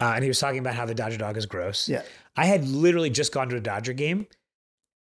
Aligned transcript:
Uh, 0.00 0.12
and 0.14 0.22
he 0.22 0.28
was 0.28 0.38
talking 0.38 0.58
about 0.58 0.74
how 0.74 0.84
the 0.84 0.94
Dodger 0.94 1.16
dog 1.16 1.36
is 1.36 1.46
gross. 1.46 1.88
Yeah. 1.88 2.02
I 2.36 2.44
had 2.46 2.68
literally 2.68 3.08
just 3.10 3.32
gone 3.32 3.48
to 3.48 3.56
a 3.56 3.60
Dodger 3.60 3.94
game, 3.94 4.26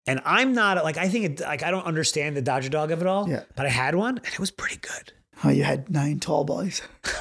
and 0.06 0.20
I'm 0.24 0.54
not 0.54 0.82
like 0.82 0.96
I 0.96 1.08
think 1.08 1.24
it, 1.24 1.40
like 1.40 1.62
I 1.62 1.70
don't 1.70 1.84
understand 1.84 2.36
the 2.36 2.42
Dodger 2.42 2.70
dog 2.70 2.90
of 2.90 3.00
it 3.02 3.06
all. 3.06 3.28
Yeah. 3.28 3.42
But 3.54 3.66
I 3.66 3.70
had 3.70 3.94
one, 3.94 4.16
and 4.18 4.26
it 4.26 4.40
was 4.40 4.50
pretty 4.50 4.78
good. 4.78 5.12
Oh, 5.44 5.50
you 5.50 5.62
had 5.62 5.90
nine 5.90 6.20
tall 6.20 6.44
boys. 6.44 6.82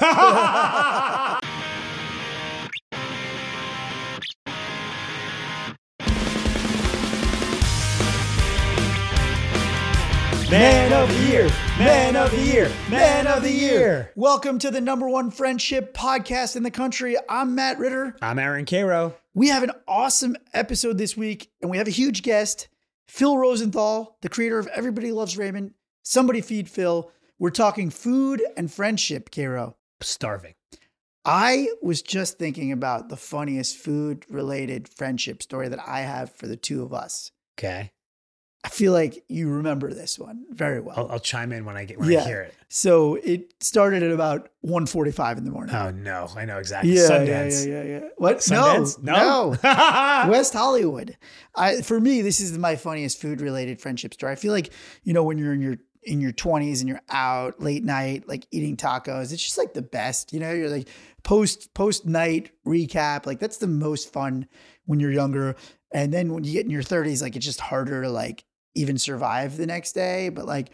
Man 10.50 10.92
of 10.94 11.08
the 11.10 11.30
year, 11.30 11.50
man 11.78 12.16
of 12.16 12.32
the 12.32 12.40
year, 12.40 12.70
man 12.90 13.28
of 13.28 13.42
the 13.42 13.52
year. 13.52 14.10
Welcome 14.16 14.58
to 14.58 14.70
the 14.70 14.80
number 14.80 15.08
one 15.08 15.30
friendship 15.30 15.94
podcast 15.94 16.56
in 16.56 16.64
the 16.64 16.72
country. 16.72 17.16
I'm 17.28 17.54
Matt 17.54 17.78
Ritter. 17.78 18.16
I'm 18.20 18.40
Aaron 18.40 18.64
Karo. 18.64 19.14
We 19.32 19.48
have 19.48 19.62
an 19.62 19.70
awesome 19.86 20.36
episode 20.52 20.98
this 20.98 21.16
week, 21.16 21.52
and 21.62 21.70
we 21.70 21.78
have 21.78 21.86
a 21.86 21.92
huge 21.92 22.22
guest, 22.22 22.66
Phil 23.06 23.38
Rosenthal, 23.38 24.16
the 24.22 24.28
creator 24.28 24.58
of 24.58 24.66
Everybody 24.68 25.12
Loves 25.12 25.38
Raymond. 25.38 25.74
Somebody 26.02 26.40
feed 26.40 26.68
Phil. 26.68 27.12
We're 27.38 27.50
talking 27.50 27.90
food 27.90 28.42
and 28.56 28.72
friendship, 28.72 29.30
Karo. 29.30 29.76
Starving. 30.00 30.54
I 31.24 31.68
was 31.80 32.02
just 32.02 32.38
thinking 32.38 32.72
about 32.72 33.08
the 33.08 33.16
funniest 33.16 33.76
food 33.76 34.24
related 34.28 34.88
friendship 34.88 35.42
story 35.42 35.68
that 35.68 35.80
I 35.86 36.00
have 36.00 36.32
for 36.32 36.48
the 36.48 36.56
two 36.56 36.82
of 36.82 36.92
us. 36.92 37.30
Okay. 37.56 37.92
I 38.68 38.70
feel 38.70 38.92
like 38.92 39.24
you 39.28 39.48
remember 39.48 39.94
this 39.94 40.18
one 40.18 40.44
very 40.50 40.78
well. 40.78 40.94
I'll, 40.98 41.12
I'll 41.12 41.18
chime 41.20 41.52
in 41.52 41.64
when 41.64 41.74
I 41.78 41.86
get 41.86 41.98
when 41.98 42.10
Yeah. 42.10 42.20
I 42.20 42.26
hear 42.26 42.42
it. 42.42 42.54
So 42.68 43.14
it 43.14 43.54
started 43.62 44.02
at 44.02 44.10
about 44.10 44.50
1.45 44.62 45.38
in 45.38 45.44
the 45.46 45.50
morning. 45.50 45.74
Oh 45.74 45.90
no, 45.90 46.28
I 46.36 46.44
know 46.44 46.58
exactly. 46.58 46.92
yeah, 46.92 47.00
Sundance. 47.08 47.66
yeah, 47.66 47.72
yeah, 47.72 47.82
yeah, 47.82 47.98
yeah. 48.00 48.08
What? 48.18 48.38
Sundance? 48.38 49.02
No, 49.02 49.14
No. 49.14 49.56
no. 49.64 50.30
West 50.30 50.52
Hollywood. 50.52 51.16
I 51.54 51.80
for 51.80 51.98
me, 51.98 52.20
this 52.20 52.40
is 52.40 52.58
my 52.58 52.76
funniest 52.76 53.18
food 53.22 53.40
related 53.40 53.80
friendship 53.80 54.12
story. 54.12 54.32
I 54.32 54.36
feel 54.36 54.52
like 54.52 54.70
you 55.02 55.14
know 55.14 55.24
when 55.24 55.38
you're 55.38 55.54
in 55.54 55.62
your 55.62 55.76
in 56.02 56.20
your 56.20 56.32
20s 56.32 56.80
and 56.80 56.88
you're 56.90 57.00
out 57.10 57.60
late 57.60 57.84
night 57.84 58.26
like 58.28 58.46
eating 58.52 58.76
tacos 58.76 59.32
it's 59.32 59.42
just 59.42 59.58
like 59.58 59.74
the 59.74 59.82
best 59.82 60.32
you 60.32 60.38
know 60.38 60.52
you're 60.52 60.70
like 60.70 60.88
post 61.24 61.74
post 61.74 62.06
night 62.06 62.50
recap 62.64 63.26
like 63.26 63.40
that's 63.40 63.56
the 63.58 63.66
most 63.66 64.10
fun 64.12 64.46
when 64.86 65.00
you're 65.00 65.10
younger 65.10 65.56
and 65.92 66.12
then 66.14 66.32
when 66.32 66.44
you 66.44 66.52
get 66.52 66.64
in 66.64 66.70
your 66.70 66.84
30s 66.84 67.20
like 67.20 67.34
it's 67.34 67.44
just 67.44 67.60
harder 67.60 68.02
to 68.02 68.08
like 68.10 68.44
even 68.78 68.96
survive 68.98 69.56
the 69.56 69.66
next 69.66 69.92
day 69.92 70.28
but 70.28 70.44
like 70.46 70.70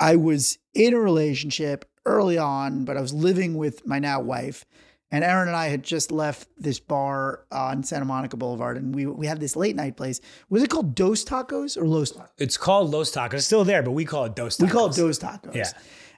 I 0.00 0.16
was 0.16 0.58
in 0.74 0.92
a 0.92 0.98
relationship 0.98 1.84
early 2.04 2.36
on, 2.36 2.84
but 2.84 2.96
I 2.96 3.00
was 3.00 3.12
living 3.14 3.54
with 3.56 3.86
my 3.86 3.98
now 3.98 4.20
wife. 4.20 4.64
And 5.10 5.22
Aaron 5.22 5.46
and 5.46 5.56
I 5.56 5.68
had 5.68 5.84
just 5.84 6.10
left 6.10 6.48
this 6.58 6.80
bar 6.80 7.44
on 7.52 7.84
Santa 7.84 8.04
Monica 8.04 8.36
Boulevard, 8.36 8.76
and 8.76 8.92
we 8.92 9.06
we 9.06 9.26
had 9.28 9.38
this 9.38 9.54
late 9.54 9.76
night 9.76 9.96
place. 9.96 10.20
Was 10.50 10.62
it 10.64 10.70
called 10.70 10.96
Dos 10.96 11.24
Tacos 11.24 11.76
or 11.76 11.86
Los? 11.86 12.10
Tacos? 12.10 12.28
It's 12.38 12.56
called 12.56 12.90
Los 12.90 13.12
Tacos. 13.12 13.34
It's 13.34 13.46
still 13.46 13.62
there, 13.64 13.82
but 13.82 13.92
we 13.92 14.04
call 14.04 14.24
it 14.24 14.34
Dos 14.34 14.56
Tacos. 14.56 14.62
We 14.62 14.68
call 14.68 14.86
it 14.86 14.96
Dos 14.96 15.18
Tacos. 15.20 15.54
Yeah. 15.54 15.70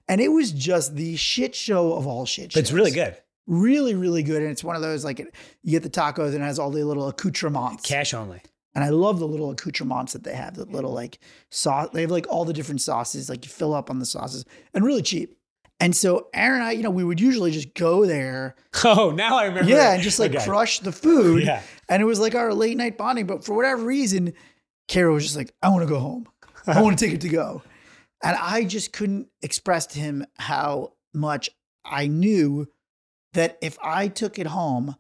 and 0.09 0.21
it 0.23 0.29
was 0.29 0.51
just 0.51 0.97
the 0.97 1.15
shit 1.17 1.55
show 1.55 1.93
of 1.93 2.07
all 2.07 2.25
shit. 2.25 2.55
But 2.55 2.61
it's 2.61 2.73
really 2.73 2.91
good. 2.91 3.15
really, 3.47 3.95
really 3.95 4.23
good. 4.23 4.41
And 4.41 4.51
it's 4.51 4.65
one 4.65 4.77
of 4.77 4.83
those 4.83 5.05
like 5.05 5.19
you 5.19 5.71
get 5.71 5.83
the 5.83 5.91
tacos 5.91 6.29
and 6.29 6.37
it 6.37 6.47
has 6.47 6.59
all 6.59 6.71
the 6.71 6.83
little 6.83 7.09
accoutrements. 7.09 7.85
Cash 7.85 8.15
only. 8.15 8.41
And 8.77 8.85
I 8.85 8.91
love 8.91 9.19
the 9.19 9.27
little 9.27 9.51
accoutrements 9.51 10.13
that 10.13 10.23
they 10.23 10.35
have, 10.35 10.55
the 10.55 10.67
little 10.67 10.91
mm-hmm. 10.91 10.97
like 10.97 11.19
sauce. 11.51 11.89
They 11.95 12.03
have 12.03 12.11
like 12.11 12.27
all 12.29 12.45
the 12.45 12.53
different 12.53 12.83
sauces, 12.83 13.31
like 13.31 13.43
you 13.47 13.51
fill 13.51 13.73
up 13.73 13.89
on 13.89 14.01
the 14.01 14.05
sauces 14.05 14.45
and 14.75 14.85
really 14.85 15.01
cheap. 15.01 15.35
And 15.81 15.97
so 15.97 16.29
Aaron 16.35 16.61
and 16.61 16.69
I, 16.69 16.73
you 16.73 16.83
know, 16.83 16.91
we 16.91 17.03
would 17.03 17.19
usually 17.19 17.51
just 17.51 17.73
go 17.73 18.05
there, 18.05 18.55
Oh, 18.85 19.13
now 19.13 19.39
I 19.39 19.47
remember. 19.47 19.71
yeah, 19.71 19.95
and 19.95 20.03
just 20.03 20.19
like 20.19 20.35
Okay. 20.35 20.45
crush 20.45 20.81
the 20.81 20.93
food. 20.93 21.45
Yeah. 21.45 21.63
And 21.89 22.03
it 22.03 22.05
was 22.05 22.21
like 22.21 22.35
our 22.35 22.53
late 22.53 22.77
night 22.77 22.99
bonding. 22.99 23.27
But 23.27 23.45
for 23.45 23.55
whatever 23.55 23.83
reason, 23.83 24.35
Karo 24.89 25.15
was 25.15 25.25
just 25.25 25.37
like, 25.37 25.55
I 25.63 25.71
want 25.71 25.83
to 25.83 25.89
go 25.89 25.99
home. 25.99 26.29
I 26.67 26.83
want 26.83 26.99
to 26.99 27.05
take 27.07 27.15
it 27.15 27.23
to 27.23 27.31
go. 27.31 27.63
And 28.23 28.37
I 28.39 28.65
just 28.65 28.93
couldn't 28.93 29.29
express 29.41 29.87
to 29.89 29.99
him 29.99 30.27
how 30.39 30.93
much 31.15 31.49
I 31.83 32.09
knew 32.09 32.67
that 33.33 33.57
if 33.63 33.79
I 33.83 34.09
took 34.09 34.39
it 34.39 34.49
home, 34.49 34.97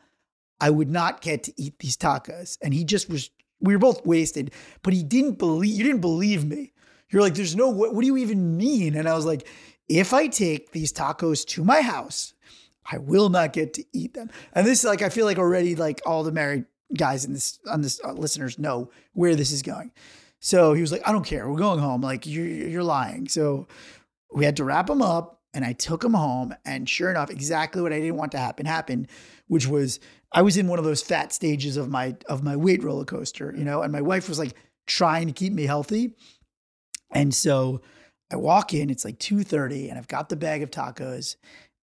I 0.60 0.70
would 0.70 0.88
not 0.90 1.20
get 1.20 1.42
to 1.44 1.52
eat 1.60 1.78
these 1.78 1.98
tacos. 1.98 2.56
And 2.62 2.72
he 2.72 2.84
just 2.84 3.10
was, 3.10 3.30
we 3.60 3.74
were 3.74 3.78
both 3.78 4.04
wasted, 4.04 4.52
but 4.82 4.92
he 4.92 5.02
didn't 5.02 5.38
believe, 5.38 5.74
you 5.74 5.84
didn't 5.84 6.00
believe 6.00 6.44
me. 6.44 6.72
You're 7.10 7.22
like, 7.22 7.34
there's 7.34 7.56
no, 7.56 7.68
what, 7.68 7.94
what 7.94 8.00
do 8.00 8.06
you 8.06 8.16
even 8.16 8.56
mean? 8.56 8.96
And 8.96 9.08
I 9.08 9.14
was 9.14 9.24
like, 9.24 9.46
if 9.88 10.12
I 10.12 10.26
take 10.26 10.72
these 10.72 10.92
tacos 10.92 11.46
to 11.48 11.64
my 11.64 11.80
house, 11.80 12.34
I 12.90 12.98
will 12.98 13.28
not 13.28 13.52
get 13.52 13.74
to 13.74 13.84
eat 13.92 14.14
them. 14.14 14.30
And 14.52 14.66
this, 14.66 14.80
is 14.80 14.84
like, 14.84 15.02
I 15.02 15.08
feel 15.08 15.24
like 15.26 15.38
already, 15.38 15.74
like, 15.74 16.00
all 16.04 16.22
the 16.22 16.32
married 16.32 16.66
guys 16.96 17.24
in 17.24 17.32
this, 17.32 17.58
on 17.68 17.82
this, 17.82 18.00
uh, 18.04 18.12
listeners 18.12 18.58
know 18.58 18.90
where 19.12 19.34
this 19.34 19.52
is 19.52 19.62
going. 19.62 19.92
So 20.40 20.72
he 20.72 20.80
was 20.80 20.92
like, 20.92 21.06
I 21.06 21.12
don't 21.12 21.24
care. 21.24 21.48
We're 21.48 21.58
going 21.58 21.80
home. 21.80 22.00
Like, 22.00 22.26
you're, 22.26 22.46
you're 22.46 22.82
lying. 22.82 23.28
So 23.28 23.66
we 24.32 24.44
had 24.44 24.56
to 24.56 24.64
wrap 24.64 24.88
him 24.88 25.02
up 25.02 25.40
and 25.54 25.64
I 25.64 25.72
took 25.72 26.04
him 26.04 26.14
home. 26.14 26.54
And 26.64 26.88
sure 26.88 27.10
enough, 27.10 27.30
exactly 27.30 27.82
what 27.82 27.92
I 27.92 27.98
didn't 27.98 28.16
want 28.16 28.32
to 28.32 28.38
happen 28.38 28.66
happened, 28.66 29.08
which 29.48 29.66
was 29.66 29.98
I 30.32 30.42
was 30.42 30.56
in 30.56 30.68
one 30.68 30.78
of 30.78 30.84
those 30.84 31.02
fat 31.02 31.32
stages 31.32 31.76
of 31.76 31.88
my, 31.88 32.16
of 32.28 32.42
my 32.42 32.56
weight 32.56 32.82
roller 32.82 33.04
coaster, 33.04 33.54
you 33.56 33.64
know, 33.64 33.82
and 33.82 33.92
my 33.92 34.00
wife 34.00 34.28
was 34.28 34.38
like 34.38 34.54
trying 34.86 35.26
to 35.26 35.32
keep 35.32 35.52
me 35.52 35.64
healthy. 35.64 36.14
And 37.12 37.34
so 37.34 37.80
I 38.30 38.36
walk 38.36 38.74
in, 38.74 38.90
it's 38.90 39.04
like 39.04 39.18
2:30, 39.18 39.88
and 39.88 39.98
I've 39.98 40.08
got 40.08 40.28
the 40.28 40.36
bag 40.36 40.62
of 40.62 40.70
tacos, 40.70 41.36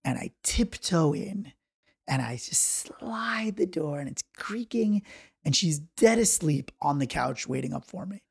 and 0.04 0.18
I 0.18 0.32
tiptoe 0.42 1.14
in 1.14 1.52
and 2.06 2.20
I 2.20 2.34
just 2.34 2.62
slide 2.62 3.56
the 3.56 3.66
door 3.66 3.98
and 3.98 4.08
it's 4.08 4.22
creaking, 4.36 5.02
and 5.44 5.56
she's 5.56 5.78
dead 5.78 6.18
asleep 6.18 6.70
on 6.82 6.98
the 6.98 7.06
couch 7.06 7.48
waiting 7.48 7.72
up 7.72 7.86
for 7.86 8.04
me. 8.04 8.22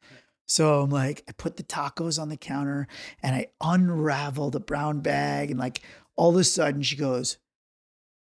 So 0.46 0.82
I'm 0.82 0.92
like, 0.92 1.24
I 1.28 1.32
put 1.32 1.58
the 1.58 1.64
tacos 1.64 2.22
on 2.22 2.30
the 2.30 2.38
counter 2.38 2.88
and 3.24 3.36
I 3.36 3.48
unravel 3.62 4.52
the 4.52 4.60
brown 4.60 5.00
bag, 5.00 5.50
and 5.50 5.60
like 5.60 5.82
all 6.16 6.30
of 6.30 6.36
a 6.36 6.44
sudden 6.44 6.84
she 6.84 6.96
goes, 6.96 7.38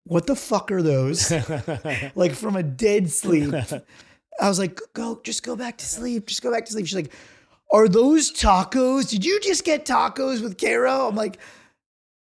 What 0.05 0.27
the 0.27 0.35
fuck 0.35 0.71
are 0.71 0.81
those? 0.81 1.31
like 2.15 2.33
from 2.33 2.55
a 2.55 2.63
dead 2.63 3.11
sleep. 3.11 3.53
I 4.41 4.49
was 4.49 4.59
like, 4.59 4.79
go, 4.93 5.19
just 5.23 5.43
go 5.43 5.55
back 5.55 5.77
to 5.77 5.85
sleep. 5.85 6.27
Just 6.27 6.41
go 6.41 6.51
back 6.51 6.65
to 6.65 6.71
sleep. 6.71 6.87
She's 6.87 6.95
like, 6.95 7.13
are 7.71 7.87
those 7.87 8.31
tacos? 8.31 9.09
Did 9.09 9.23
you 9.23 9.39
just 9.39 9.63
get 9.63 9.85
tacos 9.85 10.41
with 10.41 10.57
Karo? 10.57 11.07
I'm 11.07 11.15
like, 11.15 11.37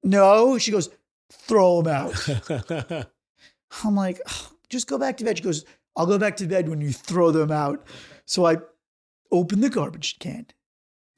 no. 0.03 0.59
She 0.59 0.71
goes, 0.71 0.89
throw 1.31 1.83
them 1.83 1.95
out. 1.95 3.09
I'm 3.85 3.95
like, 3.95 4.21
"Ugh, 4.27 4.53
just 4.71 4.87
go 4.87 4.99
back 4.99 5.19
to 5.19 5.25
bed. 5.25 5.39
She 5.39 5.45
goes, 5.45 5.65
I'll 5.97 6.07
go 6.07 6.19
back 6.19 6.37
to 6.39 6.47
bed 6.47 6.69
when 6.69 6.81
you 6.81 6.93
throw 6.93 7.31
them 7.31 7.51
out. 7.51 7.87
So 8.25 8.47
I 8.47 8.59
open 9.31 9.61
the 9.61 9.69
garbage 9.69 10.19
can 10.19 10.47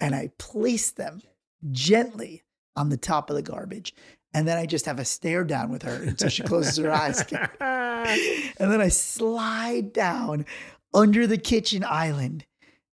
and 0.01 0.15
I 0.15 0.31
place 0.39 0.91
them 0.91 1.23
gently 1.71 2.43
on 2.77 2.89
the 2.89 2.97
top 2.97 3.31
of 3.31 3.37
the 3.37 3.43
garbage. 3.43 3.95
And 4.33 4.47
then 4.47 4.59
I 4.59 4.67
just 4.67 4.87
have 4.87 4.99
a 5.01 5.05
stare 5.05 5.45
down 5.45 5.71
with 5.71 5.83
her 5.83 5.95
until 6.03 6.29
she 6.29 6.43
closes 6.43 6.77
her 6.77 6.91
eyes. 6.93 7.25
And 8.59 8.71
then 8.73 8.81
I 8.81 8.89
slide 8.89 9.93
down 9.93 10.47
under 10.95 11.27
the 11.27 11.37
kitchen 11.39 11.85
island 11.85 12.45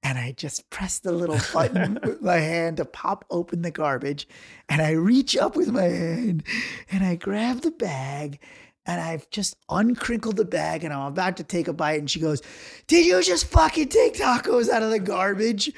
and 0.03 0.17
I 0.17 0.31
just 0.31 0.69
press 0.69 0.99
the 0.99 1.11
little 1.11 1.39
button 1.53 1.99
with 2.03 2.21
my 2.21 2.37
hand 2.37 2.77
to 2.77 2.85
pop 2.85 3.25
open 3.29 3.61
the 3.61 3.71
garbage. 3.71 4.27
And 4.69 4.81
I 4.81 4.91
reach 4.91 5.35
up 5.37 5.55
with 5.55 5.69
my 5.69 5.83
hand 5.83 6.43
and 6.91 7.03
I 7.03 7.15
grab 7.15 7.61
the 7.61 7.71
bag 7.71 8.39
and 8.85 8.99
I've 8.99 9.29
just 9.29 9.55
uncrinkled 9.69 10.37
the 10.37 10.45
bag 10.45 10.83
and 10.83 10.93
I'm 10.93 11.07
about 11.07 11.37
to 11.37 11.43
take 11.43 11.67
a 11.67 11.73
bite. 11.73 11.99
And 11.99 12.09
she 12.09 12.19
goes, 12.19 12.41
Did 12.87 13.05
you 13.05 13.21
just 13.23 13.45
fucking 13.45 13.89
take 13.89 14.15
tacos 14.15 14.69
out 14.69 14.83
of 14.83 14.89
the 14.91 14.99
garbage? 14.99 15.71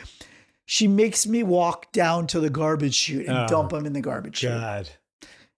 She 0.65 0.87
makes 0.87 1.27
me 1.27 1.43
walk 1.43 1.91
down 1.91 2.27
to 2.27 2.39
the 2.39 2.49
garbage 2.49 2.95
chute 2.95 3.27
and 3.27 3.37
Oh, 3.37 3.47
dump 3.47 3.71
them 3.71 3.85
in 3.85 3.93
the 3.93 4.01
garbage 4.01 4.37
chute. 4.37 4.51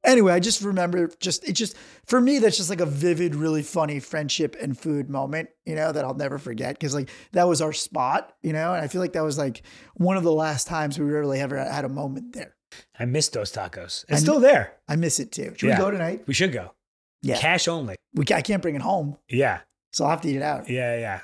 Anyway, 0.05 0.31
I 0.33 0.39
just 0.39 0.61
remember 0.61 1.09
just 1.19 1.47
it 1.47 1.53
just 1.53 1.75
for 2.05 2.21
me 2.21 2.39
that's 2.39 2.57
just 2.57 2.69
like 2.69 2.81
a 2.81 2.85
vivid, 2.85 3.35
really 3.35 3.63
funny 3.63 3.99
friendship 3.99 4.55
and 4.61 4.77
food 4.77 5.09
moment, 5.09 5.49
you 5.65 5.75
know, 5.75 5.91
that 5.91 6.03
I'll 6.05 6.13
never 6.13 6.37
forget 6.37 6.75
because 6.75 6.93
like 6.93 7.09
that 7.33 7.47
was 7.47 7.61
our 7.61 7.73
spot, 7.73 8.33
you 8.43 8.53
know, 8.53 8.73
and 8.73 8.83
I 8.83 8.87
feel 8.87 9.01
like 9.01 9.13
that 9.13 9.23
was 9.23 9.37
like 9.37 9.63
one 9.95 10.17
of 10.17 10.23
the 10.23 10.31
last 10.31 10.67
times 10.67 10.97
we 10.99 11.05
really 11.05 11.39
ever 11.39 11.57
had 11.57 11.85
a 11.85 11.89
moment 11.89 12.33
there. 12.33 12.55
I 12.99 13.05
miss 13.05 13.29
those 13.29 13.51
tacos. 13.51 14.05
I 14.09 14.13
It's 14.13 14.21
still 14.21 14.39
there. 14.39 14.73
I 14.87 14.95
miss 14.95 15.19
it 15.19 15.31
too. 15.31 15.53
Should 15.57 15.69
Yeah. 15.69 15.77
we 15.79 15.85
go 15.85 15.91
tonight? 15.91 16.23
We 16.27 16.33
should 16.33 16.51
go. 16.51 16.73
Yeah, 17.21 17.37
Cash 17.39 17.67
only. 17.67 17.95
we 18.13 18.25
I 18.33 18.41
can't 18.41 18.61
bring 18.61 18.75
it 18.75 18.81
home, 18.81 19.17
Yeah. 19.29 19.59
so 19.91 20.03
I'll 20.03 20.11
have 20.11 20.21
to 20.21 20.29
eat 20.29 20.35
it 20.35 20.41
out. 20.43 20.69
Yeah, 20.69 20.97
yeah. 20.99 21.21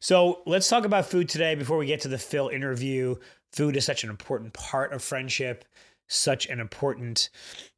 So 0.00 0.42
let's 0.46 0.68
talk 0.68 0.84
about 0.84 1.06
food 1.06 1.28
today 1.28 1.54
before 1.54 1.76
we 1.76 1.86
get 1.86 2.00
to 2.02 2.08
the 2.08 2.18
Phil 2.18 2.48
interview. 2.48 3.16
Food 3.52 3.76
is 3.76 3.84
such 3.84 4.02
an 4.02 4.10
important 4.10 4.54
part 4.54 4.92
of 4.92 5.02
friendship, 5.02 5.64
such 6.08 6.46
an 6.46 6.58
important 6.58 7.28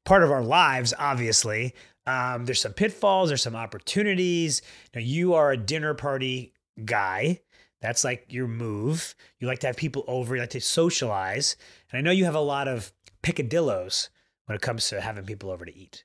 part 0.04 0.22
of 0.22 0.30
our 0.30 0.42
lives, 0.42 0.94
obviously. 0.98 1.74
Um, 2.06 2.44
there's 2.44 2.60
some 2.60 2.74
pitfalls, 2.74 3.30
there's 3.30 3.42
some 3.42 3.56
opportunities. 3.56 4.62
Now, 4.94 5.00
you 5.00 5.34
are 5.34 5.52
a 5.52 5.56
dinner 5.56 5.94
party 5.94 6.52
guy. 6.84 7.40
That's 7.80 8.04
like 8.04 8.26
your 8.28 8.46
move. 8.46 9.14
You 9.38 9.46
like 9.46 9.60
to 9.60 9.66
have 9.66 9.76
people 9.76 10.04
over, 10.06 10.34
you 10.34 10.40
like 10.40 10.50
to 10.50 10.60
socialize. 10.60 11.56
And 11.90 11.98
I 11.98 12.02
know 12.02 12.10
you 12.10 12.24
have 12.24 12.34
a 12.34 12.40
lot 12.40 12.68
of 12.68 12.92
picadillos 13.22 14.08
when 14.46 14.56
it 14.56 14.62
comes 14.62 14.88
to 14.88 15.00
having 15.00 15.24
people 15.24 15.50
over 15.50 15.64
to 15.64 15.76
eat. 15.76 16.04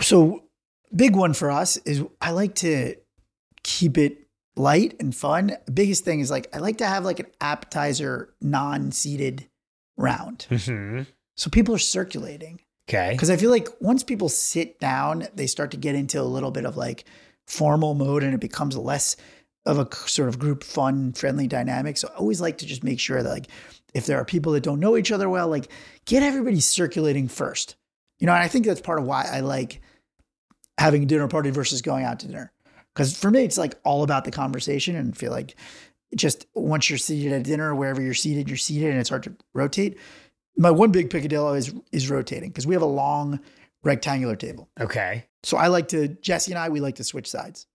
So 0.00 0.44
big 0.94 1.16
one 1.16 1.34
for 1.34 1.50
us 1.50 1.76
is 1.78 2.02
I 2.20 2.32
like 2.32 2.54
to 2.56 2.96
keep 3.62 3.98
it 3.98 4.26
light 4.56 4.96
and 5.00 5.14
fun. 5.14 5.56
Biggest 5.72 6.04
thing 6.04 6.20
is 6.20 6.30
like 6.30 6.54
I 6.54 6.58
like 6.58 6.78
to 6.78 6.86
have 6.86 7.04
like 7.04 7.20
an 7.20 7.26
appetizer 7.40 8.34
non-seated 8.40 9.48
round. 9.96 10.46
Mm-hmm. 10.50 11.02
So 11.36 11.50
people 11.50 11.74
are 11.74 11.78
circulating. 11.78 12.60
Okay. 12.88 13.10
Because 13.12 13.30
I 13.30 13.36
feel 13.36 13.50
like 13.50 13.68
once 13.80 14.02
people 14.02 14.28
sit 14.28 14.80
down, 14.80 15.28
they 15.34 15.46
start 15.46 15.70
to 15.72 15.76
get 15.76 15.94
into 15.94 16.20
a 16.20 16.22
little 16.22 16.50
bit 16.50 16.64
of 16.64 16.76
like 16.76 17.04
formal 17.46 17.94
mode 17.94 18.22
and 18.22 18.34
it 18.34 18.40
becomes 18.40 18.76
less 18.76 19.16
of 19.66 19.78
a 19.78 19.94
sort 20.08 20.28
of 20.28 20.38
group 20.38 20.64
fun, 20.64 21.12
friendly 21.12 21.46
dynamic. 21.46 21.98
So 21.98 22.08
I 22.08 22.16
always 22.16 22.40
like 22.40 22.58
to 22.58 22.66
just 22.66 22.82
make 22.82 22.98
sure 22.98 23.22
that 23.22 23.28
like 23.28 23.48
if 23.92 24.06
there 24.06 24.18
are 24.18 24.24
people 24.24 24.52
that 24.52 24.62
don't 24.62 24.80
know 24.80 24.96
each 24.96 25.12
other 25.12 25.28
well, 25.28 25.48
like 25.48 25.68
get 26.06 26.22
everybody 26.22 26.60
circulating 26.60 27.28
first. 27.28 27.76
You 28.18 28.26
know, 28.26 28.32
and 28.32 28.42
I 28.42 28.48
think 28.48 28.64
that's 28.64 28.80
part 28.80 28.98
of 28.98 29.04
why 29.04 29.28
I 29.30 29.40
like 29.40 29.80
having 30.78 31.02
a 31.02 31.06
dinner 31.06 31.28
party 31.28 31.50
versus 31.50 31.82
going 31.82 32.04
out 32.04 32.20
to 32.20 32.26
dinner. 32.26 32.52
Because 32.94 33.16
for 33.16 33.30
me, 33.30 33.44
it's 33.44 33.58
like 33.58 33.74
all 33.84 34.02
about 34.02 34.24
the 34.24 34.30
conversation 34.30 34.96
and 34.96 35.16
feel 35.16 35.30
like 35.30 35.54
just 36.16 36.46
once 36.54 36.88
you're 36.88 36.98
seated 36.98 37.32
at 37.32 37.44
dinner, 37.44 37.74
wherever 37.74 38.00
you're 38.00 38.14
seated, 38.14 38.48
you're 38.48 38.56
seated 38.56 38.90
and 38.90 38.98
it's 38.98 39.10
hard 39.10 39.24
to 39.24 39.36
rotate. 39.54 39.98
My 40.58 40.70
one 40.70 40.90
big 40.92 41.08
picadillo 41.10 41.56
is 41.56 41.72
is 41.92 42.10
rotating 42.10 42.50
because 42.50 42.66
we 42.66 42.74
have 42.74 42.82
a 42.82 42.86
long 42.86 43.40
rectangular 43.84 44.36
table. 44.36 44.68
Okay. 44.80 45.24
So 45.44 45.56
I 45.56 45.68
like 45.68 45.88
to 45.88 46.08
Jesse 46.08 46.52
and 46.52 46.58
I 46.58 46.68
we 46.68 46.80
like 46.80 46.96
to 46.96 47.04
switch 47.04 47.28
sides. 47.30 47.66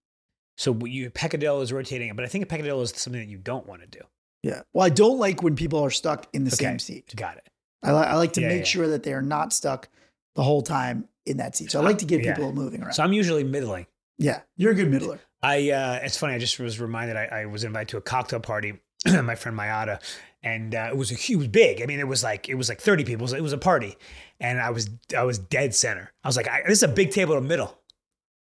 So 0.58 0.78
you 0.86 1.10
peccadillo 1.10 1.62
is 1.62 1.74
rotating, 1.74 2.14
but 2.16 2.26
I 2.26 2.28
think 2.28 2.44
a 2.44 2.48
peccadillo 2.48 2.82
is 2.82 2.92
something 2.96 3.22
that 3.22 3.28
you 3.30 3.38
don't 3.40 3.66
want 3.66 3.82
to 3.82 3.88
do. 3.88 4.02
Yeah. 4.44 4.62
Well, 4.74 4.86
I 4.86 4.90
don't 4.90 5.18
like 5.18 5.42
when 5.42 5.56
people 5.56 5.80
are 5.84 5.90
stuck 5.90 6.28
in 6.34 6.44
the 6.44 6.50
Okay. 6.54 6.66
same 6.66 6.80
seat. 6.80 7.14
Got 7.16 7.38
it. 7.38 7.50
I, 7.82 7.92
li- 7.94 8.06
I 8.06 8.16
like 8.16 8.34
to 8.34 8.42
Yeah, 8.42 8.50
make 8.50 8.60
yeah. 8.60 8.64
sure 8.66 8.88
that 8.90 9.04
they 9.04 9.14
are 9.14 9.22
not 9.22 9.54
stuck 9.54 9.88
the 10.36 10.44
whole 10.44 10.62
time 10.62 11.08
in 11.26 11.38
that 11.38 11.56
seat. 11.56 11.72
So 11.72 11.80
I 11.80 11.84
like 11.84 12.00
to 12.00 12.06
get 12.06 12.24
Yeah. 12.24 12.36
people 12.36 12.52
moving 12.54 12.84
around. 12.84 12.94
So 12.94 13.04
I'm 13.04 13.14
usually 13.14 13.44
middling. 13.44 13.88
yeah, 14.20 14.42
you're 14.58 14.72
a 14.74 14.76
good 14.76 14.92
middler. 14.92 15.20
I 15.42 15.72
uh, 15.72 16.00
it's 16.04 16.18
funny. 16.18 16.34
I 16.34 16.40
just 16.40 16.60
was 16.60 16.80
reminded. 16.80 17.16
I, 17.18 17.26
I 17.26 17.46
was 17.46 17.64
invited 17.64 17.88
to 17.90 17.98
a 17.98 18.02
cocktail 18.02 18.40
party. 18.42 18.74
my 19.06 19.36
friend 19.36 19.58
Mayada, 19.58 20.00
and 20.44 20.76
uh, 20.76 20.90
it 20.92 20.98
was 20.98 21.12
a 21.12 21.36
was 21.38 21.48
big. 21.48 21.82
I 21.82 21.86
mean, 21.86 22.00
it 22.00 22.08
was 22.08 22.24
like 22.24 22.50
it 22.50 22.56
was 22.56 22.70
like 22.70 22.82
30 22.82 23.04
people. 23.06 23.22
It 23.22 23.32
was, 23.32 23.34
it 23.34 23.42
was 23.42 23.54
a 23.54 23.58
party, 23.58 23.96
and 24.40 24.60
I 24.60 24.70
was 24.72 24.90
I 25.18 25.24
was 25.24 25.38
dead 25.40 25.74
center. 25.76 26.12
I 26.24 26.28
was 26.28 26.38
like, 26.38 26.48
I, 26.48 26.62
this 26.68 26.80
is 26.80 26.84
a 26.84 26.88
big 26.88 27.12
table 27.12 27.36
in 27.38 27.44
the 27.44 27.50
middle, 27.50 27.80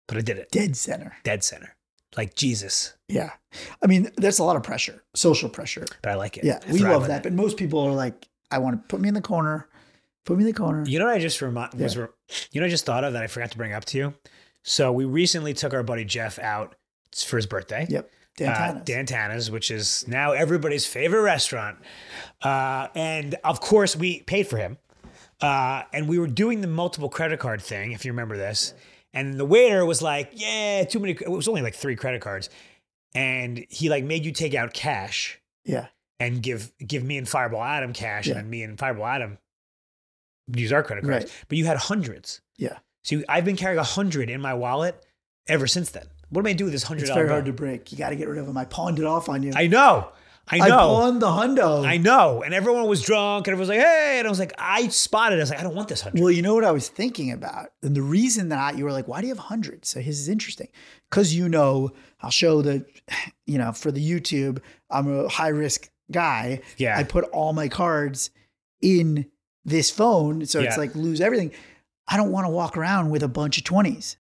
but 0.07 0.17
I 0.17 0.21
did 0.21 0.37
it 0.37 0.51
Dead 0.51 0.75
center. 0.75 1.15
dead 1.23 1.43
center, 1.43 1.75
like 2.17 2.35
Jesus. 2.35 2.93
Yeah. 3.07 3.31
I 3.81 3.87
mean, 3.87 4.09
there's 4.17 4.39
a 4.39 4.43
lot 4.43 4.55
of 4.55 4.63
pressure, 4.63 5.03
social 5.13 5.49
pressure. 5.49 5.85
But 6.01 6.11
I 6.11 6.15
like 6.15 6.37
it. 6.37 6.43
Yeah, 6.43 6.59
I 6.67 6.71
we 6.71 6.79
love 6.79 7.07
that. 7.07 7.17
it. 7.19 7.23
But 7.23 7.33
most 7.33 7.57
people 7.57 7.79
are 7.81 7.91
like, 7.93 8.27
I 8.51 8.57
want 8.57 8.81
to 8.81 8.87
put 8.87 8.99
me 8.99 9.07
in 9.07 9.13
the 9.13 9.21
corner. 9.21 9.67
Put 10.25 10.37
me 10.37 10.43
in 10.43 10.47
the 10.47 10.53
corner. 10.57 10.83
You 10.87 10.99
know 10.99 11.05
what 11.05 11.15
I 11.15 11.19
just 11.19 11.41
remi- 11.41 11.67
was, 11.77 11.97
re- 11.97 12.07
you 12.51 12.61
know, 12.61 12.65
I 12.65 12.69
just 12.69 12.85
thought 12.85 13.03
of 13.03 13.13
that 13.13 13.21
I 13.23 13.27
forgot 13.27 13.51
to 13.51 13.57
bring 13.57 13.73
up 13.73 13.85
to 13.85 13.97
you. 13.97 14.13
So 14.63 14.91
we 14.91 15.03
recently 15.05 15.53
took 15.53 15.73
our 15.73 15.83
buddy 15.83 16.05
Jeff 16.05 16.39
out 16.39 16.75
for 17.13 17.35
his 17.35 17.45
birthday. 17.45 17.85
Yep. 17.89 18.09
Uh, 18.41 18.45
Tanas. 18.45 18.85
Dan 18.85 19.05
Tana's, 19.05 19.51
which 19.51 19.69
is 19.69 20.07
now 20.07 20.31
everybody's 20.31 20.85
favorite 20.85 21.21
restaurant. 21.21 21.77
Uh, 22.41 22.87
and 22.95 23.35
of 23.43 23.61
course, 23.61 23.95
we 23.95 24.21
paid 24.21 24.47
for 24.47 24.57
him. 24.57 24.77
Uh, 25.41 25.83
and 25.91 26.07
we 26.07 26.17
were 26.17 26.27
doing 26.27 26.61
the 26.61 26.67
multiple 26.67 27.09
credit 27.09 27.39
card 27.39 27.61
thing, 27.61 27.91
if 27.91 28.05
you 28.05 28.11
remember 28.11 28.37
this. 28.37 28.73
And 29.13 29.39
the 29.39 29.45
waiter 29.45 29.85
was 29.85 30.01
like, 30.01 30.31
"Yeah, 30.33 30.83
too 30.85 30.99
many." 30.99 31.11
It 31.13 31.29
was 31.29 31.47
only 31.47 31.61
like 31.61 31.75
three 31.75 31.95
credit 31.95 32.21
cards, 32.21 32.49
and 33.13 33.63
he 33.69 33.89
like 33.89 34.03
made 34.03 34.25
you 34.25 34.31
take 34.31 34.55
out 34.55 34.73
cash 34.73 35.39
yeah. 35.65 35.87
and 36.19 36.41
give 36.41 36.71
give 36.79 37.03
me 37.03 37.17
and 37.17 37.29
Fireball 37.29 37.61
Adam 37.61 37.93
cash, 37.93 38.25
Yeah. 38.25 38.33
and 38.33 38.45
then 38.45 38.49
me 38.49 38.63
and 38.63 38.79
Fireball 38.79 39.05
Adam 39.05 39.37
use 40.51 40.71
our 40.71 40.81
credit 40.81 41.03
cards. 41.03 41.25
Right. 41.25 41.45
But 41.47 41.57
you 41.59 41.65
had 41.65 41.77
hundreds. 41.77 42.41
Yeah. 42.57 42.79
So 43.03 43.21
I've 43.29 43.45
been 43.45 43.55
carrying 43.57 43.79
a 43.79 43.83
hundred 43.83 44.29
in 44.31 44.41
my 44.41 44.53
wallet 44.55 45.05
ever 45.47 45.67
since 45.67 45.91
then. 45.91 46.07
What 46.33 46.41
am 46.41 46.47
I 46.47 46.53
do 46.53 46.65
with 46.65 46.73
this 46.73 46.83
hundred 46.83 47.03
It's 47.03 47.11
very 47.11 47.29
hard 47.29 47.45
to 47.45 47.53
break. 47.53 47.91
You 47.91 47.97
got 47.97 48.09
to 48.09 48.15
get 48.15 48.27
rid 48.27 48.39
of 48.39 48.47
them. 48.47 48.57
I 48.57 48.65
pawned 48.65 48.99
it 48.99 49.05
off 49.05 49.29
on 49.29 49.43
you. 49.43 49.53
I 49.55 49.67
know. 49.67 50.09
I 50.47 50.57
know. 50.57 50.65
I 50.65 50.69
pawned 50.69 51.21
the 51.21 51.27
hundo. 51.27 51.85
I 51.85 51.97
know. 51.97 52.43
And 52.43 52.53
everyone 52.53 52.85
was 52.87 53.01
drunk 53.01 53.47
and 53.47 53.53
everyone 53.53 53.59
was 53.59 53.69
like, 53.69 53.79
hey. 53.79 54.15
And 54.17 54.27
I 54.27 54.29
was 54.29 54.39
like, 54.39 54.53
I 54.57 54.87
spotted 54.89 55.35
it. 55.35 55.37
I 55.37 55.43
was 55.43 55.49
like, 55.51 55.59
I 55.59 55.63
don't 55.63 55.75
want 55.75 55.87
this 55.87 56.01
hundred. 56.01 56.21
Well, 56.21 56.31
you 56.31 56.41
know 56.41 56.53
what 56.53 56.65
I 56.65 56.71
was 56.71 56.89
thinking 56.89 57.31
about? 57.31 57.69
And 57.81 57.95
the 57.95 58.01
reason 58.01 58.49
that 58.49 58.59
I, 58.59 58.77
you 58.77 58.83
were 58.83 58.91
like, 58.91 59.07
why 59.07 59.21
do 59.21 59.27
you 59.27 59.33
have 59.33 59.43
hundreds? 59.43 59.87
So 59.87 60.01
his 60.01 60.19
is 60.19 60.27
interesting. 60.27 60.67
Because 61.09 61.33
you 61.33 61.47
know, 61.47 61.91
I'll 62.21 62.29
show 62.29 62.61
the, 62.61 62.85
you 63.45 63.57
know, 63.57 63.71
for 63.71 63.91
the 63.91 64.05
YouTube, 64.05 64.59
I'm 64.89 65.07
a 65.07 65.29
high 65.29 65.49
risk 65.49 65.89
guy. 66.11 66.61
Yeah. 66.77 66.97
I 66.97 67.03
put 67.03 67.23
all 67.25 67.53
my 67.53 67.69
cards 67.69 68.29
in 68.81 69.27
this 69.63 69.89
phone. 69.91 70.45
So 70.45 70.59
it's 70.59 70.77
like 70.77 70.93
lose 70.93 71.21
everything. 71.21 71.51
I 72.07 72.17
don't 72.17 72.31
want 72.31 72.45
to 72.45 72.49
walk 72.49 72.75
around 72.75 73.11
with 73.11 73.23
a 73.23 73.29
bunch 73.29 73.57
of 73.57 73.63
20s. 73.63 74.17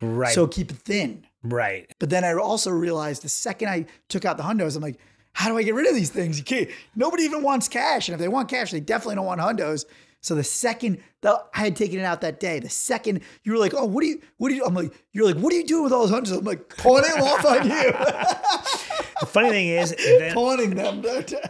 Right. 0.00 0.34
So 0.34 0.46
keep 0.46 0.70
it 0.70 0.78
thin. 0.78 1.26
right. 1.42 1.90
But 1.98 2.10
then 2.10 2.24
I 2.24 2.34
also 2.34 2.70
realized 2.70 3.22
the 3.22 3.28
second 3.28 3.68
I 3.68 3.86
took 4.08 4.24
out 4.24 4.36
the 4.36 4.42
hundos, 4.42 4.76
I'm 4.76 4.82
like, 4.82 4.98
how 5.32 5.48
do 5.48 5.56
I 5.56 5.62
get 5.62 5.74
rid 5.74 5.86
of 5.86 5.94
these 5.94 6.10
things? 6.10 6.38
You 6.38 6.44
can't. 6.44 6.68
Nobody 6.96 7.22
even 7.22 7.42
wants 7.42 7.68
cash, 7.68 8.08
and 8.08 8.14
if 8.14 8.20
they 8.20 8.28
want 8.28 8.48
cash, 8.48 8.70
they 8.72 8.80
definitely 8.80 9.14
don't 9.16 9.26
want 9.26 9.40
hundos. 9.40 9.84
So 10.22 10.34
the 10.34 10.44
second 10.44 10.98
that 11.22 11.46
I 11.54 11.60
had 11.60 11.76
taken 11.76 11.98
it 11.98 12.02
out 12.02 12.20
that 12.20 12.40
day, 12.40 12.58
the 12.58 12.68
second 12.68 13.20
you 13.42 13.52
were 13.52 13.58
like, 13.58 13.72
"Oh, 13.74 13.86
what 13.86 14.02
do 14.02 14.06
you? 14.08 14.20
What 14.36 14.50
do 14.50 14.54
you?" 14.54 14.64
I'm 14.66 14.74
like, 14.74 14.92
"You're 15.12 15.24
like, 15.24 15.36
what 15.36 15.50
are 15.52 15.56
you 15.56 15.64
doing 15.66 15.84
with 15.84 15.92
all 15.94 16.06
those 16.06 16.10
hundos?" 16.10 16.36
I'm 16.36 16.44
like, 16.44 16.76
pawning 16.76 17.10
them 17.10 17.22
off 17.22 17.44
on 17.46 17.64
you, 17.70 17.92
The 19.20 19.26
funny 19.26 19.50
thing 19.50 19.68
is, 19.68 19.94
then, 20.18 20.34
pawning 20.34 20.74
them. 20.74 21.02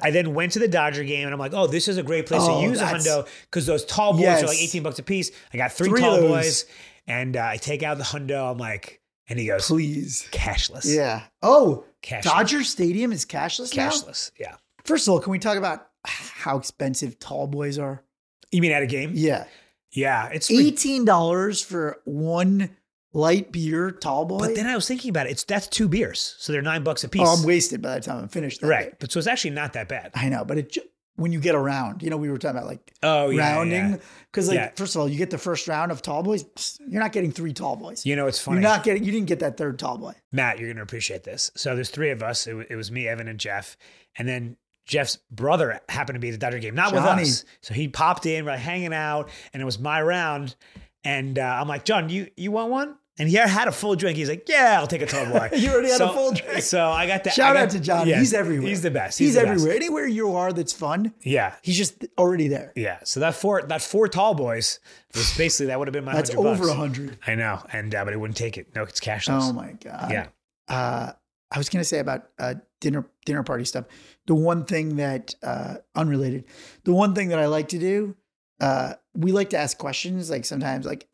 I 0.03 0.11
then 0.11 0.35
went 0.35 0.53
to 0.53 0.59
the 0.59 0.69
Dodger 0.69 1.03
game 1.05 1.25
and 1.27 1.33
I'm 1.33 1.39
like, 1.41 1.55
oh, 1.55 1.67
this 1.67 1.89
is 1.89 1.99
a 1.99 2.03
great 2.03 2.27
place 2.27 2.43
Oh, 2.45 2.61
to 2.61 2.67
use 2.69 2.81
a 2.81 2.85
hundo 2.85 3.27
because 3.43 3.67
those 3.67 3.85
tall 3.85 4.13
boys 4.13 4.23
Yes. 4.23 4.43
are 4.43 4.47
like 4.47 4.59
18 4.61 4.83
bucks 4.83 4.99
a 4.99 5.03
piece. 5.03 5.31
I 5.53 5.57
got 5.57 5.73
three, 5.73 5.89
Three 5.89 6.01
tall 6.01 6.21
boys 6.21 6.65
and 7.11 7.37
uh, 7.37 7.45
I 7.45 7.57
take 7.57 7.83
out 7.83 7.99
the 7.99 8.05
hundo. 8.05 8.51
I'm 8.53 8.59
like, 8.59 9.01
and 9.29 9.39
he 9.39 9.47
goes, 9.47 9.67
Please. 9.67 10.29
cashless. 10.31 10.85
Yeah. 10.95 11.23
Oh, 11.43 11.85
Cashless. 12.03 12.23
Dodger 12.23 12.65
Stadium 12.65 13.13
is 13.13 13.27
cashless 13.27 13.77
now. 13.77 13.91
Cashless. 13.91 14.31
Yeah. 14.39 14.57
First 14.85 15.07
of 15.07 15.13
all, 15.13 15.21
can 15.21 15.33
we 15.33 15.39
talk 15.39 15.57
about 15.59 15.89
how 16.05 16.57
expensive 16.57 17.19
tall 17.19 17.47
boys 17.47 17.79
are? 17.79 18.03
You 18.51 18.63
mean 18.63 18.73
at 18.73 18.83
a 18.83 18.87
game? 18.87 19.13
Yeah. 19.15 19.45
Yeah. 19.93 20.29
It's 20.33 20.51
Eighteen 20.51 21.05
dollars 21.05 21.61
for 21.63 22.01
one 22.05 22.77
light 23.13 23.53
beer 23.53 23.91
tall 23.91 24.25
boy. 24.25 24.39
But 24.39 24.55
then 24.55 24.67
I 24.67 24.75
was 24.75 24.87
thinking 24.89 25.11
about 25.11 25.27
it. 25.27 25.31
It's 25.31 25.45
that's 25.45 25.67
two 25.67 25.89
beers, 25.89 26.37
so 26.39 26.53
they're 26.53 26.63
nine 26.63 26.83
bucks 26.83 27.05
a 27.05 27.09
piece. 27.09 27.23
oh, 27.25 27.37
I'm 27.39 27.45
wasted 27.45 27.83
by 27.83 27.95
the 27.97 28.01
time 28.01 28.19
I'm 28.23 28.29
finished. 28.29 28.63
right, 28.63 28.91
day. 28.91 28.97
but 28.99 29.13
so 29.13 29.19
it's 29.19 29.29
actually 29.29 29.51
not 29.51 29.73
that 29.75 29.89
bad. 29.89 30.13
I 30.15 30.29
know, 30.29 30.45
but 30.45 30.59
it 30.59 30.77
when 31.17 31.33
you 31.33 31.41
get 31.41 31.55
around, 31.55 32.03
you 32.03 32.09
know, 32.11 32.17
we 32.17 32.31
were 32.31 32.39
talking 32.39 32.57
about 32.57 32.67
like 32.69 32.93
Oh 33.03 33.29
yeah, 33.31 33.55
rounding 33.55 33.91
yeah. 33.91 33.97
because 34.31 34.49
like 34.49 34.55
Yeah. 34.57 34.71
first 34.77 34.95
of 34.95 35.01
all, 35.03 35.09
you 35.09 35.19
get 35.19 35.31
the 35.31 35.39
first 35.39 35.69
round 35.69 35.93
of 35.93 36.01
tall 36.03 36.23
boys. 36.23 36.45
You're 36.89 37.01
not 37.03 37.13
getting 37.13 37.31
three 37.33 37.53
tall 37.53 37.77
boys. 37.77 38.07
You 38.07 38.17
know, 38.17 38.27
it's 38.27 38.39
funny. 38.41 38.57
You're 38.57 38.63
not 38.71 38.85
getting. 38.85 39.05
You 39.05 39.13
didn't 39.13 39.27
get 39.29 39.41
that 39.41 39.57
third 39.57 39.79
tall 39.79 39.99
boy. 39.99 40.15
Matt, 40.33 40.59
you're 40.59 40.73
gonna 40.73 40.83
appreciate 40.83 41.25
this. 41.25 41.51
So 41.57 41.75
there's 41.75 41.91
three 41.91 42.11
of 42.11 42.23
us. 42.23 42.47
It, 42.47 42.55
wa- 42.55 42.65
it 42.71 42.77
was 42.77 42.91
me, 42.91 43.07
Evan, 43.07 43.29
and 43.29 43.39
Jeff, 43.39 43.77
and 44.17 44.27
then 44.27 44.57
Jeff's 44.87 45.19
brother 45.31 45.79
happened 45.89 46.17
to 46.17 46.21
be 46.21 46.29
at 46.29 46.33
the 46.33 46.39
Dodger 46.39 46.59
game, 46.59 46.75
not 46.75 46.93
Johnny. 46.93 47.23
with 47.23 47.31
us. 47.31 47.45
So 47.61 47.75
he 47.75 47.87
popped 47.89 48.25
in, 48.27 48.45
we're 48.45 48.53
like 48.53 48.61
hanging 48.61 48.95
out, 48.95 49.29
and 49.53 49.61
it 49.61 49.65
was 49.65 49.79
my 49.79 50.01
round. 50.03 50.57
And 51.05 51.39
uh, 51.39 51.43
I'm 51.61 51.69
like, 51.69 51.85
John, 51.85 52.09
you 52.09 52.29
you 52.37 52.51
want 52.51 52.71
one? 52.71 52.97
And 53.21 53.29
he 53.29 53.37
had 53.37 53.69
a 53.69 53.73
full 53.73 53.97
drink. 53.97 54.17
He's 54.17 54.31
like, 54.31 54.49
"Yeah, 54.49 54.79
I'll 54.81 54.87
take 54.87 55.03
a 55.03 55.07
tall 55.07 55.27
boy." 55.31 55.51
You 55.55 55.71
already 55.73 55.91
had 55.91 56.01
a 56.01 56.09
full 56.09 56.33
drink. 56.33 56.63
So 56.63 56.89
I 56.89 57.07
got 57.07 57.23
that. 57.25 57.35
Shout 57.35 57.55
got, 57.55 57.65
out 57.65 57.71
to 57.71 57.79
Johnny. 57.81 58.11
yeah, 58.11 58.19
he's 58.19 58.33
everywhere. 58.33 58.67
He's 58.67 58.81
the 58.81 58.91
best. 58.91 59.19
He's, 59.19 59.29
He's, 59.29 59.35
the 59.35 59.43
best. 59.43 59.51
everywhere. 59.51 59.77
Anywhere 59.77 60.07
you 60.07 60.35
are 60.37 60.55
that's 60.55 60.73
fun, 60.73 61.13
Yeah, 61.23 61.55
he's 61.61 61.77
just 61.77 62.07
already 62.17 62.49
there. 62.49 62.73
yeah. 62.75 63.01
So 63.05 63.21
that 63.21 63.35
four 63.35 63.61
that 63.61 63.83
four 63.83 64.09
tall 64.09 64.33
boys 64.35 64.81
was 65.15 65.37
basically 65.37 65.67
that 65.67 65.79
would 65.79 65.87
have 65.87 65.93
been 65.93 66.05
my. 66.05 66.15
That's 66.15 66.35
over 66.35 66.71
a 66.71 66.75
hundred. 66.75 67.19
I 67.27 67.35
know, 67.35 67.63
and 67.75 67.95
uh, 67.95 68.05
but 68.07 68.15
it 68.15 68.17
wouldn't 68.17 68.39
take 68.39 68.57
it. 68.57 68.75
No, 68.75 68.85
it's 68.85 69.01
cashless. 69.01 69.51
Oh 69.51 69.53
my 69.53 69.73
god. 69.73 70.11
yeah. 70.11 70.29
Uh, 70.67 71.13
I 71.53 71.59
was 71.59 71.69
gonna 71.69 71.85
say 71.85 71.99
about 71.99 72.29
uh, 72.39 72.55
dinner 72.81 73.05
dinner 73.27 73.43
party 73.43 73.67
stuff. 73.67 73.85
The 74.29 74.35
one 74.35 74.65
thing 74.65 74.97
that 74.97 75.35
uh, 75.43 75.75
unrelated, 75.95 76.45
the 76.85 76.95
one 76.95 77.15
thing 77.15 77.29
that 77.29 77.39
I 77.39 77.47
like 77.49 77.69
to 77.69 77.79
do, 77.79 78.17
uh, 78.61 78.95
we 79.15 79.33
like 79.33 79.51
to 79.51 79.59
ask 79.59 79.77
questions. 79.77 80.31
Like 80.31 80.47
sometimes, 80.47 80.87
like 80.87 81.07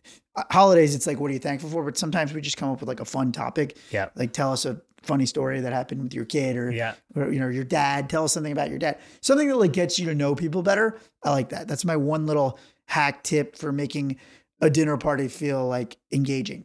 holidays, 0.50 0.94
it's 0.94 1.06
like, 1.06 1.18
what 1.20 1.30
are 1.30 1.34
you 1.34 1.38
thankful 1.40 1.70
for? 1.70 1.84
But 1.84 1.96
sometimes 1.98 2.32
we 2.32 2.40
just 2.40 2.56
come 2.56 2.70
up 2.70 2.80
with 2.80 2.88
like 2.88 3.00
a 3.00 3.04
fun 3.04 3.32
topic. 3.32 3.76
Yeah. 3.90 4.08
Like 4.14 4.32
tell 4.32 4.52
us 4.52 4.64
a 4.66 4.80
funny 5.02 5.26
story 5.26 5.60
that 5.60 5.72
happened 5.72 6.02
with 6.02 6.14
your 6.14 6.24
kid, 6.24 6.56
or 6.56 6.70
Yeah. 6.70 6.94
or 7.14 7.32
you 7.32 7.38
know 7.40 7.48
your 7.48 7.64
dad. 7.64 8.10
Tell 8.10 8.24
us 8.24 8.32
something 8.32 8.52
about 8.52 8.70
your 8.70 8.78
dad. 8.78 8.98
Something 9.20 9.48
that 9.48 9.56
like 9.56 9.72
gets 9.72 9.98
you 9.98 10.06
to 10.06 10.14
know 10.14 10.34
people 10.34 10.62
better. 10.62 10.98
I 11.22 11.30
like 11.30 11.50
that. 11.50 11.68
That's 11.68 11.84
my 11.84 11.96
one 11.96 12.26
little 12.26 12.58
hack 12.86 13.22
tip 13.22 13.56
for 13.56 13.72
making 13.72 14.16
a 14.60 14.70
dinner 14.70 14.96
party 14.96 15.28
feel 15.28 15.66
like 15.66 15.96
engaging. 16.12 16.64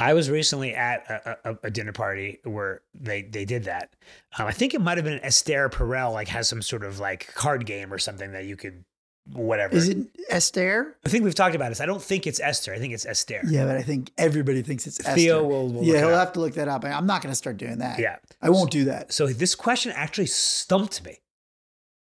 I 0.00 0.12
was 0.14 0.28
recently 0.28 0.74
at 0.74 1.08
a, 1.08 1.50
a, 1.52 1.58
a 1.64 1.70
dinner 1.70 1.92
party 1.92 2.40
where 2.44 2.82
they 2.94 3.22
they 3.22 3.44
did 3.44 3.64
that. 3.64 3.94
Um, 4.38 4.46
I 4.46 4.52
think 4.52 4.74
it 4.74 4.80
might 4.80 4.98
have 4.98 5.04
been 5.04 5.20
Esther 5.22 5.68
Perel, 5.68 6.12
like 6.12 6.28
has 6.28 6.48
some 6.48 6.62
sort 6.62 6.84
of 6.84 6.98
like 6.98 7.32
card 7.34 7.64
game 7.64 7.92
or 7.92 7.98
something 7.98 8.32
that 8.32 8.44
you 8.46 8.56
could 8.56 8.84
whatever. 9.32 9.74
Is 9.74 9.88
it 9.88 9.98
Esther? 10.28 10.96
I 11.04 11.08
think 11.08 11.24
we've 11.24 11.34
talked 11.34 11.54
about 11.54 11.70
this. 11.70 11.80
I 11.80 11.86
don't 11.86 12.02
think 12.02 12.26
it's 12.26 12.40
Esther. 12.40 12.74
I 12.74 12.78
think 12.78 12.92
it's 12.94 13.06
Esther. 13.06 13.40
Yeah, 13.46 13.66
but 13.66 13.76
I 13.76 13.82
think 13.82 14.12
everybody 14.18 14.62
thinks 14.62 14.86
it's 14.86 15.00
Esther. 15.00 15.14
Theo 15.14 15.42
will, 15.44 15.68
will 15.68 15.84
yeah, 15.84 15.98
he'll 15.98 16.10
have 16.10 16.32
to 16.34 16.40
look 16.40 16.54
that 16.54 16.68
up. 16.68 16.84
I'm 16.84 17.06
not 17.06 17.22
going 17.22 17.32
to 17.32 17.36
start 17.36 17.56
doing 17.56 17.78
that. 17.78 17.98
Yeah. 17.98 18.16
I 18.42 18.50
won't 18.50 18.70
do 18.70 18.84
that. 18.86 19.12
So 19.12 19.26
this 19.26 19.54
question 19.54 19.92
actually 19.94 20.26
stumped 20.26 21.04
me, 21.04 21.18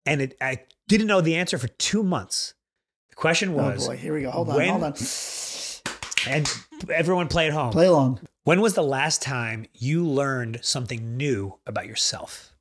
and 0.07 0.21
it 0.21 0.37
I 0.41 0.62
didn't 0.88 1.07
know 1.07 1.21
the 1.21 1.37
answer 1.37 1.59
for 1.59 1.69
two 1.69 2.02
months. 2.02 2.55
The 3.11 3.17
question 3.17 3.55
was, 3.55 3.85
oh 3.85 3.91
boy, 3.91 3.97
here 3.97 4.14
we 4.14 4.23
go. 4.23 4.31
Hold 4.31 4.50
on, 4.50 4.57
when- 4.57 4.69
hold 4.71 4.85
on. 4.85 4.95
and 6.26 6.49
everyone 6.91 7.29
play 7.29 7.47
at 7.47 7.52
home. 7.52 7.73
Play 7.73 7.87
along. 7.87 8.21
When 8.45 8.61
was 8.61 8.75
the 8.75 8.83
last 8.83 9.23
time 9.23 9.67
you 9.73 10.05
learned 10.05 10.61
something 10.62 11.17
new 11.17 11.59
about 11.67 11.87
yourself? 11.87 12.52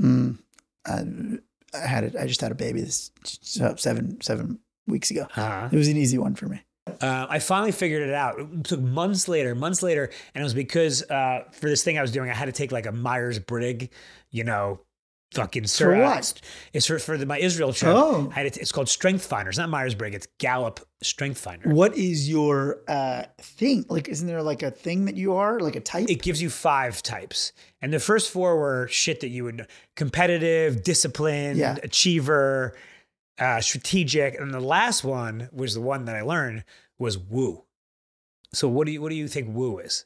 Mm, 0.00 0.38
I, 0.86 1.04
I 1.74 1.86
had 1.86 2.04
it. 2.04 2.16
I 2.16 2.26
just 2.26 2.40
had 2.40 2.52
a 2.52 2.56
baby 2.56 2.80
this 2.80 3.10
seven 3.24 4.20
seven 4.20 4.58
weeks 4.86 5.10
ago. 5.10 5.26
Uh-huh. 5.36 5.68
It 5.70 5.76
was 5.76 5.88
an 5.88 5.96
easy 5.96 6.18
one 6.18 6.34
for 6.34 6.46
me. 6.46 6.62
Uh, 7.00 7.26
I 7.28 7.38
finally 7.38 7.72
figured 7.72 8.02
it 8.02 8.14
out. 8.14 8.38
It 8.40 8.64
took 8.64 8.80
months 8.80 9.28
later, 9.28 9.54
months 9.54 9.82
later, 9.82 10.10
and 10.34 10.42
it 10.42 10.44
was 10.44 10.54
because 10.54 11.02
uh, 11.10 11.44
for 11.52 11.68
this 11.68 11.84
thing 11.84 11.98
I 11.98 12.02
was 12.02 12.10
doing, 12.10 12.28
I 12.28 12.34
had 12.34 12.46
to 12.46 12.52
take 12.52 12.72
like 12.72 12.86
a 12.86 12.92
Myers 12.92 13.38
Briggs, 13.38 13.88
you 14.30 14.44
know, 14.44 14.80
fucking 15.34 15.66
For 15.66 15.94
uh. 15.94 16.22
It's 16.72 16.86
for, 16.86 16.98
for 16.98 17.16
the, 17.16 17.26
my 17.26 17.38
Israel 17.38 17.72
trip. 17.72 17.92
Oh. 17.94 18.30
I 18.34 18.40
had 18.40 18.46
it's 18.46 18.72
called 18.72 18.88
Strength 18.88 19.24
Finder. 19.26 19.48
It's 19.50 19.58
not 19.58 19.68
Myers 19.68 19.94
Briggs. 19.94 20.16
It's 20.16 20.28
Gallup 20.38 20.80
Strength 21.02 21.38
Finder. 21.38 21.68
What 21.70 21.96
is 21.96 22.28
your 22.28 22.80
uh, 22.88 23.24
thing? 23.40 23.84
Like, 23.88 24.08
isn't 24.08 24.26
there 24.26 24.42
like 24.42 24.62
a 24.62 24.70
thing 24.70 25.06
that 25.06 25.16
you 25.16 25.34
are 25.34 25.60
like 25.60 25.76
a 25.76 25.80
type? 25.80 26.08
It 26.08 26.22
gives 26.22 26.40
you 26.40 26.50
five 26.50 27.02
types, 27.02 27.52
and 27.80 27.92
the 27.92 27.98
first 28.00 28.30
four 28.30 28.56
were 28.58 28.88
shit 28.88 29.20
that 29.20 29.28
you 29.28 29.44
would 29.44 29.56
know. 29.56 29.64
competitive, 29.96 30.82
disciplined, 30.82 31.58
Yeah. 31.58 31.76
achiever, 31.82 32.76
uh, 33.38 33.60
strategic, 33.60 34.38
and 34.38 34.52
the 34.52 34.60
last 34.60 35.04
one 35.04 35.48
was 35.52 35.74
the 35.74 35.80
one 35.80 36.04
that 36.04 36.16
I 36.16 36.22
learned 36.22 36.64
was 36.98 37.18
woo. 37.18 37.64
So 38.54 38.68
what 38.68 38.86
do 38.86 38.92
you 38.92 39.00
what 39.02 39.08
do 39.08 39.14
you 39.16 39.28
think 39.28 39.48
woo 39.54 39.78
is? 39.78 40.04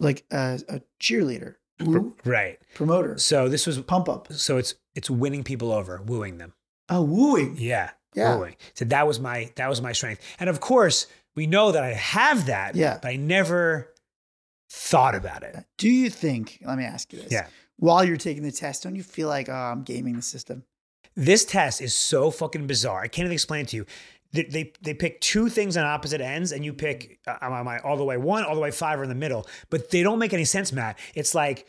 like 0.00 0.24
a, 0.32 0.58
a 0.68 0.80
cheerleader, 1.00 1.54
Woo? 1.80 2.14
Right. 2.24 2.58
promoter, 2.74 3.18
So 3.18 3.48
this 3.48 3.66
was 3.66 3.78
pump 3.80 4.08
up. 4.08 4.32
so 4.32 4.56
it's 4.58 4.74
it's 4.94 5.10
winning 5.10 5.42
people 5.44 5.72
over, 5.72 6.00
wooing 6.06 6.38
them. 6.38 6.52
Oh, 6.88 7.02
wooing. 7.02 7.56
Yeah. 7.58 7.90
Yeah. 8.14 8.36
Wooing. 8.36 8.54
So 8.74 8.84
that 8.86 9.06
was 9.06 9.18
my 9.18 9.50
that 9.56 9.68
was 9.68 9.82
my 9.82 9.92
strength. 9.92 10.22
And 10.38 10.48
of 10.48 10.60
course, 10.60 11.06
we 11.34 11.46
know 11.48 11.72
that 11.72 11.82
I 11.82 11.92
have 11.94 12.46
that, 12.46 12.76
Yeah. 12.76 12.98
but 13.02 13.08
I 13.08 13.16
never 13.16 13.92
thought 14.70 15.14
about 15.14 15.42
it. 15.42 15.56
Do 15.78 15.88
you 15.88 16.10
think? 16.10 16.60
Let 16.64 16.78
me 16.78 16.84
ask 16.84 17.12
you 17.12 17.20
this. 17.22 17.32
Yeah. 17.32 17.46
While 17.78 18.04
you're 18.04 18.16
taking 18.16 18.42
the 18.44 18.52
test, 18.52 18.82
don't 18.84 18.94
you 18.96 19.02
feel 19.02 19.28
like 19.28 19.48
oh, 19.48 19.52
I'm 19.52 19.82
gaming 19.82 20.14
the 20.16 20.22
system? 20.22 20.62
This 21.16 21.44
test 21.44 21.80
is 21.80 21.94
so 21.94 22.30
fucking 22.30 22.66
bizarre. 22.66 23.00
I 23.00 23.08
can't 23.08 23.24
even 23.26 23.32
explain 23.34 23.62
it 23.62 23.68
to 23.68 23.76
you. 23.76 23.86
They, 24.34 24.42
they, 24.42 24.72
they 24.82 24.94
pick 24.94 25.20
two 25.20 25.48
things 25.48 25.76
on 25.76 25.86
opposite 25.86 26.20
ends, 26.20 26.52
and 26.52 26.64
you 26.64 26.72
pick 26.74 27.20
uh, 27.26 27.36
am 27.40 27.66
I 27.68 27.78
all 27.78 27.96
the 27.96 28.04
way 28.04 28.16
one, 28.16 28.44
all 28.44 28.54
the 28.54 28.60
way 28.60 28.70
five, 28.72 28.98
or 28.98 29.04
in 29.04 29.08
the 29.08 29.14
middle. 29.14 29.46
But 29.70 29.90
they 29.90 30.02
don't 30.02 30.18
make 30.18 30.34
any 30.34 30.44
sense, 30.44 30.72
Matt. 30.72 30.98
It's 31.14 31.34
like, 31.34 31.66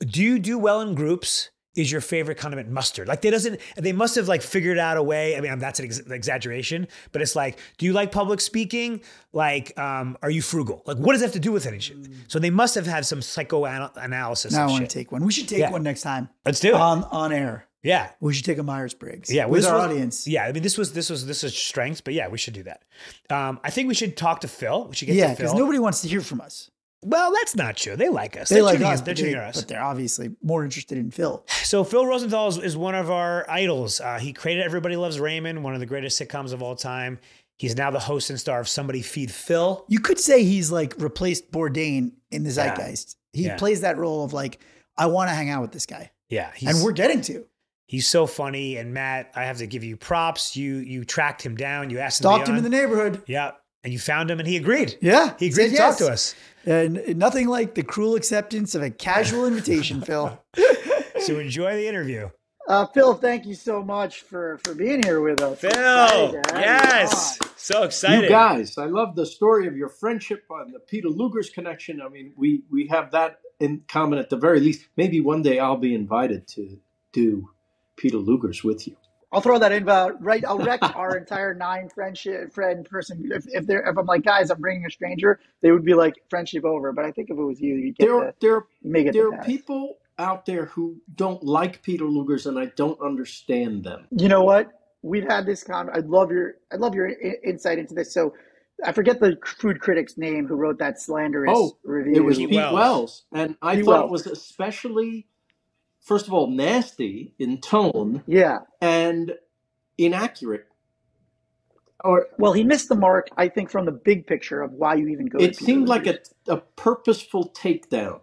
do 0.00 0.22
you 0.22 0.38
do 0.38 0.58
well 0.58 0.80
in 0.80 0.94
groups? 0.94 1.50
Is 1.76 1.92
your 1.92 2.00
favorite 2.00 2.38
condiment 2.38 2.68
mustard? 2.70 3.06
Like 3.06 3.20
they 3.20 3.30
doesn't. 3.30 3.60
They 3.76 3.92
must 3.92 4.16
have 4.16 4.26
like 4.26 4.42
figured 4.42 4.78
out 4.78 4.96
a 4.96 5.02
way. 5.02 5.36
I 5.36 5.40
mean, 5.40 5.56
that's 5.60 5.78
an 5.78 5.84
ex- 5.84 6.00
exaggeration, 6.00 6.88
but 7.12 7.22
it's 7.22 7.36
like, 7.36 7.60
do 7.76 7.86
you 7.86 7.92
like 7.92 8.10
public 8.10 8.40
speaking? 8.40 9.00
Like, 9.32 9.78
um, 9.78 10.16
are 10.22 10.30
you 10.30 10.42
frugal? 10.42 10.82
Like, 10.86 10.96
what 10.96 11.12
does 11.12 11.20
that 11.20 11.26
have 11.26 11.34
to 11.34 11.38
do 11.38 11.52
with 11.52 11.66
any 11.66 11.78
shit? 11.78 11.98
So 12.26 12.40
they 12.40 12.50
must 12.50 12.74
have 12.74 12.86
had 12.86 13.06
some 13.06 13.22
psychoanalysis. 13.22 14.54
Now 14.54 14.64
I 14.66 14.70
want 14.70 14.88
to 14.90 14.92
take 14.92 15.12
one. 15.12 15.22
We 15.24 15.30
should 15.30 15.46
take 15.46 15.60
Yeah. 15.60 15.70
one 15.70 15.84
next 15.84 16.02
time 16.02 16.30
Let's 16.44 16.58
do 16.58 16.68
it. 16.70 16.74
on 16.74 17.04
on 17.04 17.32
air. 17.32 17.67
Yeah, 17.82 18.10
We 18.20 18.32
should 18.34 18.44
take 18.44 18.58
a 18.58 18.62
Myers 18.62 18.94
Briggs. 18.94 19.32
Yeah, 19.32 19.46
with 19.46 19.64
our 19.66 19.74
was- 19.74 19.84
audience. 19.84 20.26
Yeah, 20.26 20.44
I 20.44 20.52
mean, 20.52 20.62
this 20.62 20.76
was 20.78 20.92
this 20.92 21.10
was 21.10 21.26
this 21.26 21.44
is 21.44 21.56
strength, 21.56 22.02
but 22.04 22.14
yeah, 22.14 22.28
we 22.28 22.38
should 22.38 22.54
do 22.54 22.64
that. 22.64 22.82
Um, 23.30 23.60
I 23.62 23.70
think 23.70 23.88
we 23.88 23.94
should 23.94 24.16
talk 24.16 24.40
to 24.40 24.48
Phil. 24.48 24.88
We 24.88 24.94
should 24.96 25.06
get 25.06 25.12
to 25.14 25.18
Phil. 25.20 25.28
Yeah, 25.28 25.34
because 25.34 25.54
nobody 25.54 25.78
wants 25.78 26.00
to 26.02 26.08
hear 26.08 26.20
from 26.20 26.40
us. 26.40 26.70
well, 27.02 27.32
that's 27.32 27.54
not 27.54 27.76
true. 27.76 27.94
They 27.94 28.08
like 28.08 28.36
us. 28.36 28.48
They 28.48 28.56
They're 28.56 28.64
like 28.64 28.80
us, 28.80 29.00
They're 29.02 29.14
tuning 29.14 29.34
they, 29.34 29.38
us. 29.38 29.56
but 29.60 29.68
they're 29.68 29.82
obviously 29.82 30.34
more 30.42 30.64
interested 30.64 30.98
in 30.98 31.12
Phil. 31.12 31.44
So 31.62 31.84
Phil 31.84 32.04
Rosenthal 32.04 32.48
is, 32.48 32.58
is 32.58 32.76
one 32.76 32.96
of 32.96 33.08
our 33.10 33.48
idols. 33.48 34.00
Uh, 34.00 34.18
he 34.18 34.32
created 34.32 34.64
Everybody 34.64 34.96
Loves 34.96 35.20
Raymond, 35.20 35.62
one 35.62 35.74
of 35.74 35.80
the 35.80 35.86
greatest 35.86 36.20
sitcoms 36.20 36.52
of 36.52 36.60
all 36.62 36.74
time. 36.74 37.20
He's 37.56 37.76
now 37.76 37.90
the 37.92 38.00
host 38.00 38.30
and 38.30 38.38
star 38.40 38.58
of 38.60 38.68
Somebody 38.68 39.02
Feed 39.02 39.30
Phil. 39.30 39.84
You 39.88 40.00
could 40.00 40.18
say 40.18 40.42
he's 40.42 40.72
like 40.72 40.94
replaced 40.98 41.50
Bourdain 41.52 42.12
in 42.32 42.42
the 42.42 42.50
Yeah. 42.50 42.74
zeitgeist. 42.74 43.16
He 43.32 43.44
Yeah. 43.44 43.56
plays 43.56 43.82
that 43.82 43.96
role 43.96 44.24
of 44.24 44.32
like, 44.32 44.58
I 44.96 45.06
want 45.06 45.28
to 45.30 45.34
hang 45.34 45.50
out 45.50 45.62
with 45.62 45.70
this 45.72 45.86
guy, 45.86 46.10
Yeah, 46.28 46.50
and 46.66 46.82
we're 46.82 46.90
getting 46.92 47.20
to. 47.22 47.44
He's 47.88 48.06
so 48.06 48.28
funny. 48.28 48.76
And 48.76 48.94
Matt, 48.94 49.32
I 49.34 49.44
have 49.44 49.58
to 49.58 49.66
give 49.66 49.82
you 49.82 49.96
props. 49.96 50.56
You 50.56 50.76
you 50.76 51.04
tracked 51.04 51.42
him 51.42 51.56
down. 51.56 51.90
You 51.90 51.98
asked 51.98 52.20
him. 52.20 52.24
Stalked 52.24 52.46
to 52.46 52.52
him 52.52 52.56
be 52.56 52.58
in 52.58 52.64
the 52.64 52.70
neighborhood. 52.70 53.22
Yeah, 53.26 53.52
and 53.82 53.92
you 53.92 53.98
found 53.98 54.30
him, 54.30 54.38
and 54.38 54.46
he 54.46 54.56
agreed. 54.56 54.96
Yeah, 55.00 55.34
He 55.38 55.48
agreed 55.48 55.70
said 55.70 55.70
to 55.70 55.76
talk 55.76 55.98
to 55.98 56.12
us. 56.12 56.34
And 56.64 57.16
nothing 57.16 57.48
like 57.48 57.74
the 57.74 57.82
cruel 57.82 58.14
acceptance 58.14 58.74
of 58.76 58.82
a 58.82 58.90
casual 58.90 59.46
invitation, 59.46 60.00
Phil. 60.02 60.40
So 61.20 61.40
enjoy 61.40 61.74
the 61.74 61.88
interview. 61.88 62.30
Uh, 62.68 62.86
Phil, 62.86 63.12
thank 63.14 63.44
you 63.44 63.54
so 63.54 63.82
much 63.82 64.20
for 64.20 64.58
for 64.58 64.72
being 64.72 65.02
here 65.02 65.20
with 65.20 65.40
us. 65.40 65.58
Phil, 65.58 65.70
Excited 65.70 66.44
to 66.44 66.54
have 66.54 66.58
you 66.58 66.64
yes, 66.64 67.38
so 67.56 67.82
excited. 67.82 68.22
You 68.22 68.28
guys, 68.28 68.78
I 68.78 68.84
love 68.84 69.16
the 69.16 69.26
story 69.26 69.66
of 69.66 69.76
your 69.76 69.88
friendship 69.88 70.44
and 70.48 70.72
the 70.72 70.78
Peter 70.78 71.08
Luger's 71.08 71.50
connection. 71.50 72.00
I 72.00 72.08
mean, 72.08 72.32
we 72.36 72.62
we 72.70 72.86
have 72.86 73.10
that 73.10 73.40
in 73.58 73.82
common 73.88 74.18
at 74.18 74.30
the 74.30 74.36
very 74.36 74.60
least. 74.60 74.86
Maybe 74.96 75.20
one 75.20 75.42
day 75.42 75.58
I'll 75.58 75.76
be 75.76 75.94
invited 75.94 76.46
to 76.48 76.78
do 77.12 77.50
Peter 77.98 78.16
Luger's 78.18 78.64
with 78.64 78.86
you. 78.88 78.96
I'll 79.30 79.42
throw 79.42 79.58
that 79.58 79.72
in. 79.72 79.86
Uh, 79.86 80.12
right, 80.20 80.42
I'll 80.46 80.58
wreck 80.58 80.80
our 80.96 81.16
entire 81.18 81.52
nine 81.52 81.90
friendship 81.94 82.52
friend 82.54 82.86
person. 82.88 83.28
If 83.30 83.44
if 83.48 83.66
they're 83.66 83.86
if 83.86 83.98
I'm 83.98 84.06
like 84.06 84.24
guys, 84.24 84.50
I'm 84.50 84.60
bringing 84.60 84.86
a 84.86 84.90
stranger, 84.90 85.38
they 85.60 85.70
would 85.70 85.84
be 85.84 85.92
like 85.94 86.14
friendship 86.30 86.64
over. 86.64 86.92
But 86.92 87.04
I 87.04 87.12
think 87.12 87.28
if 87.30 87.36
it 87.36 87.42
was 87.42 87.60
you, 87.60 87.74
you'd 87.74 87.96
get 87.96 88.06
There, 88.06 88.20
the, 88.20 88.34
there, 88.40 88.64
you 88.82 88.90
may 88.92 89.04
get 89.04 89.12
there 89.12 89.30
the 89.30 89.36
are 89.36 89.44
people 89.44 89.98
out 90.18 90.46
there 90.46 90.64
who 90.66 90.96
don't 91.14 91.42
like 91.44 91.82
Peter 91.82 92.06
Luger's, 92.06 92.46
and 92.46 92.58
I 92.58 92.66
don't 92.76 92.98
understand 93.02 93.84
them. 93.84 94.06
You 94.10 94.28
know 94.28 94.42
what? 94.44 94.70
We've 95.02 95.28
had 95.28 95.44
this 95.46 95.62
con. 95.62 95.90
I'd 95.92 96.06
love 96.06 96.30
your 96.30 96.54
I'd 96.72 96.80
love 96.80 96.94
your 96.94 97.08
I- 97.10 97.36
insight 97.44 97.78
into 97.78 97.94
this. 97.94 98.12
So, 98.14 98.32
I 98.84 98.92
forget 98.92 99.20
the 99.20 99.36
food 99.44 99.78
critic's 99.80 100.16
name 100.16 100.46
who 100.48 100.54
wrote 100.54 100.78
that 100.78 101.00
slanderous 101.00 101.52
Oh, 101.54 101.76
review. 101.84 102.14
It 102.16 102.24
was 102.24 102.38
Pete 102.38 102.48
Pete, 102.48 102.56
Wells. 102.56 102.74
Wells. 102.74 103.24
and 103.34 103.56
I 103.60 103.76
Pete 103.76 103.84
thought 103.84 104.08
Wells. 104.10 104.26
it 104.26 104.30
was 104.30 104.38
especially, 104.38 105.26
first 106.08 106.26
of 106.26 106.32
all, 106.32 106.48
nasty 106.48 107.34
in 107.38 107.60
tone 107.60 108.22
yeah. 108.26 108.60
and 108.80 109.34
inaccurate. 109.98 110.66
Or 112.02 112.28
Well, 112.38 112.54
he 112.54 112.64
missed 112.64 112.88
the 112.88 112.96
mark. 112.96 113.28
I 113.36 113.48
think 113.48 113.70
from 113.70 113.84
the 113.84 113.92
big 113.92 114.26
picture 114.26 114.62
of 114.62 114.72
why 114.72 114.94
you 114.94 115.08
even 115.08 115.26
go. 115.26 115.38
it 115.38 115.56
seemed 115.56 115.88
like 115.88 116.06
a, 116.06 116.18
a 116.46 116.56
purposeful 116.56 117.50
takedown 117.50 118.20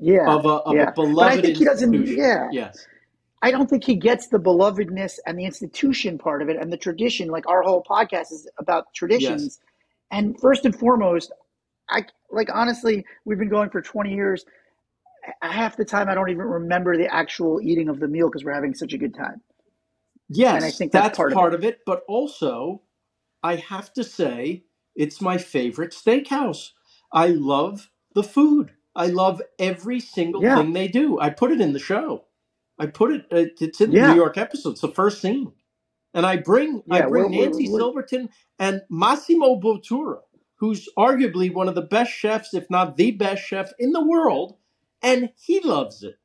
yeah. 0.00 0.26
of 0.26 0.44
a 0.44 0.48
of 0.48 0.74
yeah. 0.74 0.88
a 0.88 0.92
beloved 0.92 1.16
But 1.16 1.38
I 1.38 1.40
think 1.40 1.58
he 1.58 1.64
doesn't. 1.64 2.06
Yeah. 2.06 2.48
Yes. 2.50 2.86
I 3.42 3.50
don't 3.50 3.68
think 3.68 3.84
he 3.84 3.94
gets 3.94 4.28
the 4.28 4.38
belovedness 4.38 5.18
and 5.26 5.38
the 5.38 5.44
institution 5.44 6.16
part 6.16 6.40
of 6.40 6.48
it 6.48 6.56
and 6.58 6.72
the 6.72 6.78
tradition. 6.78 7.28
Like 7.28 7.46
our 7.46 7.62
whole 7.62 7.84
podcast 7.84 8.32
is 8.32 8.48
about 8.58 8.92
traditions. 8.94 9.60
And 10.10 10.40
first 10.40 10.64
and 10.64 10.74
foremost, 10.74 11.30
I 11.90 12.06
like 12.30 12.48
honestly, 12.52 13.04
we've 13.26 13.38
been 13.38 13.50
going 13.50 13.68
for 13.68 13.82
20 13.82 14.14
years. 14.14 14.46
Half 15.42 15.76
the 15.76 15.84
time, 15.84 16.08
I 16.08 16.14
don't 16.14 16.30
even 16.30 16.42
remember 16.44 16.96
the 16.96 17.12
actual 17.12 17.60
eating 17.62 17.88
of 17.88 18.00
the 18.00 18.08
meal 18.08 18.28
because 18.28 18.44
we're 18.44 18.52
having 18.54 18.74
such 18.74 18.92
a 18.92 18.98
good 18.98 19.14
time. 19.14 19.40
Yes, 20.28 20.56
And 20.56 20.64
I 20.64 20.70
think 20.70 20.92
that's 20.92 21.18
that's, 21.18 21.34
part 21.34 21.54
of 21.54 21.60
of, 21.60 21.64
it. 21.64 21.80
But 21.86 22.02
also, 22.08 22.82
I 23.42 23.56
have 23.56 23.92
to 23.94 24.04
say, 24.04 24.64
it's 24.96 25.20
my 25.20 25.38
favorite 25.38 25.92
steakhouse. 25.92 26.70
I 27.12 27.28
love 27.28 27.90
the 28.14 28.22
food. 28.22 28.72
I 28.96 29.06
love 29.06 29.42
every 29.58 30.00
single 30.00 30.42
Yeah. 30.42 30.56
thing 30.56 30.72
they 30.72 30.88
do. 30.88 31.18
I 31.20 31.30
put 31.30 31.50
it 31.52 31.60
in 31.60 31.72
the 31.72 31.78
show. 31.78 32.24
I 32.78 32.86
put 32.86 33.12
it. 33.12 33.26
uh, 33.32 33.46
It's 33.60 33.80
in 33.80 33.90
the 33.90 33.96
Yeah. 33.98 34.10
New 34.12 34.16
York 34.20 34.36
episode. 34.38 34.70
It's 34.70 34.80
the 34.80 34.88
first 34.88 35.20
scene, 35.20 35.52
and 36.12 36.24
I 36.26 36.36
bring 36.36 36.82
I 36.90 37.02
bring 37.02 37.30
we're- 37.30 37.44
Nancy 37.44 37.68
we're- 37.68 37.78
Silverton 37.78 38.28
and 38.58 38.82
Massimo 38.90 39.60
Bottura, 39.60 40.20
who's 40.56 40.88
arguably 40.98 41.52
one 41.52 41.68
of 41.68 41.74
the 41.74 41.82
best 41.82 42.12
chefs, 42.12 42.54
if 42.54 42.68
not 42.70 42.96
the 42.96 43.10
best 43.12 43.42
chef 43.42 43.72
in 43.78 43.92
the 43.92 44.04
world, 44.04 44.56
and 45.04 45.30
he 45.40 45.60
loves 45.60 46.02
it. 46.02 46.16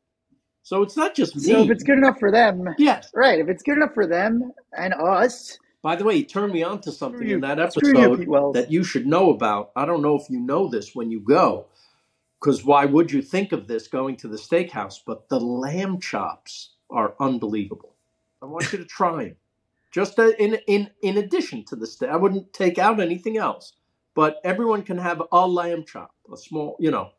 So 0.64 0.84
it's 0.84 0.96
not 0.96 1.16
just 1.16 1.36
me. 1.36 1.42
So 1.42 1.64
if 1.64 1.72
it's 1.72 1.84
good 1.84 1.98
enough 1.98 2.20
for 2.20 2.32
them, 2.32 2.64
yes. 2.78 3.10
right? 3.14 3.40
If 3.40 3.50
it's 3.50 3.64
good 3.64 3.78
enough 3.78 3.94
for 3.94 4.06
them 4.06 4.52
and 4.78 4.94
us, 4.94 5.58
By 5.82 5.96
the 5.96 6.04
way, 6.04 6.18
he 6.18 6.24
turned 6.24 6.54
me 6.54 6.64
on 6.64 6.80
to 6.82 6.92
something 6.92 7.28
you. 7.28 7.36
in 7.36 7.42
that 7.42 7.74
Screw 7.74 8.00
you, 8.00 8.14
episode 8.14 8.54
that 8.54 8.72
you 8.72 8.84
should 8.84 9.08
know 9.08 9.32
about. 9.32 9.72
I 9.76 9.86
don't 9.86 10.02
know 10.02 10.16
if 10.16 10.30
you 10.30 10.40
know 10.40 10.68
this 10.68 10.94
when 10.94 11.10
you 11.10 11.22
go, 11.22 11.66
because 12.40 12.64
why 12.64 12.86
would 12.86 13.12
you 13.12 13.22
think 13.22 13.52
of 13.52 13.68
this 13.68 13.88
going 13.88 14.16
to 14.18 14.28
the 14.28 14.38
steakhouse? 14.38 15.00
But 15.06 15.28
the 15.30 15.40
lamb 15.40 16.00
chops 16.00 16.76
are 16.90 17.16
unbelievable. 17.20 17.96
I 18.42 18.46
want 18.46 18.72
you 18.72 18.78
to 18.78 18.86
try 18.86 19.26
them. 19.26 19.36
Just 19.92 20.20
uh, 20.20 20.34
in 20.38 20.60
in 20.68 20.92
in 21.02 21.18
addition 21.18 21.66
to 21.66 21.76
the 21.76 21.88
steak, 21.88 22.10
I 22.10 22.16
wouldn't 22.16 22.54
take 22.54 22.78
out 22.78 23.00
anything 23.00 23.38
else. 23.38 23.74
But 24.14 24.40
everyone 24.44 24.84
can 24.84 24.98
have 24.98 25.24
a 25.32 25.48
lamb 25.48 25.84
chop, 25.86 26.12
a 26.32 26.38
small, 26.38 26.76
you 26.80 26.92
know, 26.92 27.10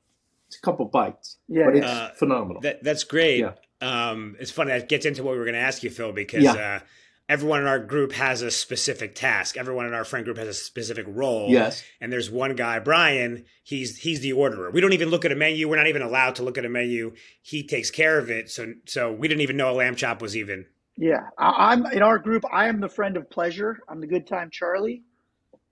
it's 0.51 0.59
a 0.59 0.61
couple 0.63 0.85
bites, 0.87 1.39
yeah, 1.49 1.67
but 1.67 1.77
it's 1.77 1.87
Uh, 1.87 2.11
phenomenal. 2.19 2.61
That 2.63 2.83
that's 2.83 3.05
great. 3.05 3.39
Yeah. 3.41 3.53
Um, 3.81 4.37
it's 4.41 4.51
funny. 4.51 4.73
That 4.73 4.89
gets 4.89 5.07
into 5.07 5.23
what 5.23 5.33
we 5.33 5.39
were 5.39 5.45
going 5.45 5.55
to 5.55 5.61
ask 5.61 5.83
you, 5.85 5.91
Phil, 5.91 6.13
because 6.13 6.43
Yeah. 6.43 6.55
uh, 6.55 6.81
everyone 7.29 7.61
in 7.61 7.69
our 7.69 7.79
group 7.79 8.11
has 8.13 8.43
a 8.43 8.51
specific 8.51 9.15
task. 9.15 9.57
Everyone 9.57 9.87
in 9.87 9.95
our 9.95 10.05
friend 10.05 10.25
group 10.25 10.37
has 10.39 10.49
a 10.49 10.53
specific 10.53 11.07
role. 11.09 11.49
yes, 11.49 11.85
And 12.01 12.13
there's 12.13 12.29
one 12.31 12.57
guy, 12.57 12.81
Brian. 12.81 13.45
He's 13.63 13.99
he's 13.99 14.21
the 14.21 14.33
orderer. 14.33 14.71
We 14.73 14.81
don't 14.81 14.93
even 14.93 15.09
look 15.11 15.25
at 15.25 15.31
a 15.31 15.37
menu. 15.37 15.69
We're 15.69 15.77
not 15.77 15.87
even 15.87 16.03
allowed 16.03 16.35
to 16.35 16.43
look 16.43 16.59
at 16.59 16.65
a 16.65 16.69
menu. 16.69 17.13
He 17.43 17.65
takes 17.65 17.91
care 17.93 18.19
of 18.19 18.29
it. 18.29 18.51
So 18.51 18.75
so 18.87 19.13
we 19.13 19.29
didn't 19.29 19.43
even 19.43 19.57
know 19.57 19.71
a 19.71 19.77
lamb 19.77 19.95
chop 19.95 20.21
was 20.21 20.37
even. 20.37 20.67
yeah. 20.99 21.29
I, 21.39 21.71
I'm 21.73 21.87
in 21.87 22.03
our 22.03 22.19
group. 22.19 22.43
I 22.53 22.67
am 22.69 22.81
the 22.81 22.89
friend 22.89 23.17
of 23.17 23.31
pleasure. 23.31 23.79
I'm 23.89 24.01
the 24.01 24.09
good 24.09 24.27
time 24.27 24.51
Charlie. 24.51 25.05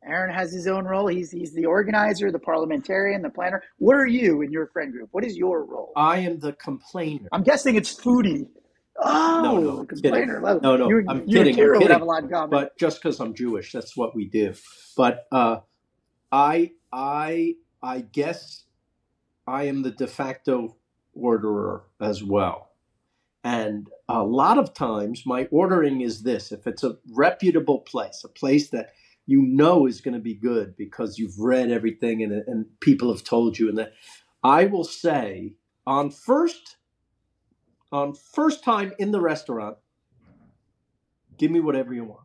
Aaron 0.05 0.33
has 0.33 0.53
his 0.53 0.67
own 0.67 0.85
role. 0.85 1.07
He's 1.09 1.31
he's 1.31 1.53
the 1.53 1.67
organizer, 1.67 2.31
the 2.31 2.39
parliamentarian, 2.39 3.23
the 3.23 3.31
planner. 3.31 3.63
What 3.79 3.97
are 3.97 4.07
you 4.07 4.43
in 4.43 4.53
your 4.53 4.69
friend 4.69 4.93
group? 4.93 5.09
What 5.13 5.25
is 5.25 5.37
your 5.37 5.65
role? 5.65 5.93
I 5.97 6.19
am 6.19 6.39
the 6.39 6.53
complainer. 6.55 7.29
I'm 7.33 7.43
guessing 7.43 7.77
it's 7.77 7.95
foodie. 7.95 8.47
Oh, 9.01 9.41
No, 9.43 9.59
no, 9.61 9.85
complainer. 9.85 10.41
kidding. 10.41 10.61
No, 10.63 10.77
no, 10.77 10.89
you, 10.89 11.05
I'm 11.09 11.23
you 11.27 11.39
kidding, 11.39 11.61
I'm 11.61 11.69
would 11.81 11.91
have 11.91 12.03
a 12.03 12.05
lot 12.05 12.23
in 12.25 12.29
common. 12.31 12.51
but 12.51 12.77
just 12.79 13.03
because 13.03 13.21
I'm 13.21 13.35
Jewish, 13.35 13.73
that's 13.73 13.97
what 13.97 14.15
we 14.15 14.25
do. 14.25 14.55
But 14.97 15.27
uh, 15.31 15.59
I, 16.33 16.73
I, 16.93 17.55
I 17.83 18.01
guess 18.01 18.65
I 19.47 19.65
am 19.65 19.83
the 19.83 19.91
de 19.93 20.07
facto 20.07 20.77
orderer 21.15 21.83
as 22.01 22.23
well. 22.25 22.71
And 23.45 23.89
a 24.09 24.23
lot 24.23 24.59
of 24.59 24.75
times, 24.75 25.25
my 25.25 25.47
ordering 25.51 26.01
is 26.01 26.23
this: 26.23 26.51
if 26.51 26.67
it's 26.67 26.83
a 26.83 26.97
reputable 27.13 27.79
place, 27.81 28.23
a 28.25 28.29
place 28.29 28.71
that 28.71 28.91
you 29.29 29.43
know 29.43 29.87
is 29.87 30.01
going 30.01 30.15
to 30.15 30.21
be 30.21 30.35
good 30.35 30.75
because 30.75 31.19
you've 31.19 31.39
read 31.39 31.71
everything 31.71 32.23
and, 32.23 32.33
and 32.33 32.65
people 32.81 33.13
have 33.13 33.23
told 33.23 33.59
you, 33.59 33.69
and 33.69 33.77
that 33.77 33.93
I 34.43 34.65
will 34.65 34.85
say 34.85 35.53
on 35.87 36.11
first, 36.11 36.79
on 37.93 38.15
first 38.15 38.65
time 38.65 38.95
in 38.99 39.11
the 39.13 39.21
restaurant, 39.21 39.77
give 41.37 41.51
me 41.51 41.61
whatever 41.61 41.93
you 41.93 42.05
want. 42.05 42.25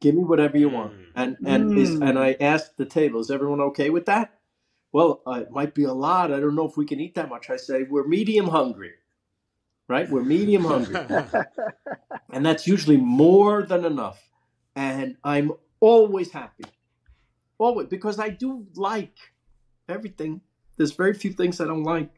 Give 0.00 0.14
me 0.14 0.24
whatever 0.24 0.56
you 0.56 0.70
want. 0.70 0.92
Mm. 0.92 1.04
And 1.14 1.36
and 1.44 1.78
is 1.78 1.90
Mm. 1.90 2.08
and 2.08 2.18
I 2.18 2.36
asked 2.40 2.78
the 2.78 2.86
table, 2.86 3.20
is 3.20 3.30
everyone 3.30 3.60
okay 3.60 3.90
with 3.90 4.06
that? 4.06 4.38
Well, 4.92 5.22
uh, 5.26 5.42
it 5.42 5.50
might 5.50 5.74
be 5.74 5.84
a 5.84 5.92
lot. 5.92 6.32
I 6.32 6.40
don't 6.40 6.54
know 6.54 6.66
if 6.66 6.78
we 6.78 6.86
can 6.86 7.00
eat 7.00 7.16
that 7.16 7.28
much. 7.28 7.50
I 7.50 7.56
say 7.58 7.82
we're 7.82 8.06
medium 8.08 8.48
hungry, 8.48 8.92
right? 9.88 10.08
We're 10.08 10.24
medium 10.24 10.64
hungry, 10.64 10.96
and 12.32 12.46
that's 12.46 12.66
usually 12.66 12.96
more 12.96 13.62
than 13.62 13.84
enough. 13.84 14.22
And 14.76 15.16
I'm 15.24 15.52
always 15.80 16.32
happy, 16.32 16.64
always 17.58 17.88
because 17.88 18.18
I 18.18 18.30
do 18.30 18.66
like 18.74 19.16
everything. 19.88 20.40
There's 20.76 20.92
very 20.92 21.14
few 21.14 21.32
things 21.32 21.60
I 21.60 21.66
don't 21.66 21.84
like. 21.84 22.10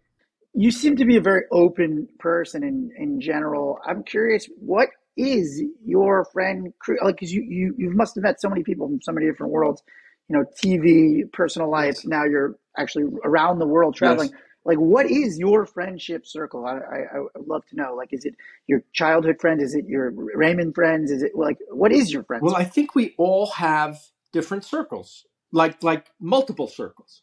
you 0.54 0.70
seem 0.70 0.96
to 0.96 1.04
be 1.04 1.16
a 1.16 1.20
very 1.20 1.42
open 1.52 2.08
person 2.18 2.62
in 2.64 2.90
in 2.98 3.20
general. 3.20 3.78
I'm 3.86 4.02
curious, 4.04 4.48
what 4.58 4.88
is 5.16 5.62
your 5.84 6.24
friend 6.26 6.72
like? 7.02 7.16
Because 7.16 7.32
you 7.32 7.42
you 7.42 7.74
you 7.78 7.90
must 7.90 8.14
have 8.16 8.24
met 8.24 8.40
so 8.40 8.48
many 8.48 8.62
people 8.62 8.88
from 8.88 9.00
so 9.02 9.12
many 9.12 9.26
different 9.26 9.52
worlds. 9.52 9.82
You 10.28 10.38
know, 10.38 10.44
TV, 10.62 11.30
personal 11.32 11.70
life. 11.70 11.98
Now 12.04 12.24
you're 12.24 12.56
actually 12.78 13.04
around 13.24 13.58
the 13.58 13.66
world 13.66 13.94
traveling. 13.96 14.30
Yes. 14.30 14.40
Like, 14.66 14.78
what 14.78 15.10
is 15.10 15.38
your 15.38 15.66
friendship 15.66 16.26
circle? 16.26 16.66
I, 16.66 16.78
I 16.78 16.98
I 17.18 17.20
love 17.46 17.66
to 17.68 17.76
know. 17.76 17.94
Like, 17.96 18.12
is 18.12 18.26
it 18.26 18.36
your 18.68 18.84
childhood 18.94 19.38
friends? 19.40 19.62
Is 19.64 19.76
it 19.76 19.86
your 19.88 20.12
Raymond 20.12 20.76
friends? 20.76 21.12
Is 21.12 21.22
it 21.24 21.32
like 21.36 21.58
what 21.70 21.92
is 21.92 22.12
your 22.12 22.24
friends? 22.24 22.42
Well, 22.44 22.56
I 22.56 22.64
think 22.64 22.94
we 22.94 23.14
all 23.18 23.48
have 23.52 24.00
different 24.32 24.64
circles, 24.64 25.26
like 25.52 25.82
like 25.82 26.08
multiple 26.20 26.68
circles. 26.68 27.22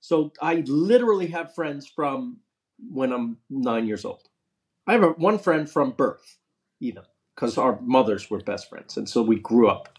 So 0.00 0.32
I 0.42 0.64
literally 0.66 1.28
have 1.28 1.54
friends 1.54 1.86
from 1.86 2.38
when 2.90 3.12
I'm 3.12 3.38
nine 3.50 3.86
years 3.88 4.04
old. 4.04 4.28
I 4.86 4.92
have 4.94 5.04
a, 5.04 5.08
one 5.10 5.38
friend 5.38 5.70
from 5.70 5.92
birth, 5.92 6.38
even 6.80 7.04
because 7.34 7.58
our 7.58 7.80
mothers 7.82 8.30
were 8.30 8.40
best 8.40 8.70
friends, 8.70 8.96
and 8.96 9.08
so 9.08 9.22
we 9.22 9.38
grew 9.40 9.68
up, 9.68 9.98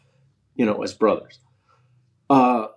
you 0.55 0.65
know, 0.65 0.83
as 0.83 0.93
brothers. 0.93 1.39
Uh, 2.29 2.67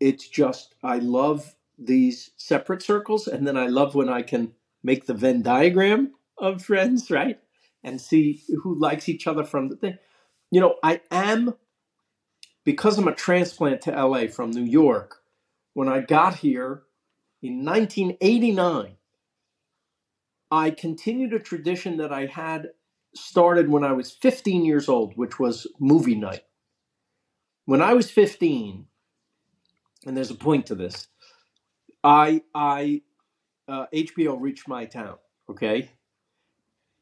it's 0.00 0.28
just 0.28 0.76
I 0.82 0.98
love 0.98 1.54
these 1.78 2.30
separate 2.36 2.82
circles, 2.82 3.28
and 3.28 3.46
then 3.46 3.56
I 3.56 3.66
love 3.66 3.94
when 3.94 4.08
I 4.08 4.22
can 4.22 4.52
make 4.82 5.06
the 5.06 5.14
Venn 5.14 5.42
diagram 5.42 6.12
of 6.36 6.62
friends, 6.62 7.10
right, 7.10 7.38
and 7.82 8.00
see 8.00 8.42
who 8.62 8.78
likes 8.78 9.08
each 9.08 9.26
other 9.26 9.44
from 9.44 9.68
the 9.68 9.76
thing. 9.76 9.98
You 10.50 10.60
know, 10.60 10.76
I 10.82 11.00
am 11.10 11.54
because 12.64 12.98
I'm 12.98 13.08
a 13.08 13.14
transplant 13.14 13.82
to 13.82 13.92
LA 13.92 14.26
from 14.26 14.50
New 14.50 14.64
York. 14.64 15.22
When 15.74 15.88
I 15.88 16.00
got 16.00 16.36
here 16.36 16.82
in 17.40 17.64
1989, 17.64 18.96
I 20.50 20.70
continued 20.70 21.32
a 21.32 21.38
tradition 21.38 21.98
that 21.98 22.12
I 22.12 22.26
had 22.26 22.70
started 23.14 23.68
when 23.68 23.84
I 23.84 23.92
was 23.92 24.10
15 24.10 24.64
years 24.64 24.88
old, 24.88 25.16
which 25.16 25.38
was 25.38 25.66
movie 25.78 26.14
night. 26.14 26.44
When 27.64 27.82
I 27.82 27.94
was 27.94 28.10
15, 28.10 28.86
and 30.06 30.16
there's 30.16 30.30
a 30.30 30.34
point 30.34 30.66
to 30.66 30.74
this, 30.74 31.08
I 32.04 32.42
I 32.54 33.02
uh, 33.66 33.86
HBO 33.94 34.40
reached 34.40 34.68
my 34.68 34.86
town, 34.86 35.16
okay, 35.50 35.90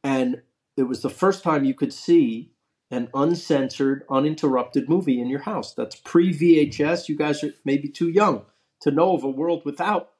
and 0.03 0.43
it 0.77 0.85
was 0.85 1.03
the 1.03 1.11
first 1.11 1.43
time 1.43 1.65
you 1.65 1.75
could 1.75 1.93
see 1.93 2.53
an 2.91 3.09
uncensored, 3.15 4.05
uninterrupted 4.11 4.89
movie 4.89 5.21
in 5.21 5.29
your 5.29 5.41
house. 5.41 5.75
That's 5.75 5.97
pre 5.97 6.33
VHS. 6.33 7.09
You 7.09 7.17
guys 7.17 7.43
are 7.43 7.53
maybe 7.65 7.89
too 7.89 8.09
young 8.09 8.45
to 8.83 8.91
know 8.91 9.15
of 9.15 9.25
a 9.25 9.29
world 9.31 9.63
without 9.65 10.11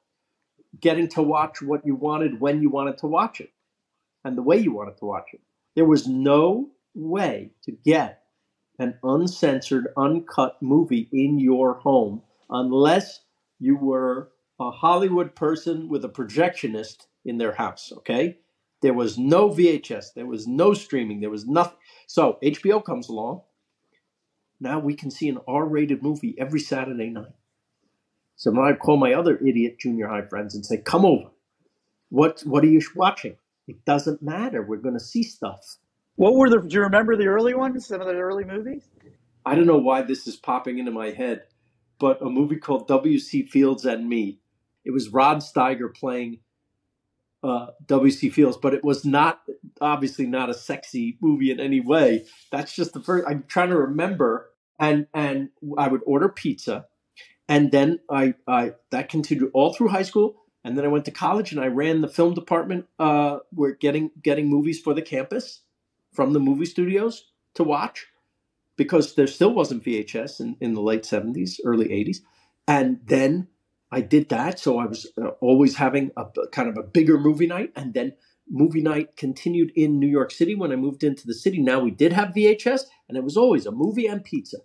getting 0.79 1.07
to 1.07 1.21
watch 1.21 1.61
what 1.61 1.85
you 1.85 1.95
wanted 1.95 2.39
when 2.39 2.61
you 2.61 2.69
wanted 2.69 2.97
to 2.99 3.07
watch 3.07 3.39
it 3.39 3.51
and 4.23 4.37
the 4.37 4.41
way 4.41 4.57
you 4.57 4.73
wanted 4.73 4.97
to 4.97 5.05
watch 5.05 5.29
it. 5.33 5.41
There 5.75 5.85
was 5.85 6.07
no 6.07 6.69
way 6.93 7.51
to 7.63 7.71
get 7.71 8.23
an 8.79 8.97
uncensored, 9.03 9.87
uncut 9.95 10.61
movie 10.61 11.07
in 11.11 11.39
your 11.39 11.75
home 11.75 12.21
unless 12.49 13.21
you 13.59 13.77
were 13.77 14.29
a 14.59 14.71
Hollywood 14.71 15.35
person 15.35 15.87
with 15.89 16.03
a 16.03 16.09
projectionist 16.09 17.07
in 17.25 17.37
their 17.37 17.53
house, 17.53 17.91
okay? 17.97 18.39
There 18.81 18.93
was 18.93 19.17
no 19.17 19.49
VHS, 19.49 20.13
there 20.15 20.25
was 20.25 20.47
no 20.47 20.73
streaming, 20.73 21.19
there 21.19 21.29
was 21.29 21.47
nothing. 21.47 21.77
So 22.07 22.37
HBO 22.43 22.83
comes 22.83 23.09
along. 23.09 23.41
Now 24.59 24.79
we 24.79 24.95
can 24.95 25.11
see 25.11 25.29
an 25.29 25.39
R 25.47 25.65
rated 25.65 26.01
movie 26.01 26.35
every 26.37 26.59
Saturday 26.59 27.09
night. 27.09 27.33
So 28.35 28.51
now 28.51 28.63
I 28.63 28.73
call 28.73 28.97
my 28.97 29.13
other 29.13 29.37
idiot 29.37 29.79
junior 29.79 30.07
high 30.07 30.27
friends 30.27 30.55
and 30.55 30.65
say, 30.65 30.77
Come 30.77 31.05
over. 31.05 31.29
What, 32.09 32.41
what 32.41 32.63
are 32.63 32.67
you 32.67 32.81
watching? 32.95 33.35
It 33.67 33.83
doesn't 33.85 34.21
matter. 34.21 34.61
We're 34.61 34.77
going 34.77 34.93
to 34.93 34.99
see 34.99 35.23
stuff. 35.23 35.77
what 36.15 36.35
were 36.35 36.49
the? 36.49 36.59
Do 36.59 36.73
you 36.73 36.81
remember 36.81 37.17
the 37.17 37.27
early 37.27 37.53
ones? 37.53 37.85
Some 37.85 38.01
of 38.01 38.07
the 38.07 38.13
early 38.13 38.45
movies? 38.45 38.83
I 39.45 39.55
don't 39.55 39.67
know 39.67 39.77
why 39.77 40.03
this 40.03 40.27
is 40.27 40.35
popping 40.35 40.77
into 40.77 40.91
my 40.91 41.11
head, 41.11 41.43
but 41.99 42.21
a 42.21 42.29
movie 42.29 42.57
called 42.57 42.87
W.C. 42.87 43.43
Fields 43.47 43.85
and 43.85 44.07
Me. 44.07 44.39
It 44.87 44.93
was 44.93 45.09
Rod 45.09 45.39
Steiger 45.39 45.93
playing 45.93 46.39
uh, 47.43 47.67
W.C. 47.85 48.29
Fields, 48.29 48.57
but 48.57 48.73
it 48.73 48.83
was 48.83 49.03
not 49.05 49.41
obviously 49.81 50.25
not 50.25 50.49
a 50.49 50.53
sexy 50.53 51.17
movie 51.21 51.51
in 51.51 51.59
any 51.59 51.81
way. 51.81 52.25
That's 52.51 52.73
just 52.73 52.93
the 52.93 53.01
first. 53.01 53.27
I'm 53.27 53.43
trying 53.47 53.69
to 53.69 53.77
remember, 53.77 54.49
and 54.79 55.07
and 55.13 55.49
I 55.77 55.89
would 55.89 56.01
order 56.05 56.29
pizza, 56.29 56.85
and 57.49 57.71
then 57.71 57.99
I 58.09 58.35
I 58.47 58.73
that 58.91 59.09
continued 59.09 59.51
all 59.53 59.73
through 59.73 59.89
high 59.89 60.03
school, 60.03 60.37
and 60.63 60.77
then 60.77 60.85
I 60.85 60.89
went 60.89 61.05
to 61.05 61.11
college 61.11 61.51
and 61.51 61.61
I 61.61 61.67
ran 61.67 62.01
the 62.01 62.07
film 62.07 62.33
department. 62.33 62.87
Uh, 62.97 63.39
we're 63.53 63.73
getting 63.73 64.11
getting 64.23 64.49
movies 64.49 64.79
for 64.79 64.93
the 64.93 65.01
campus 65.01 65.63
from 66.13 66.31
the 66.31 66.39
movie 66.39 66.65
studios 66.65 67.25
to 67.55 67.63
watch 67.63 68.07
because 68.77 69.15
there 69.15 69.27
still 69.27 69.53
wasn't 69.53 69.83
VHS 69.83 70.39
in, 70.39 70.55
in 70.61 70.73
the 70.73 70.81
late 70.81 71.03
70s, 71.03 71.59
early 71.65 71.87
80s. 71.87 72.17
And 72.67 72.99
then 73.05 73.47
I 73.91 74.01
did 74.01 74.29
that. 74.29 74.59
So 74.59 74.79
I 74.79 74.85
was 74.85 75.07
uh, 75.21 75.29
always 75.41 75.75
having 75.75 76.11
a 76.17 76.25
kind 76.51 76.69
of 76.69 76.77
a 76.77 76.83
bigger 76.83 77.17
movie 77.17 77.47
night. 77.47 77.71
And 77.75 77.93
then 77.93 78.13
movie 78.49 78.81
night 78.81 79.15
continued 79.15 79.71
in 79.75 79.99
New 79.99 80.07
York 80.07 80.31
City 80.31 80.55
when 80.55 80.71
I 80.71 80.75
moved 80.75 81.03
into 81.03 81.25
the 81.25 81.33
city. 81.33 81.59
Now 81.59 81.79
we 81.79 81.91
did 81.91 82.13
have 82.13 82.29
VHS, 82.29 82.81
and 83.07 83.17
it 83.17 83.23
was 83.23 83.37
always 83.37 83.65
a 83.65 83.71
movie 83.71 84.07
and 84.07 84.23
pizza. 84.23 84.57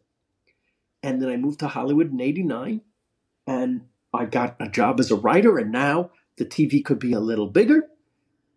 And 1.02 1.20
then 1.20 1.28
I 1.28 1.36
moved 1.36 1.60
to 1.60 1.68
Hollywood 1.68 2.12
in 2.12 2.20
89, 2.20 2.80
and 3.46 3.82
I 4.14 4.24
got 4.26 4.56
a 4.60 4.68
job 4.68 5.00
as 5.00 5.10
a 5.10 5.16
writer. 5.16 5.58
And 5.58 5.72
now 5.72 6.10
the 6.36 6.44
TV 6.44 6.84
could 6.84 6.98
be 6.98 7.12
a 7.12 7.20
little 7.20 7.48
bigger, 7.48 7.88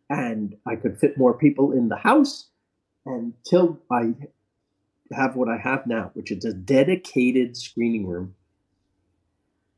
and 0.09 0.55
I 0.65 0.75
could 0.75 0.99
fit 0.99 1.17
more 1.17 1.37
people 1.37 1.71
in 1.71 1.89
the 1.89 1.97
house 1.97 2.49
until 3.05 3.79
I 3.91 4.13
have 5.11 5.35
what 5.35 5.49
I 5.49 5.57
have 5.57 5.85
now, 5.85 6.11
which 6.13 6.31
is 6.31 6.45
a 6.45 6.53
dedicated 6.53 7.55
screening 7.55 8.07
room 8.07 8.35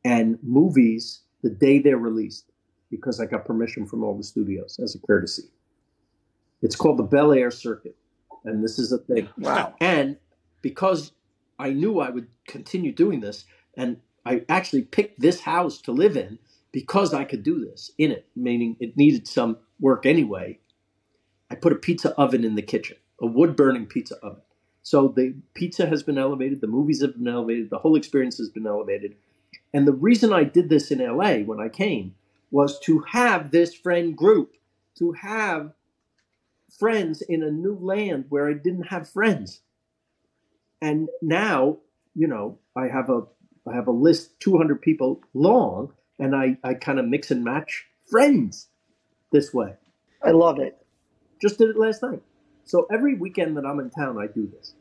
and 0.07 0.39
movies 0.41 1.23
the 1.43 1.49
day 1.49 1.79
they're 1.79 1.97
released 1.97 2.45
because 2.89 3.19
I 3.19 3.25
got 3.25 3.43
permission 3.43 3.85
from 3.85 4.05
all 4.05 4.15
the 4.15 4.23
studios 4.23 4.79
as 4.81 4.95
a 4.95 4.99
courtesy. 4.99 5.43
It's 6.61 6.77
called 6.77 6.97
the 6.97 7.03
Bel 7.03 7.33
Air 7.33 7.51
Circuit, 7.51 7.97
and 8.45 8.63
this 8.63 8.79
is 8.79 8.93
a 8.93 8.99
thing. 8.99 9.27
Wow. 9.37 9.75
And 9.81 10.15
because 10.61 11.11
I 11.59 11.71
knew 11.71 11.99
I 11.99 12.09
would 12.09 12.27
continue 12.47 12.93
doing 12.93 13.19
this, 13.19 13.43
and 13.75 13.97
I 14.25 14.43
actually 14.47 14.83
picked 14.83 15.19
this 15.19 15.41
house 15.41 15.81
to 15.81 15.91
live 15.91 16.15
in 16.15 16.39
because 16.71 17.13
I 17.13 17.25
could 17.25 17.43
do 17.43 17.59
this 17.65 17.91
in 17.97 18.11
it, 18.11 18.27
meaning 18.33 18.77
it 18.79 18.95
needed 18.95 19.27
some 19.27 19.57
work 19.79 20.05
anyway. 20.05 20.59
I 21.51 21.55
put 21.55 21.73
a 21.73 21.75
pizza 21.75 22.11
oven 22.15 22.45
in 22.45 22.55
the 22.55 22.61
kitchen, 22.61 22.97
a 23.21 23.25
wood 23.25 23.57
burning 23.57 23.87
pizza 23.87 24.15
oven. 24.23 24.41
So 24.83 25.09
the 25.09 25.35
pizza 25.53 25.85
has 25.85 26.01
been 26.01 26.17
elevated, 26.17 26.61
the 26.61 26.67
movies 26.67 27.01
have 27.01 27.17
been 27.17 27.27
elevated, 27.27 27.69
the 27.69 27.79
whole 27.79 27.97
experience 27.97 28.37
has 28.37 28.49
been 28.49 28.65
elevated. 28.65 29.15
And 29.73 29.87
the 29.87 29.93
reason 29.93 30.33
I 30.33 30.43
did 30.43 30.69
this 30.69 30.91
in 30.91 30.99
LA 30.99 31.39
when 31.39 31.59
I 31.59 31.69
came 31.69 32.15
was 32.51 32.79
to 32.81 32.99
have 33.11 33.51
this 33.51 33.73
friend 33.73 34.15
group, 34.15 34.55
to 34.97 35.11
have 35.13 35.73
friends 36.79 37.21
in 37.21 37.43
a 37.43 37.51
new 37.51 37.77
land 37.79 38.25
where 38.29 38.49
I 38.49 38.53
didn't 38.53 38.87
have 38.87 39.09
friends. 39.09 39.61
And 40.81 41.09
now, 41.21 41.77
you 42.15 42.27
know, 42.27 42.59
I 42.75 42.87
have 42.87 43.09
a 43.09 43.23
I 43.67 43.75
have 43.75 43.87
a 43.87 43.91
list 43.91 44.39
200 44.39 44.81
people 44.81 45.21
long 45.33 45.93
and 46.19 46.35
I 46.35 46.57
I 46.63 46.73
kind 46.75 46.99
of 46.99 47.05
mix 47.05 47.31
and 47.31 47.43
match 47.43 47.85
friends 48.09 48.67
this 49.31 49.53
way. 49.53 49.73
I 50.23 50.31
love 50.31 50.59
it. 50.59 50.77
Just 51.41 51.57
did 51.57 51.69
it 51.69 51.77
last 51.77 52.01
night. 52.01 52.21
So 52.65 52.87
every 52.91 53.15
weekend 53.15 53.57
that 53.57 53.65
I'm 53.65 53.79
in 53.79 53.89
town 53.89 54.17
I 54.17 54.27
do 54.27 54.47
this. 54.47 54.73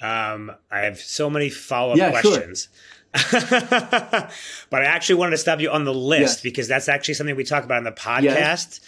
Um, 0.00 0.52
I 0.70 0.80
have 0.80 0.98
so 0.98 1.30
many 1.30 1.48
follow 1.48 1.92
up 1.92 1.98
Yeah, 1.98 2.20
sure. 2.20 2.54
but 4.70 4.82
I 4.82 4.84
actually 4.84 5.16
wanted 5.16 5.32
to 5.32 5.38
stop 5.38 5.60
you 5.60 5.70
on 5.70 5.84
the 5.84 5.94
list 5.94 6.20
Yes. 6.38 6.40
because 6.42 6.68
that's 6.68 6.88
actually 6.88 7.14
something 7.14 7.36
we 7.36 7.44
talk 7.44 7.64
about 7.64 7.78
in 7.78 7.84
the 7.84 7.92
podcast. 7.92 8.80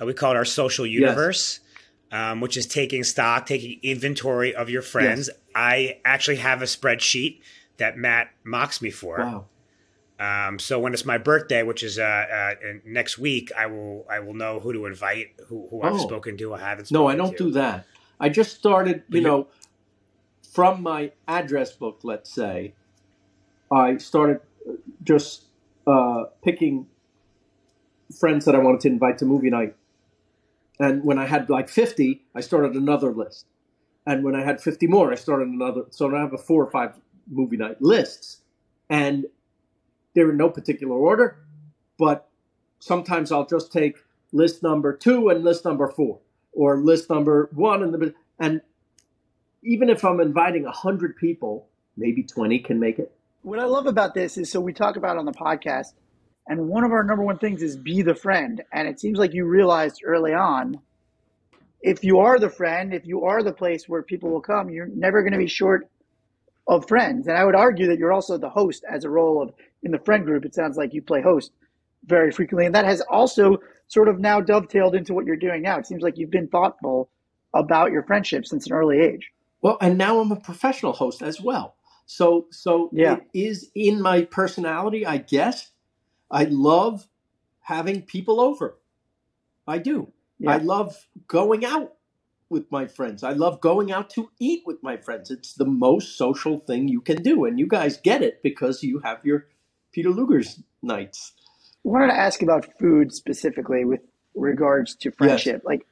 Uh, 0.00 0.06
we 0.06 0.14
call 0.14 0.32
it 0.32 0.36
our 0.36 0.44
social 0.44 0.86
universe, 0.86 1.60
um, 2.10 2.40
which 2.40 2.56
is 2.56 2.66
taking 2.66 3.04
stock, 3.04 3.46
taking 3.46 3.78
inventory 3.82 4.54
of 4.54 4.70
your 4.70 4.82
friends. 4.82 5.30
I 5.54 5.98
actually 6.04 6.36
have 6.36 6.62
a 6.62 6.66
spreadsheet 6.66 7.40
that 7.78 7.96
Matt 7.96 8.30
mocks 8.44 8.80
me 8.82 8.90
for. 8.90 9.18
Wow. 9.18 9.46
Um, 10.20 10.58
so 10.60 10.78
when 10.78 10.92
it's 10.92 11.04
my 11.04 11.18
birthday, 11.18 11.62
which 11.64 11.82
is 11.82 11.98
uh, 11.98 12.02
uh, 12.02 12.54
next 12.84 13.18
week, 13.18 13.50
I 13.58 13.66
will 13.66 14.06
I 14.08 14.20
will 14.20 14.34
know 14.34 14.60
who 14.60 14.72
to 14.72 14.86
invite, 14.86 15.28
who, 15.48 15.66
who 15.68 15.82
I've 15.82 15.94
Oh. 15.94 15.98
spoken 15.98 16.36
to, 16.38 16.54
I 16.54 16.60
haven't. 16.60 16.92
No, 16.92 17.08
I 17.08 17.16
don't 17.16 17.36
to. 17.36 17.44
do 17.46 17.50
that. 17.52 17.86
I 18.20 18.28
just 18.28 18.56
started, 18.56 19.02
you- 19.08 19.20
know, 19.20 19.48
from 20.52 20.82
my 20.82 21.10
address 21.26 21.72
book, 21.72 22.00
let's 22.04 22.30
say, 22.32 22.74
I 23.72 23.96
started 23.96 24.40
uh, 24.68 24.74
just 25.02 25.44
uh, 25.86 26.24
picking 26.44 26.86
friends 28.20 28.44
that 28.44 28.54
I 28.54 28.58
wanted 28.58 28.80
to 28.80 28.88
invite 28.88 29.18
to 29.18 29.24
movie 29.24 29.50
night. 29.50 29.74
And 30.78 31.02
when 31.04 31.18
I 31.18 31.26
had 31.26 31.48
like 31.48 31.68
50, 31.68 32.24
I 32.34 32.40
started 32.40 32.74
another 32.74 33.12
list. 33.12 33.46
And 34.06 34.24
when 34.24 34.34
I 34.34 34.44
had 34.44 34.60
50 34.60 34.86
more, 34.88 35.12
I 35.12 35.14
started 35.14 35.48
another. 35.48 35.84
So 35.90 36.08
now 36.08 36.18
I 36.18 36.20
have 36.20 36.34
a 36.34 36.38
four 36.38 36.64
or 36.64 36.70
five 36.70 36.94
movie 37.30 37.56
night 37.56 37.80
lists. 37.80 38.42
And 38.90 39.26
they're 40.14 40.30
in 40.30 40.36
no 40.36 40.50
particular 40.50 40.94
order, 40.94 41.38
but 41.98 42.28
sometimes 42.78 43.32
I'll 43.32 43.46
just 43.46 43.72
take 43.72 43.96
list 44.32 44.62
number 44.62 44.94
two 44.94 45.28
and 45.30 45.42
list 45.44 45.64
number 45.64 45.88
four 45.88 46.18
or 46.52 46.76
list 46.78 47.08
number 47.08 47.48
one 47.52 47.82
and 47.82 47.94
the 47.94 48.14
and 48.38 48.60
even 49.62 49.88
if 49.88 50.04
I'm 50.04 50.20
inviting 50.20 50.64
hundred 50.64 51.16
people, 51.16 51.68
maybe 51.96 52.22
twenty 52.22 52.58
can 52.58 52.78
make 52.78 52.98
it. 52.98 53.12
What 53.42 53.58
I 53.58 53.64
love 53.64 53.86
about 53.86 54.14
this 54.14 54.38
is 54.38 54.52
so 54.52 54.60
we 54.60 54.72
talk 54.72 54.94
about 54.94 55.16
on 55.16 55.24
the 55.24 55.32
podcast, 55.32 55.94
and 56.46 56.68
one 56.68 56.84
of 56.84 56.92
our 56.92 57.02
number 57.02 57.24
one 57.24 57.38
things 57.38 57.60
is 57.60 57.76
be 57.76 58.02
the 58.02 58.14
friend. 58.14 58.62
And 58.72 58.86
it 58.86 59.00
seems 59.00 59.18
like 59.18 59.34
you 59.34 59.44
realized 59.44 60.02
early 60.04 60.32
on 60.32 60.80
if 61.80 62.04
you 62.04 62.20
are 62.20 62.38
the 62.38 62.48
friend, 62.48 62.94
if 62.94 63.04
you 63.04 63.24
are 63.24 63.42
the 63.42 63.52
place 63.52 63.88
where 63.88 64.04
people 64.04 64.30
will 64.30 64.40
come, 64.40 64.70
you're 64.70 64.86
never 64.86 65.22
going 65.22 65.32
to 65.32 65.38
be 65.38 65.48
short 65.48 65.88
of 66.68 66.86
friends. 66.86 67.26
And 67.26 67.36
I 67.36 67.44
would 67.44 67.56
argue 67.56 67.88
that 67.88 67.98
you're 67.98 68.12
also 68.12 68.38
the 68.38 68.48
host 68.48 68.84
as 68.88 69.02
a 69.02 69.10
role 69.10 69.42
of 69.42 69.52
in 69.82 69.90
the 69.90 69.98
friend 69.98 70.24
group. 70.24 70.44
It 70.44 70.54
sounds 70.54 70.76
like 70.76 70.94
you 70.94 71.02
play 71.02 71.20
host 71.20 71.50
very 72.04 72.30
frequently. 72.30 72.66
And 72.66 72.74
that 72.76 72.84
has 72.84 73.00
also 73.00 73.58
sort 73.88 74.06
of 74.06 74.20
now 74.20 74.40
dovetailed 74.40 74.94
into 74.94 75.14
what 75.14 75.26
you're 75.26 75.34
doing 75.34 75.62
now. 75.62 75.78
It 75.78 75.86
seems 75.88 76.04
like 76.04 76.16
you've 76.16 76.30
been 76.30 76.46
thoughtful 76.46 77.10
about 77.52 77.90
your 77.90 78.04
friendship 78.04 78.46
since 78.46 78.66
an 78.66 78.72
early 78.72 79.00
age. 79.00 79.32
Well, 79.60 79.78
and 79.80 79.98
now 79.98 80.20
I'm 80.20 80.30
a 80.30 80.36
professional 80.36 80.92
host 80.92 81.22
as 81.22 81.40
well. 81.40 81.74
So 82.06 82.46
so 82.50 82.90
Yeah. 82.92 83.16
it 83.16 83.28
is 83.32 83.70
in 83.74 84.02
my 84.02 84.22
personality, 84.22 85.06
I 85.06 85.18
guess. 85.18 85.70
I 86.30 86.44
love 86.44 87.08
having 87.60 88.02
people 88.02 88.40
over. 88.40 88.78
I 89.66 89.78
do. 89.78 90.12
I 90.46 90.56
love 90.58 91.06
going 91.28 91.64
out 91.64 91.94
with 92.50 92.70
my 92.70 92.86
friends. 92.86 93.22
I 93.22 93.32
love 93.32 93.60
going 93.60 93.92
out 93.92 94.10
to 94.10 94.30
eat 94.40 94.62
with 94.66 94.82
my 94.82 94.96
friends. 94.96 95.30
It's 95.30 95.54
the 95.54 95.64
most 95.64 96.18
social 96.18 96.58
thing 96.58 96.88
you 96.88 97.00
can 97.00 97.22
do. 97.22 97.44
And 97.44 97.58
you 97.58 97.66
guys 97.66 97.96
get 97.96 98.22
it 98.22 98.42
because 98.42 98.82
you 98.82 99.00
have 99.04 99.24
your 99.24 99.46
Peter 99.92 100.10
Luger's 100.10 100.60
nights. 100.82 101.32
I 101.84 101.88
wanted 101.88 102.08
to 102.08 102.18
ask 102.18 102.42
about 102.42 102.78
food 102.78 103.12
specifically 103.14 103.84
with 103.84 104.00
regards 104.34 104.94
to 104.96 105.10
friendship. 105.12 105.62
Like, 105.64 105.86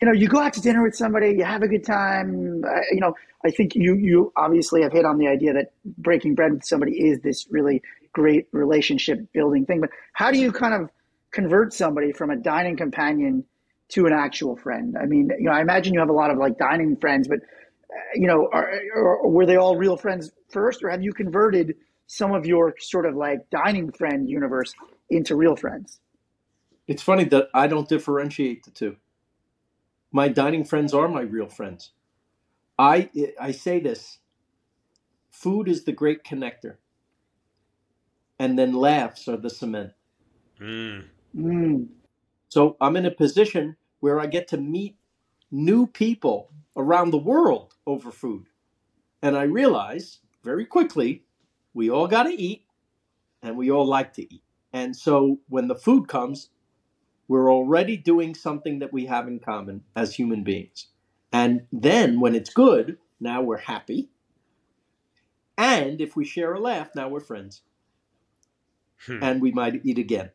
you 0.00 0.06
know, 0.06 0.12
you 0.12 0.28
go 0.28 0.40
out 0.40 0.52
to 0.54 0.60
dinner 0.60 0.82
with 0.82 0.94
somebody, 0.94 1.30
you 1.30 1.44
have 1.44 1.62
a 1.62 1.68
good 1.68 1.84
time. 1.84 2.62
Uh, 2.64 2.80
you 2.92 3.00
know, 3.00 3.14
I 3.44 3.50
think 3.50 3.74
you 3.74 3.94
you 3.94 4.32
obviously 4.36 4.82
have 4.82 4.92
hit 4.92 5.04
on 5.04 5.18
the 5.18 5.26
idea 5.26 5.54
that 5.54 5.72
breaking 5.98 6.34
bread 6.34 6.52
with 6.52 6.64
somebody 6.64 6.92
is 6.92 7.20
this 7.20 7.46
really 7.50 7.82
great 8.12 8.46
relationship 8.52 9.20
building 9.32 9.64
thing. 9.64 9.80
But 9.80 9.90
how 10.12 10.30
do 10.30 10.38
you 10.38 10.52
kind 10.52 10.74
of 10.74 10.90
convert 11.30 11.72
somebody 11.72 12.12
from 12.12 12.30
a 12.30 12.36
dining 12.36 12.76
companion 12.76 13.44
to 13.90 14.06
an 14.06 14.12
actual 14.12 14.56
friend? 14.56 14.96
I 15.00 15.06
mean, 15.06 15.30
you 15.38 15.46
know, 15.46 15.52
I 15.52 15.60
imagine 15.60 15.94
you 15.94 16.00
have 16.00 16.10
a 16.10 16.14
lot 16.14 16.30
of 16.30 16.36
like 16.36 16.58
dining 16.58 16.96
friends, 16.96 17.26
but 17.28 17.38
uh, 17.38 17.94
you 18.14 18.26
know, 18.26 18.50
are, 18.52 18.70
or 18.94 19.30
were 19.30 19.46
they 19.46 19.56
all 19.56 19.76
real 19.76 19.96
friends 19.96 20.30
first, 20.50 20.82
or 20.82 20.90
have 20.90 21.02
you 21.02 21.14
converted 21.14 21.74
some 22.06 22.32
of 22.32 22.44
your 22.44 22.74
sort 22.78 23.06
of 23.06 23.16
like 23.16 23.48
dining 23.50 23.90
friend 23.92 24.28
universe 24.28 24.74
into 25.08 25.36
real 25.36 25.56
friends? 25.56 26.00
It's 26.86 27.02
funny 27.02 27.24
that 27.24 27.48
I 27.54 27.66
don't 27.66 27.88
differentiate 27.88 28.64
the 28.64 28.70
two. 28.70 28.96
My 30.12 30.28
dining 30.28 30.64
friends 30.64 30.94
are 30.94 31.08
my 31.08 31.22
real 31.22 31.48
friends. 31.48 31.92
I 32.78 33.10
I 33.40 33.52
say 33.52 33.80
this. 33.80 34.18
Food 35.30 35.68
is 35.68 35.84
the 35.84 35.92
great 35.92 36.24
connector. 36.24 36.76
And 38.38 38.58
then 38.58 38.72
laughs 38.72 39.28
are 39.28 39.36
the 39.36 39.50
cement. 39.50 39.92
Mm. 40.60 41.04
Mm. 41.36 41.88
So 42.48 42.76
I'm 42.80 42.96
in 42.96 43.06
a 43.06 43.10
position 43.10 43.76
where 44.00 44.20
I 44.20 44.26
get 44.26 44.48
to 44.48 44.56
meet 44.56 44.96
new 45.50 45.86
people 45.86 46.50
around 46.76 47.10
the 47.10 47.18
world 47.18 47.74
over 47.86 48.10
food. 48.10 48.46
And 49.22 49.36
I 49.36 49.42
realize 49.44 50.20
very 50.44 50.66
quickly 50.66 51.24
we 51.74 51.90
all 51.90 52.06
got 52.06 52.24
to 52.24 52.30
eat 52.34 52.64
and 53.42 53.56
we 53.56 53.70
all 53.70 53.86
like 53.86 54.12
to 54.14 54.34
eat. 54.34 54.42
And 54.72 54.94
so 54.94 55.38
when 55.48 55.68
the 55.68 55.74
food 55.74 56.08
comes, 56.08 56.50
we're 57.28 57.52
already 57.52 57.96
doing 57.96 58.34
something 58.34 58.78
that 58.80 58.92
we 58.92 59.06
have 59.06 59.26
in 59.26 59.40
common 59.40 59.82
as 59.94 60.14
human 60.14 60.44
beings. 60.44 60.86
And 61.32 61.66
then 61.72 62.20
when 62.20 62.34
it's 62.34 62.52
good, 62.52 62.98
now 63.20 63.42
we're 63.42 63.58
happy. 63.58 64.10
And 65.58 66.00
if 66.00 66.16
we 66.16 66.24
share 66.24 66.54
a 66.54 66.60
laugh, 66.60 66.90
now 66.94 67.08
we're 67.08 67.20
friends. 67.20 67.62
Hmm. 69.06 69.22
And 69.22 69.42
we 69.42 69.52
might 69.52 69.84
eat 69.84 69.98
again. 69.98 70.30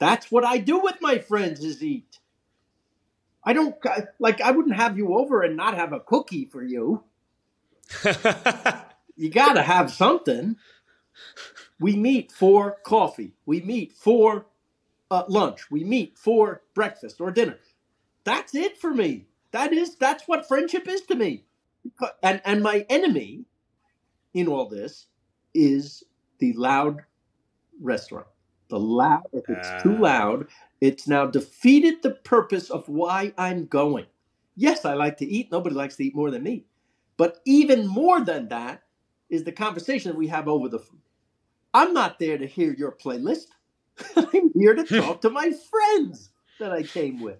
That's 0.00 0.30
what 0.30 0.44
I 0.44 0.58
do 0.58 0.80
with 0.80 0.96
my 1.00 1.18
friends 1.18 1.62
is 1.64 1.82
eat. 1.82 2.18
I 3.44 3.52
don't 3.52 3.76
like 4.18 4.40
I 4.40 4.50
wouldn't 4.50 4.76
have 4.76 4.96
you 4.96 5.16
over 5.16 5.42
and 5.42 5.56
not 5.56 5.76
have 5.76 5.92
a 5.92 6.00
cookie 6.00 6.44
for 6.44 6.62
you. 6.62 7.04
You 9.16 9.30
got 9.30 9.54
to 9.54 9.62
have 9.62 9.92
something. 9.92 10.56
We 11.78 11.96
meet 11.96 12.32
for 12.32 12.78
coffee. 12.84 13.34
We 13.44 13.60
meet 13.60 13.92
for 13.92 14.46
uh, 15.12 15.24
lunch. 15.28 15.70
We 15.70 15.84
meet 15.84 16.18
for 16.18 16.62
breakfast 16.74 17.20
or 17.20 17.30
dinner. 17.30 17.58
That's 18.24 18.54
it 18.54 18.78
for 18.78 18.92
me. 18.94 19.26
That 19.52 19.72
is 19.72 19.96
that's 19.96 20.24
what 20.26 20.48
friendship 20.48 20.88
is 20.88 21.02
to 21.02 21.14
me. 21.14 21.44
And 22.22 22.40
and 22.44 22.62
my 22.62 22.86
enemy 22.88 23.44
in 24.34 24.48
all 24.48 24.68
this 24.68 25.06
is 25.54 26.04
the 26.38 26.54
loud 26.54 27.00
restaurant. 27.80 28.26
The 28.70 28.80
loud, 28.80 29.24
if 29.34 29.44
it's 29.48 29.74
too 29.82 29.96
Ah. 29.96 30.00
loud, 30.00 30.46
it's 30.80 31.06
now 31.06 31.26
defeated 31.26 32.02
the 32.02 32.12
purpose 32.12 32.70
of 32.70 32.88
why 32.88 33.34
I'm 33.36 33.66
going. 33.66 34.06
Yes, 34.56 34.84
I 34.86 34.94
like 34.94 35.18
to 35.18 35.26
eat. 35.26 35.52
Nobody 35.52 35.74
likes 35.74 35.96
to 35.96 36.04
eat 36.04 36.14
more 36.14 36.30
than 36.30 36.42
me. 36.42 36.64
But 37.18 37.40
even 37.44 37.86
more 37.86 38.24
than 38.24 38.48
that 38.48 38.84
is 39.28 39.44
the 39.44 39.52
conversation 39.52 40.10
that 40.10 40.18
we 40.18 40.28
have 40.28 40.48
over 40.48 40.68
the 40.68 40.78
food. 40.78 41.00
I'm 41.74 41.92
not 41.94 42.18
there 42.18 42.38
to 42.38 42.46
hear 42.46 42.74
your 42.74 42.92
playlist. 42.92 43.46
I'm 44.16 44.50
here 44.54 44.74
to 44.74 44.84
talk 44.84 45.20
to 45.22 45.30
my 45.30 45.50
friends 45.70 46.30
that 46.58 46.72
I 46.72 46.82
came 46.82 47.20
with. 47.20 47.38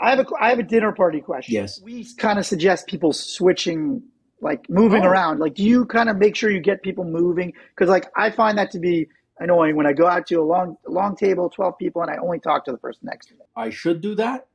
I 0.00 0.10
have 0.10 0.20
a 0.20 0.26
I 0.40 0.48
have 0.50 0.58
a 0.58 0.62
dinner 0.62 0.92
party 0.92 1.20
question. 1.20 1.54
Yes. 1.54 1.80
We 1.82 2.06
kind 2.16 2.38
of 2.38 2.46
suggest 2.46 2.86
people 2.86 3.12
switching, 3.12 4.02
like 4.40 4.68
moving 4.70 5.04
Oh. 5.04 5.08
around. 5.08 5.38
Like, 5.38 5.54
do 5.54 5.62
you 5.62 5.84
kind 5.84 6.08
of 6.08 6.16
make 6.16 6.34
sure 6.36 6.50
you 6.50 6.60
get 6.60 6.82
people 6.82 7.04
moving? 7.04 7.52
Because 7.74 7.88
like 7.90 8.06
I 8.16 8.30
find 8.30 8.56
that 8.58 8.70
to 8.72 8.78
be 8.78 9.08
annoying 9.38 9.76
when 9.76 9.86
I 9.86 9.92
go 9.92 10.06
out 10.06 10.26
to 10.28 10.36
a 10.36 10.42
long 10.44 10.76
long 10.88 11.14
table, 11.16 11.50
twelve 11.50 11.76
people, 11.78 12.00
and 12.02 12.10
I 12.10 12.16
only 12.16 12.40
talk 12.40 12.64
to 12.64 12.72
the 12.72 12.78
person 12.78 13.00
next 13.04 13.26
to 13.26 13.34
me. 13.34 13.40
I 13.54 13.68
should 13.70 14.00
do 14.00 14.14
that, 14.14 14.46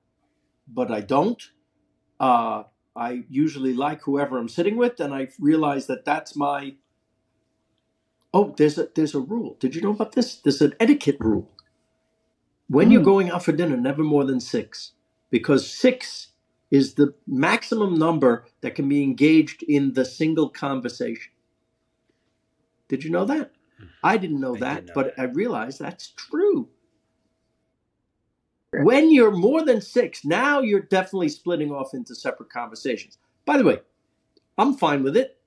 but 0.67 0.89
I 0.91 1.01
don't. 1.01 1.41
Uh, 2.19 2.63
I 2.95 3.23
usually 3.29 3.73
like 3.73 4.01
whoever 4.03 4.37
I'm 4.37 4.49
sitting 4.49 4.75
with, 4.75 4.99
and 4.99 5.13
I 5.13 5.27
realize 5.39 5.85
that 5.87 6.03
that's 6.03 6.35
my. 6.35 6.75
Oh, 8.33 8.53
there's 8.57 8.77
a 8.77 8.89
there's 8.95 9.15
a 9.15 9.19
rule. 9.21 9.57
Did 9.59 9.75
you 9.75 9.81
know 9.81 9.91
about 9.91 10.13
this? 10.13 10.35
There's 10.37 10.61
an 10.61 10.75
etiquette 10.79 11.17
rule. 11.19 11.49
When 12.69 12.91
you're 12.91 13.01
Hmm. 13.01 13.05
going 13.05 13.31
out 13.31 13.43
for 13.45 13.53
dinner, 13.53 13.77
never 13.77 14.03
more 14.03 14.25
than 14.25 14.39
six, 14.41 14.93
because 15.31 15.69
six 15.69 16.29
is 16.71 16.95
the 16.95 17.15
maximum 17.27 17.95
number 17.99 18.45
that 18.61 18.75
can 18.75 18.89
be 18.89 19.03
engaged 19.03 19.63
in 19.63 19.93
the 19.93 20.05
single 20.05 20.49
conversation. 20.49 21.31
Did 22.89 23.03
you 23.03 23.11
know 23.11 23.25
that? 23.25 23.53
I 24.03 24.17
didn't 24.17 24.41
know 24.41 24.55
I 24.55 24.59
that, 24.59 24.85
know 24.87 24.93
but 24.95 25.07
that. 25.07 25.21
I 25.21 25.25
realized 25.25 25.79
that's 25.79 26.09
true. 26.09 26.69
When 28.73 29.11
you're 29.11 29.31
more 29.31 29.65
than 29.65 29.81
six, 29.81 30.25
now 30.25 30.61
you're 30.61 30.81
definitely 30.81 31.29
splitting 31.29 31.71
off 31.71 31.93
into 31.93 32.15
separate 32.15 32.51
conversations. 32.51 33.17
By 33.45 33.57
the 33.57 33.65
way, 33.65 33.81
I'm 34.57 34.75
fine 34.77 35.03
with 35.03 35.17
it, 35.17 35.39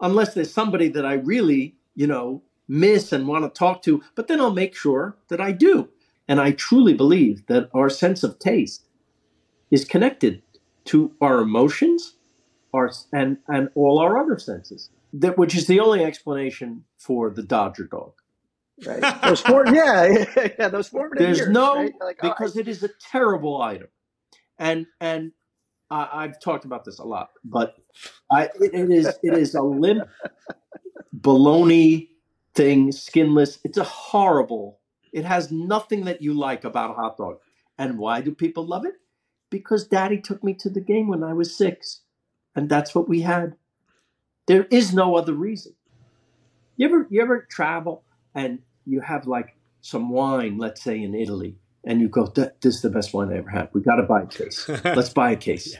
unless 0.00 0.34
there's 0.34 0.52
somebody 0.54 0.88
that 0.90 1.06
I 1.06 1.14
really, 1.14 1.77
you 1.98 2.06
know, 2.06 2.40
miss 2.68 3.10
and 3.12 3.26
want 3.26 3.42
to 3.42 3.58
talk 3.58 3.82
to, 3.82 4.00
but 4.14 4.28
then 4.28 4.40
I'll 4.40 4.52
make 4.54 4.76
sure 4.76 5.16
that 5.30 5.40
I 5.40 5.50
do. 5.50 5.88
And 6.28 6.40
I 6.40 6.52
truly 6.52 6.94
believe 6.94 7.44
that 7.48 7.68
our 7.74 7.90
sense 7.90 8.22
of 8.22 8.38
taste 8.38 8.84
is 9.72 9.84
connected 9.84 10.42
to 10.84 11.12
our 11.20 11.40
emotions 11.40 12.14
our, 12.72 12.92
and, 13.12 13.38
and 13.48 13.70
all 13.74 13.98
our 13.98 14.16
other 14.16 14.38
senses, 14.38 14.90
that, 15.12 15.36
which 15.36 15.56
is 15.56 15.66
the 15.66 15.80
only 15.80 16.04
explanation 16.04 16.84
for 16.98 17.30
the 17.30 17.42
Dodger 17.42 17.88
dog. 17.90 18.12
Right? 18.86 19.02
Those 19.24 19.40
four, 19.40 19.66
yeah, 19.66 20.24
yeah, 20.58 20.68
those 20.68 20.86
formative 20.86 21.18
There's 21.26 21.38
years. 21.38 21.50
no 21.50 21.74
right? 21.74 21.92
Like, 22.00 22.20
oh, 22.22 22.28
I- 22.28 22.30
because 22.30 22.56
it 22.56 22.68
is 22.68 22.84
a 22.84 22.90
terrible 23.10 23.60
item, 23.60 23.88
and 24.56 24.86
and 25.00 25.32
I, 25.90 26.08
I've 26.12 26.38
talked 26.40 26.64
about 26.64 26.84
this 26.84 27.00
a 27.00 27.04
lot, 27.04 27.30
but 27.44 27.74
I 28.30 28.44
it, 28.60 28.74
it 28.74 28.90
is 28.90 29.06
it 29.24 29.36
is 29.36 29.56
a 29.56 29.62
limp 29.62 30.06
baloney 31.20 32.08
thing, 32.54 32.92
skinless. 32.92 33.58
It's 33.64 33.78
a 33.78 33.84
horrible. 33.84 34.80
It 35.12 35.24
has 35.24 35.50
nothing 35.50 36.04
that 36.04 36.22
you 36.22 36.34
like 36.34 36.64
about 36.64 36.90
a 36.90 36.94
hot 36.94 37.16
dog. 37.16 37.38
And 37.78 37.98
why 37.98 38.20
do 38.20 38.34
people 38.34 38.66
love 38.66 38.84
it? 38.84 38.94
Because 39.50 39.86
Daddy 39.86 40.18
took 40.20 40.44
me 40.44 40.54
to 40.54 40.68
the 40.68 40.80
game 40.80 41.08
when 41.08 41.22
I 41.22 41.32
was 41.32 41.56
six, 41.56 42.02
and 42.54 42.68
that's 42.68 42.94
what 42.94 43.08
we 43.08 43.22
had. 43.22 43.56
There 44.46 44.66
is 44.70 44.92
no 44.92 45.16
other 45.16 45.32
reason. 45.32 45.74
You 46.76 46.86
ever 46.86 47.06
you 47.10 47.22
ever 47.22 47.46
travel 47.50 48.04
and 48.34 48.60
you 48.84 49.00
have 49.00 49.26
like 49.26 49.56
some 49.80 50.10
wine, 50.10 50.58
let's 50.58 50.82
say 50.82 51.02
in 51.02 51.14
Italy, 51.14 51.56
and 51.84 52.00
you 52.00 52.08
go, 52.08 52.26
"This 52.26 52.76
is 52.76 52.82
the 52.82 52.90
best 52.90 53.14
wine 53.14 53.32
I 53.32 53.38
ever 53.38 53.50
had. 53.50 53.70
We 53.72 53.80
got 53.80 53.96
to 53.96 54.02
buy 54.02 54.22
a 54.22 54.26
case. 54.26 54.68
Let's 54.84 55.10
buy 55.10 55.32
a 55.32 55.36
case." 55.36 55.76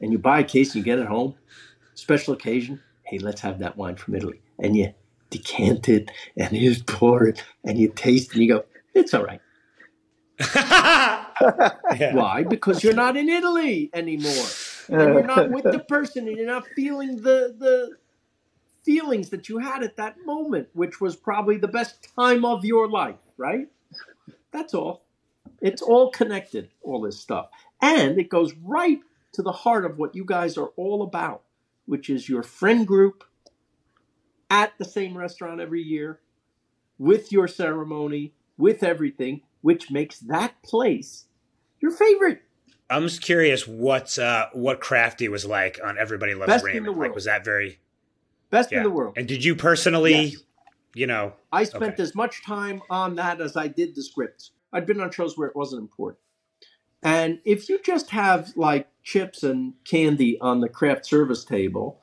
And 0.00 0.12
you 0.12 0.18
buy 0.18 0.40
a 0.40 0.44
case 0.44 0.74
and 0.74 0.76
you 0.76 0.82
get 0.84 0.98
it 0.98 1.06
home. 1.06 1.34
Special 1.94 2.32
occasion. 2.34 2.80
Hey, 3.02 3.18
let's 3.18 3.40
have 3.40 3.58
that 3.60 3.76
wine 3.76 3.96
from 3.96 4.14
Italy. 4.14 4.40
And 4.58 4.76
you 4.76 4.94
decant 5.30 5.88
it 5.88 6.10
and 6.36 6.52
you 6.52 6.74
pour 6.86 7.26
it 7.26 7.44
and 7.64 7.78
you 7.78 7.88
taste 7.94 8.32
and 8.32 8.42
you 8.42 8.48
go, 8.48 8.64
"It's 8.94 9.14
all 9.14 9.24
right." 9.24 9.40
Yeah. 11.98 12.14
Why? 12.14 12.42
Because 12.42 12.82
you're 12.82 12.94
not 12.94 13.16
in 13.16 13.28
Italy 13.28 13.90
anymore. 13.94 14.44
and 14.88 15.14
you're 15.14 15.22
not 15.24 15.50
with 15.50 15.64
the 15.64 15.78
person 15.78 16.26
and 16.28 16.36
you're 16.36 16.46
not 16.46 16.66
feeling 16.74 17.16
the 17.16 17.54
the 17.58 17.96
feelings 18.84 19.30
that 19.30 19.48
you 19.48 19.58
had 19.58 19.82
at 19.82 19.96
that 19.96 20.16
moment 20.24 20.68
which 20.72 21.00
was 21.00 21.14
probably 21.14 21.56
the 21.58 21.68
best 21.68 22.08
time 22.16 22.44
of 22.44 22.64
your 22.64 22.88
life 22.88 23.16
right 23.36 23.68
that's 24.50 24.72
all 24.74 25.04
it's 25.60 25.82
all 25.82 26.10
connected 26.10 26.70
all 26.82 27.00
this 27.02 27.20
stuff 27.20 27.48
and 27.82 28.18
it 28.18 28.28
goes 28.30 28.54
right 28.64 29.00
to 29.32 29.42
the 29.42 29.52
heart 29.52 29.84
of 29.84 29.98
what 29.98 30.14
you 30.14 30.24
guys 30.24 30.56
are 30.56 30.68
all 30.76 31.02
about 31.02 31.42
which 31.86 32.08
is 32.08 32.28
your 32.28 32.42
friend 32.42 32.86
group 32.86 33.24
at 34.50 34.72
the 34.78 34.84
same 34.84 35.16
restaurant 35.16 35.60
every 35.60 35.82
year 35.82 36.20
with 36.98 37.30
your 37.32 37.46
ceremony 37.48 38.32
with 38.56 38.82
everything 38.82 39.42
which 39.60 39.90
makes 39.90 40.18
that 40.20 40.60
place 40.62 41.26
your 41.80 41.90
favorite 41.90 42.42
I'm 42.90 43.02
just 43.02 43.20
curious 43.22 43.68
what 43.68 44.18
uh, 44.18 44.46
what 44.54 44.80
Crafty 44.80 45.28
was 45.28 45.44
like 45.44 45.78
on 45.84 45.98
Everybody 45.98 46.34
Loves 46.34 46.46
Best 46.48 46.64
Raymond. 46.64 46.96
Like, 46.96 47.14
was 47.14 47.26
that 47.26 47.44
very? 47.44 47.80
best 48.50 48.72
Yeah. 48.72 48.78
in 48.78 48.84
the 48.84 48.90
world 48.90 49.12
And 49.18 49.28
did 49.28 49.44
you 49.44 49.54
personally, 49.54 50.14
Yes. 50.14 50.36
you 50.94 51.06
know? 51.06 51.34
I 51.52 51.64
spent 51.64 51.94
Okay. 51.94 52.02
as 52.02 52.14
much 52.14 52.42
time 52.42 52.80
on 52.88 53.16
that 53.16 53.42
as 53.42 53.58
I 53.58 53.68
did 53.68 53.94
the 53.94 54.02
scripts. 54.02 54.52
I'd 54.72 54.86
been 54.86 55.02
on 55.02 55.10
shows 55.10 55.36
where 55.36 55.48
it 55.48 55.54
wasn't 55.54 55.82
important. 55.82 56.18
And 57.02 57.40
if 57.44 57.68
you 57.68 57.78
just 57.84 58.08
have 58.08 58.56
like 58.56 58.88
chips 59.02 59.42
and 59.42 59.74
candy 59.84 60.40
on 60.40 60.60
the 60.60 60.68
craft 60.70 61.04
service 61.04 61.44
table, 61.44 62.00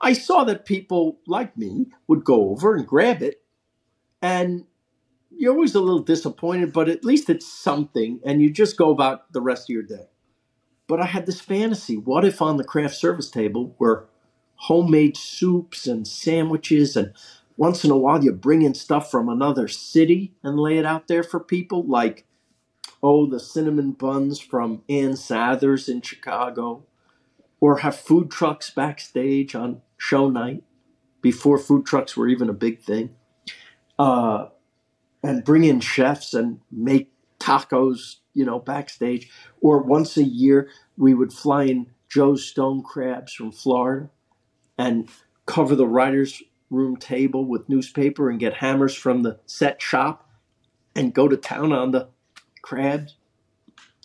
I 0.00 0.12
saw 0.12 0.44
that 0.44 0.66
people 0.66 1.20
like 1.26 1.56
me 1.56 1.86
would 2.06 2.24
go 2.24 2.50
over 2.50 2.74
and 2.74 2.86
grab 2.86 3.22
it. 3.22 3.42
And 4.20 4.64
you're 5.30 5.54
always 5.54 5.74
a 5.74 5.80
little 5.80 6.00
disappointed, 6.00 6.72
but 6.72 6.88
at 6.88 7.04
least 7.04 7.30
it's 7.30 7.46
something. 7.46 8.20
And 8.24 8.42
you 8.42 8.50
just 8.50 8.76
go 8.76 8.90
about 8.90 9.32
the 9.32 9.40
rest 9.40 9.70
of 9.70 9.74
your 9.74 9.82
day. 9.82 10.08
But 10.86 11.00
I 11.00 11.06
had 11.06 11.26
this 11.26 11.40
fantasy 11.40 11.96
what 11.96 12.24
if 12.24 12.40
on 12.40 12.56
the 12.56 12.64
craft 12.64 12.94
service 12.94 13.30
table 13.30 13.74
were 13.78 14.08
homemade 14.56 15.16
soups 15.16 15.86
and 15.86 16.06
sandwiches 16.06 16.96
and 16.96 17.12
once 17.56 17.84
in 17.84 17.90
a 17.90 17.96
while 17.96 18.22
you 18.22 18.32
bring 18.32 18.62
in 18.62 18.74
stuff 18.74 19.10
from 19.10 19.28
another 19.28 19.68
city 19.68 20.34
and 20.42 20.58
lay 20.58 20.78
it 20.78 20.86
out 20.86 21.08
there 21.08 21.22
for 21.22 21.40
people 21.40 21.82
like 21.86 22.24
oh 23.02 23.26
the 23.26 23.38
cinnamon 23.38 23.92
buns 23.92 24.40
from 24.40 24.82
ann 24.88 25.14
sathers 25.14 25.88
in 25.88 26.00
chicago 26.00 26.82
or 27.60 27.78
have 27.78 27.96
food 27.96 28.30
trucks 28.30 28.70
backstage 28.70 29.54
on 29.54 29.82
show 29.98 30.30
night 30.30 30.64
before 31.22 31.58
food 31.58 31.86
trucks 31.86 32.16
were 32.16 32.28
even 32.28 32.48
a 32.50 32.54
big 32.54 32.80
thing 32.80 33.10
uh, 33.98 34.46
and 35.22 35.44
bring 35.44 35.64
in 35.64 35.80
chefs 35.80 36.34
and 36.34 36.60
make 36.72 37.12
tacos 37.40 38.16
you 38.34 38.44
know 38.44 38.58
backstage 38.60 39.30
or 39.60 39.82
once 39.82 40.16
a 40.16 40.24
year 40.24 40.68
we 40.96 41.14
would 41.14 41.32
fly 41.32 41.64
in 41.64 41.86
joe's 42.08 42.44
stone 42.44 42.82
crabs 42.82 43.32
from 43.34 43.52
florida 43.52 44.10
and 44.78 45.08
cover 45.46 45.74
the 45.76 45.86
writers 45.86 46.42
room 46.70 46.96
table 46.96 47.44
with 47.46 47.68
newspaper 47.68 48.30
and 48.30 48.40
get 48.40 48.54
hammers 48.54 48.94
from 48.94 49.22
the 49.22 49.38
set 49.46 49.82
shop 49.82 50.30
and 50.96 51.14
go 51.14 51.28
to 51.28 51.36
town 51.36 51.72
on 51.72 51.92
the 51.92 52.08
crabs 52.62 53.16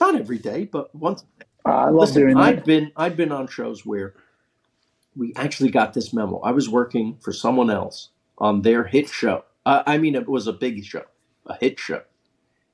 not 0.01 0.15
every 0.15 0.39
day 0.39 0.65
but 0.65 0.93
once 0.95 1.23
Uh, 1.65 1.69
I 1.69 1.89
love 1.91 1.99
Listen, 1.99 2.13
doing 2.13 2.39
that. 2.39 2.59
I've 2.59 2.65
been 2.65 2.91
I've 2.97 3.17
been 3.17 3.31
on 3.31 3.47
shows 3.47 3.85
where 3.85 4.15
we 5.15 5.33
actually 5.35 5.69
got 5.71 5.93
this 5.93 6.13
memo. 6.13 6.39
I 6.39 6.51
was 6.51 6.69
working 6.69 7.17
for 7.21 7.33
someone 7.33 7.69
else 7.69 8.09
on 8.37 8.61
their 8.61 8.85
hit 8.85 9.09
show. 9.09 9.45
Uh, 9.65 9.83
I 9.85 9.97
mean, 9.97 10.15
it 10.15 10.27
was 10.27 10.47
a 10.47 10.53
big 10.53 10.83
show, 10.83 11.03
a 11.45 11.55
hit 11.55 11.79
show, 11.79 12.03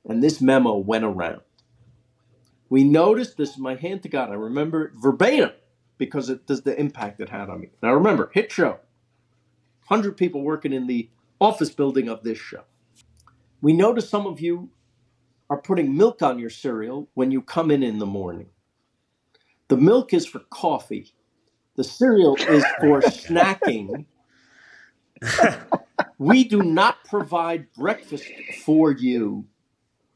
and 0.08 0.22
this 0.22 0.40
memo 0.40 0.76
went 0.76 1.04
around. 1.04 1.40
We 2.70 2.84
noticed 2.84 3.36
this 3.36 3.58
my 3.58 3.74
hand 3.74 4.02
to 4.02 4.08
God. 4.08 4.30
I 4.30 4.34
remember 4.34 4.86
it 4.86 4.92
verbatim 4.94 5.52
because 5.96 6.28
it 6.30 6.46
does 6.46 6.62
the 6.62 6.78
impact 6.78 7.20
it 7.20 7.28
had 7.28 7.50
on 7.50 7.60
me. 7.60 7.70
Now 7.82 7.92
remember, 7.92 8.30
hit 8.32 8.52
show, 8.52 8.78
hundred 9.86 10.16
people 10.16 10.42
working 10.42 10.72
in 10.72 10.86
the 10.86 11.10
office 11.40 11.70
building 11.70 12.08
of 12.08 12.22
this 12.22 12.38
show. 12.38 12.64
We 13.60 13.72
noticed 13.72 14.10
some 14.10 14.26
of 14.26 14.40
you 14.40 14.70
are 15.50 15.60
putting 15.60 15.96
milk 15.96 16.22
on 16.22 16.38
your 16.38 16.50
cereal 16.50 17.08
when 17.14 17.30
you 17.30 17.42
come 17.42 17.70
in 17.70 17.82
in 17.82 17.98
the 17.98 18.06
morning. 18.06 18.48
The 19.68 19.76
milk 19.76 20.12
is 20.14 20.26
for 20.26 20.40
coffee. 20.50 21.12
The 21.78 21.84
cereal 21.84 22.34
is 22.34 22.64
for 22.80 23.00
snacking. 23.02 24.04
We 26.18 26.42
do 26.42 26.60
not 26.60 27.04
provide 27.04 27.72
breakfast 27.72 28.24
for 28.64 28.90
you. 28.90 29.46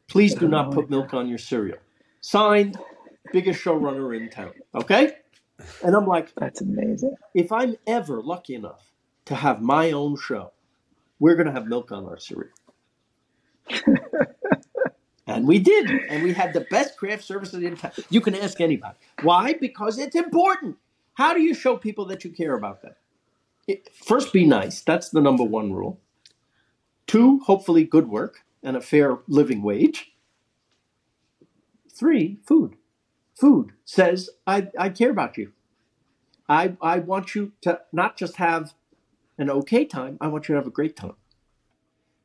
Please 0.09 0.35
do 0.35 0.49
not 0.49 0.67
oh 0.67 0.73
put 0.73 0.91
milk 0.91 1.15
on 1.15 1.29
your 1.29 1.39
cereal. 1.39 1.79
Signed, 2.21 2.77
biggest 3.33 3.65
showrunner 3.65 4.17
in 4.17 4.29
town. 4.29 4.51
Okay? 4.75 5.13
And 5.85 5.95
I'm 5.95 6.05
like, 6.05 6.35
That's 6.35 6.61
amazing. 6.63 7.15
if 7.33 7.53
I'm 7.53 7.77
ever 7.87 8.21
lucky 8.21 8.57
enough 8.57 8.91
to 9.27 9.37
have 9.37 9.63
my 9.63 9.93
own 9.93 10.17
show, 10.17 10.51
we're 11.21 11.37
going 11.37 11.47
to 11.47 11.53
have 11.53 11.69
milk 11.69 11.93
on 11.93 12.07
our 12.07 12.19
cereal. 12.19 12.51
and 15.29 15.47
we 15.47 15.61
did. 15.61 15.89
And 16.09 16.25
we 16.25 16.33
had 16.33 16.55
the 16.55 16.67
best 16.73 16.97
craft 16.97 17.23
services 17.23 17.63
in 17.63 17.77
town. 17.77 17.93
You 18.11 18.21
can 18.21 18.35
ask 18.35 18.61
anybody. 18.61 18.97
Why? 19.23 19.53
Because 19.53 20.01
it's 20.01 20.17
important. 20.17 20.77
How 21.15 21.35
do 21.35 21.43
you 21.43 21.55
show 21.55 21.77
people 21.77 22.07
that 22.07 22.25
you 22.25 22.31
care 22.31 22.55
about 22.55 22.83
them? 22.83 22.95
First, 23.95 24.33
be 24.33 24.47
nice. 24.47 24.81
That's 24.81 25.11
the 25.11 25.21
number 25.21 25.45
one 25.45 25.73
rule. 25.73 26.01
Two, 27.07 27.41
hopefully 27.41 27.85
good 27.85 28.09
work 28.09 28.45
and 28.63 28.77
a 28.77 28.81
fair 28.81 29.19
living 29.29 29.63
wage. 29.63 30.13
Three, 31.93 32.39
food. 32.47 32.77
Food 33.39 33.73
says, 33.85 34.31
I, 34.47 34.69
I 34.79 34.89
care 34.89 35.11
about 35.11 35.37
you. 35.37 35.53
I, 36.49 36.77
I 36.81 36.99
want 36.99 37.35
you 37.35 37.53
to 37.63 37.81
not 37.93 38.17
just 38.17 38.37
have 38.37 38.75
an 39.39 39.51
okay 39.51 39.85
time, 39.85 40.19
I 40.21 40.29
want 40.29 40.49
you 40.49 40.55
to 40.55 40.61
have 40.61 40.67
a 40.67 40.71
great 40.71 40.97
time. 40.97 41.17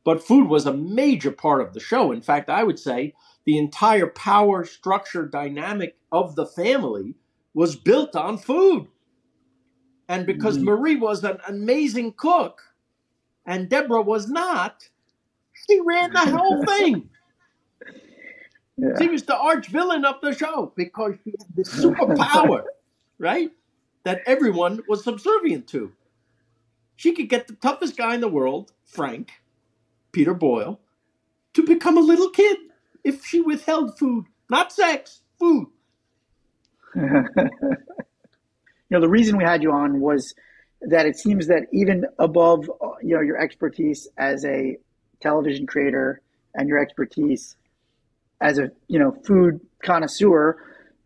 But 0.04 0.24
food 0.24 0.48
was 0.48 0.66
a 0.66 0.74
major 0.74 1.32
part 1.32 1.62
of 1.62 1.74
the 1.74 1.80
show. 1.80 2.12
In 2.12 2.22
fact, 2.22 2.50
I 2.50 2.64
would 2.64 2.80
say 2.80 3.14
the 3.46 3.58
entire 3.58 4.08
power 4.08 4.64
structure 4.64 5.26
dynamic 5.26 5.98
of 6.12 6.36
the 6.36 6.46
family 6.46 7.16
was 7.58 7.76
built 7.76 8.16
on 8.16 8.38
food. 8.38 8.88
And 10.08 10.28
because 10.28 10.58
mm-hmm. 10.58 10.66
Marie 10.66 10.96
was 10.96 11.24
an 11.24 11.40
amazing 11.48 12.14
cook 12.14 12.62
and 13.48 13.68
Deborah 13.68 14.04
was 14.04 14.30
not, 14.30 14.88
she 15.66 15.82
ran 15.84 16.14
the 16.14 16.20
whole 16.20 16.64
thing. 16.68 17.10
Yeah. 18.78 18.90
She 19.00 19.08
was 19.08 19.24
the 19.24 19.36
arch 19.36 19.70
villain 19.70 20.06
of 20.06 20.22
the 20.22 20.36
show 20.36 20.72
because 20.76 21.16
she 21.24 21.32
had 21.32 21.56
this 21.56 21.74
superpower, 21.74 22.62
right? 23.18 23.50
That 24.04 24.22
everyone 24.28 24.84
was 24.88 25.04
subservient 25.04 25.66
to. 25.70 25.94
She 26.96 27.12
could 27.12 27.28
get 27.28 27.48
the 27.48 27.56
toughest 27.56 27.98
guy 27.98 28.14
in 28.14 28.22
the 28.22 28.28
world, 28.28 28.72
Frank, 28.86 29.32
Peter 30.12 30.36
Boyle, 30.36 30.80
to 31.56 31.64
become 31.64 31.98
a 31.98 32.02
little 32.02 32.30
kid 32.30 32.60
if 33.04 33.26
she 33.26 33.42
withheld 33.42 33.98
food, 33.98 34.26
not 34.48 34.72
sex, 34.72 35.22
food. 35.40 35.70
you 36.96 37.12
know, 38.90 39.00
the 39.00 39.10
reason 39.10 39.38
we 39.38 39.44
had 39.44 39.64
you 39.64 39.72
on 39.72 40.00
was 40.00 40.34
that 40.82 41.06
it 41.06 41.18
seems 41.18 41.48
that 41.48 41.64
even 41.72 42.06
above, 42.20 42.70
you 43.02 43.16
know, 43.16 43.22
your 43.22 43.38
expertise 43.38 44.08
as 44.18 44.46
a 44.46 44.78
television 45.22 45.66
creator 45.66 46.22
and 46.54 46.70
your 46.70 46.80
expertise 46.80 47.56
as 48.42 48.60
a, 48.60 48.72
you 48.88 49.00
know, 49.00 49.12
food 49.26 49.60
connoisseur, 49.84 50.58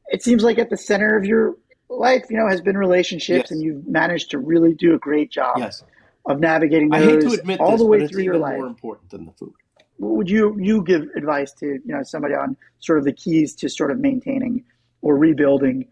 it 0.07 0.21
seems 0.21 0.43
like 0.43 0.59
at 0.59 0.69
the 0.69 0.77
center 0.77 1.17
of 1.17 1.25
your 1.25 1.55
life, 1.89 2.25
you 2.29 2.37
know, 2.37 2.47
has 2.47 2.61
been 2.61 2.77
relationships 2.77 3.45
yes. 3.49 3.51
and 3.51 3.61
you've 3.61 3.87
managed 3.87 4.31
to 4.31 4.37
really 4.39 4.73
do 4.73 4.93
a 4.93 4.99
great 4.99 5.31
job. 5.31 5.57
Yes 5.57 5.83
of 6.25 6.39
navigating 6.39 6.89
those 6.89 7.01
I 7.01 7.05
hate 7.05 7.21
to 7.21 7.31
admit 7.31 7.59
all 7.59 7.71
this, 7.71 7.81
the 7.81 7.85
way 7.85 8.07
through 8.07 8.23
your 8.23 8.37
life. 8.37 8.57
More 8.57 8.67
important 8.67 9.09
than 9.09 9.25
the 9.25 9.31
food. 9.31 9.53
Would 9.99 10.29
you 10.29 10.57
you 10.59 10.83
give 10.83 11.03
advice 11.15 11.51
to 11.53 11.65
you 11.65 11.81
know 11.85 12.03
somebody 12.03 12.33
on 12.33 12.57
sort 12.79 12.99
of 12.99 13.05
the 13.05 13.13
keys 13.13 13.55
to 13.55 13.69
sort 13.69 13.91
of 13.91 13.99
maintaining 13.99 14.63
or 15.01 15.17
rebuilding, 15.17 15.87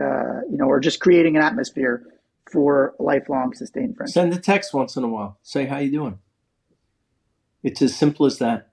uh, 0.00 0.40
you 0.50 0.56
know, 0.56 0.66
or 0.66 0.80
just 0.80 1.00
creating 1.00 1.36
an 1.36 1.42
atmosphere 1.42 2.04
for 2.50 2.94
lifelong 2.98 3.54
sustained 3.54 3.96
friendship? 3.96 4.14
Send 4.14 4.32
a 4.32 4.38
text 4.38 4.74
once 4.74 4.96
in 4.96 5.04
a 5.04 5.08
while. 5.08 5.38
Say 5.42 5.66
how 5.66 5.78
you 5.78 5.90
doing. 5.90 6.18
It's 7.62 7.80
as 7.82 7.96
simple 7.96 8.26
as 8.26 8.38
that. 8.38 8.70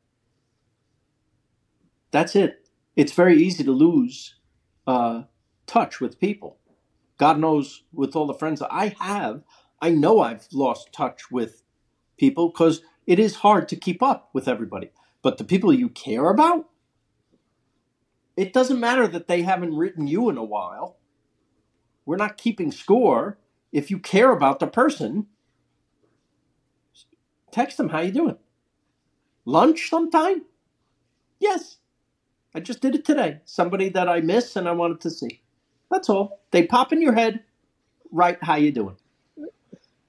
That's 2.11 2.35
it. 2.35 2.67
It's 2.95 3.11
very 3.13 3.41
easy 3.41 3.63
to 3.63 3.71
lose 3.71 4.35
uh, 4.87 5.23
touch 5.67 6.01
with 6.01 6.19
people. 6.19 6.57
God 7.17 7.39
knows, 7.39 7.83
with 7.93 8.15
all 8.15 8.25
the 8.25 8.33
friends 8.33 8.61
I 8.61 8.95
have, 8.99 9.43
I 9.81 9.89
know 9.91 10.21
I've 10.21 10.47
lost 10.51 10.91
touch 10.93 11.29
with 11.29 11.63
people 12.17 12.49
because 12.49 12.81
it 13.05 13.19
is 13.19 13.37
hard 13.37 13.67
to 13.69 13.75
keep 13.75 14.01
up 14.01 14.29
with 14.33 14.47
everybody. 14.47 14.89
But 15.21 15.37
the 15.37 15.43
people 15.43 15.73
you 15.73 15.89
care 15.89 16.29
about, 16.29 16.68
it 18.39 18.53
doesn't 18.53 18.79
matter 18.79 19.05
that 19.05 19.27
they 19.27 19.41
haven't 19.41 19.75
written 19.75 20.07
you 20.07 20.29
in 20.29 20.37
a 20.37 20.43
while. 20.43 20.97
We're 22.05 22.15
not 22.15 22.37
keeping 22.37 22.71
score. 22.71 23.37
If 23.73 23.91
you 23.91 23.99
care 23.99 24.31
about 24.31 24.61
the 24.61 24.67
person, 24.67 25.27
text 27.51 27.75
them 27.75 27.89
how 27.89 27.99
you 27.99 28.13
doing. 28.13 28.37
Lunch 29.43 29.89
sometime? 29.89 30.43
Yes. 31.37 31.79
I 32.55 32.61
just 32.61 32.79
did 32.79 32.95
it 32.95 33.03
today. 33.03 33.41
Somebody 33.43 33.89
that 33.89 34.07
I 34.07 34.21
miss 34.21 34.55
and 34.55 34.69
I 34.69 34.71
wanted 34.71 35.01
to 35.01 35.09
see. 35.09 35.41
That's 35.91 36.09
all. 36.09 36.39
They 36.51 36.65
pop 36.65 36.93
in 36.93 37.01
your 37.01 37.13
head. 37.13 37.43
Right, 38.09 38.37
how 38.41 38.55
you 38.55 38.71
doing? 38.71 38.95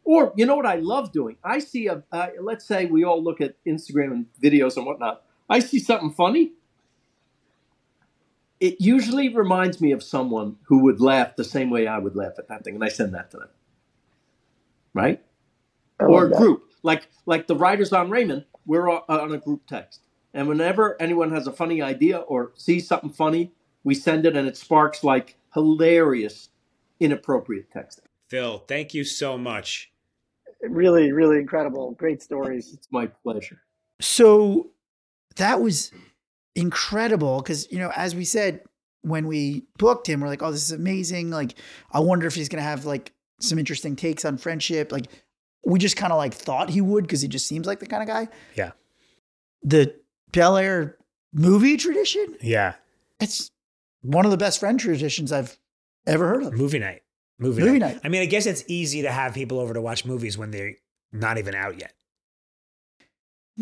Or 0.04 0.32
you 0.36 0.46
know 0.46 0.54
what 0.54 0.66
I 0.66 0.76
love 0.76 1.10
doing? 1.10 1.36
I 1.42 1.58
see 1.58 1.88
a 1.88 2.04
uh, 2.12 2.28
let's 2.40 2.64
say 2.64 2.86
we 2.86 3.02
all 3.02 3.22
look 3.22 3.40
at 3.40 3.56
Instagram 3.64 4.12
and 4.12 4.26
videos 4.40 4.76
and 4.76 4.86
whatnot. 4.86 5.24
I 5.48 5.58
see 5.58 5.80
something 5.80 6.12
funny. 6.12 6.52
It 8.60 8.80
usually 8.80 9.34
reminds 9.34 9.80
me 9.80 9.92
of 9.92 10.02
someone 10.02 10.56
who 10.64 10.80
would 10.80 11.00
laugh 11.00 11.36
the 11.36 11.44
same 11.44 11.70
way 11.70 11.86
I 11.86 11.98
would 11.98 12.14
laugh 12.14 12.34
at 12.38 12.48
that 12.48 12.64
thing, 12.64 12.74
and 12.74 12.84
I 12.84 12.88
send 12.88 13.14
that 13.14 13.30
to 13.32 13.38
them. 13.38 13.48
Right? 14.92 15.22
or 15.98 16.26
a 16.26 16.30
group 16.30 16.64
like 16.82 17.08
like 17.26 17.46
the 17.46 17.54
writers 17.56 17.92
on 17.92 18.10
Raymond. 18.10 18.44
We're 18.66 18.88
uh, 18.88 19.02
on 19.08 19.32
a 19.32 19.38
group 19.38 19.66
text, 19.66 20.00
and 20.34 20.48
whenever 20.48 21.00
anyone 21.00 21.30
has 21.30 21.46
a 21.46 21.52
funny 21.52 21.82
idea 21.82 22.18
or 22.18 22.52
sees 22.54 22.86
something 22.86 23.10
funny, 23.10 23.52
we 23.84 23.94
send 23.94 24.26
it, 24.26 24.36
and 24.36 24.48
it 24.48 24.56
sparks 24.56 25.02
like 25.04 25.36
hilarious, 25.54 26.50
inappropriate 26.98 27.70
text. 27.70 28.00
Phil, 28.28 28.58
thank 28.66 28.94
you 28.94 29.04
so 29.04 29.36
much 29.36 29.90
really, 30.62 31.12
really 31.12 31.38
incredible. 31.38 31.92
Great 31.92 32.22
stories. 32.22 32.72
It's 32.72 32.88
my 32.90 33.06
pleasure. 33.06 33.60
So 34.00 34.70
that 35.36 35.60
was 35.60 35.92
incredible 36.60 37.40
because, 37.40 37.70
you 37.70 37.78
know, 37.78 37.90
as 37.96 38.14
we 38.14 38.24
said, 38.24 38.62
when 39.02 39.26
we 39.26 39.64
booked 39.78 40.06
him, 40.06 40.20
we're 40.20 40.28
like, 40.28 40.42
oh, 40.42 40.52
this 40.52 40.62
is 40.62 40.72
amazing. 40.72 41.30
Like, 41.30 41.54
I 41.92 42.00
wonder 42.00 42.26
if 42.26 42.34
he's 42.34 42.48
to 42.50 42.60
have 42.60 42.84
like 42.84 43.12
some 43.40 43.58
interesting 43.58 43.96
takes 43.96 44.24
on 44.24 44.36
friendship. 44.36 44.92
Like, 44.92 45.06
we 45.64 45.78
just 45.78 45.96
kind 45.96 46.12
of 46.12 46.18
like 46.18 46.34
thought 46.34 46.70
he 46.70 46.80
would 46.80 47.04
because 47.04 47.22
he 47.22 47.28
just 47.28 47.46
seems 47.46 47.66
like 47.66 47.80
the 47.80 47.86
kind 47.86 48.02
of 48.02 48.08
guy. 48.08 48.28
Yeah. 48.54 48.72
The 49.62 49.94
Bel 50.32 50.56
Air 50.56 50.96
movie 51.32 51.76
tradition. 51.76 52.36
Yeah. 52.40 52.74
It's 53.20 53.50
one 54.02 54.24
of 54.24 54.30
the 54.30 54.36
best 54.36 54.60
friend 54.60 54.78
traditions 54.78 55.32
I've 55.32 55.58
ever 56.06 56.28
heard 56.28 56.42
of. 56.42 56.52
Movie 56.54 56.78
night. 56.78 57.02
Movie, 57.38 57.62
movie 57.62 57.78
night. 57.78 57.94
night. 57.94 58.00
I 58.04 58.08
mean, 58.08 58.22
I 58.22 58.26
guess 58.26 58.44
it's 58.46 58.64
easy 58.68 59.02
to 59.02 59.10
have 59.10 59.34
people 59.34 59.58
over 59.58 59.72
to 59.72 59.80
watch 59.80 60.04
movies 60.04 60.36
when 60.36 60.50
they're 60.50 60.74
not 61.12 61.38
even 61.38 61.54
out 61.54 61.80
yet. 61.80 61.94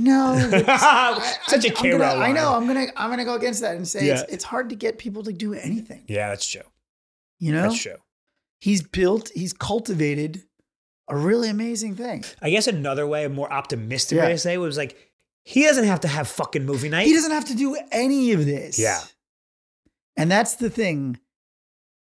No, 0.01 0.39
such 1.49 1.65
a 1.65 1.71
K 1.71 1.93
I 1.93 2.31
know. 2.31 2.55
I'm 2.55 2.69
gonna 2.69 2.87
I'm 2.97 3.11
gonna 3.11 3.25
go 3.25 3.35
against 3.35 3.63
that 3.63 3.75
and 3.75 3.87
say 3.87 4.07
yeah. 4.07 4.21
it's, 4.21 4.33
it's 4.33 4.45
hard 4.45 4.69
to 4.71 4.77
get 4.77 4.97
people 4.97 5.25
to 5.25 5.33
do 5.33 5.55
anything. 5.55 6.05
Yeah, 6.07 6.29
that's 6.29 6.47
true. 6.47 6.63
You 7.41 7.51
know, 7.51 7.63
that's 7.63 7.83
true. 7.83 7.97
He's 8.61 8.81
built. 8.81 9.33
He's 9.35 9.53
cultivated 9.53 10.45
a 11.09 11.17
really 11.17 11.49
amazing 11.49 11.97
thing. 11.97 12.25
I 12.41 12.51
guess 12.51 12.69
another 12.69 13.09
way, 13.09 13.25
a 13.25 13.29
more 13.29 13.53
optimistic 13.53 14.17
yeah. 14.17 14.27
way 14.27 14.33
to 14.33 14.39
say 14.39 14.55
it 14.55 14.59
was 14.59 14.77
like 14.77 14.97
he 15.43 15.65
doesn't 15.65 15.87
have 15.87 16.01
to 16.01 16.09
have 16.09 16.29
fucking 16.29 16.65
movie 16.65 16.89
night. 16.89 17.09
He 17.09 17.13
doesn't 17.13 17.33
have 17.33 17.47
to 17.47 17.57
do 17.57 17.77
any 17.91 18.31
of 18.31 18.47
this. 18.47 18.79
Yeah. 18.79 19.01
And 20.17 20.31
that's 20.31 20.55
the 20.55 20.71
thing. 20.71 21.19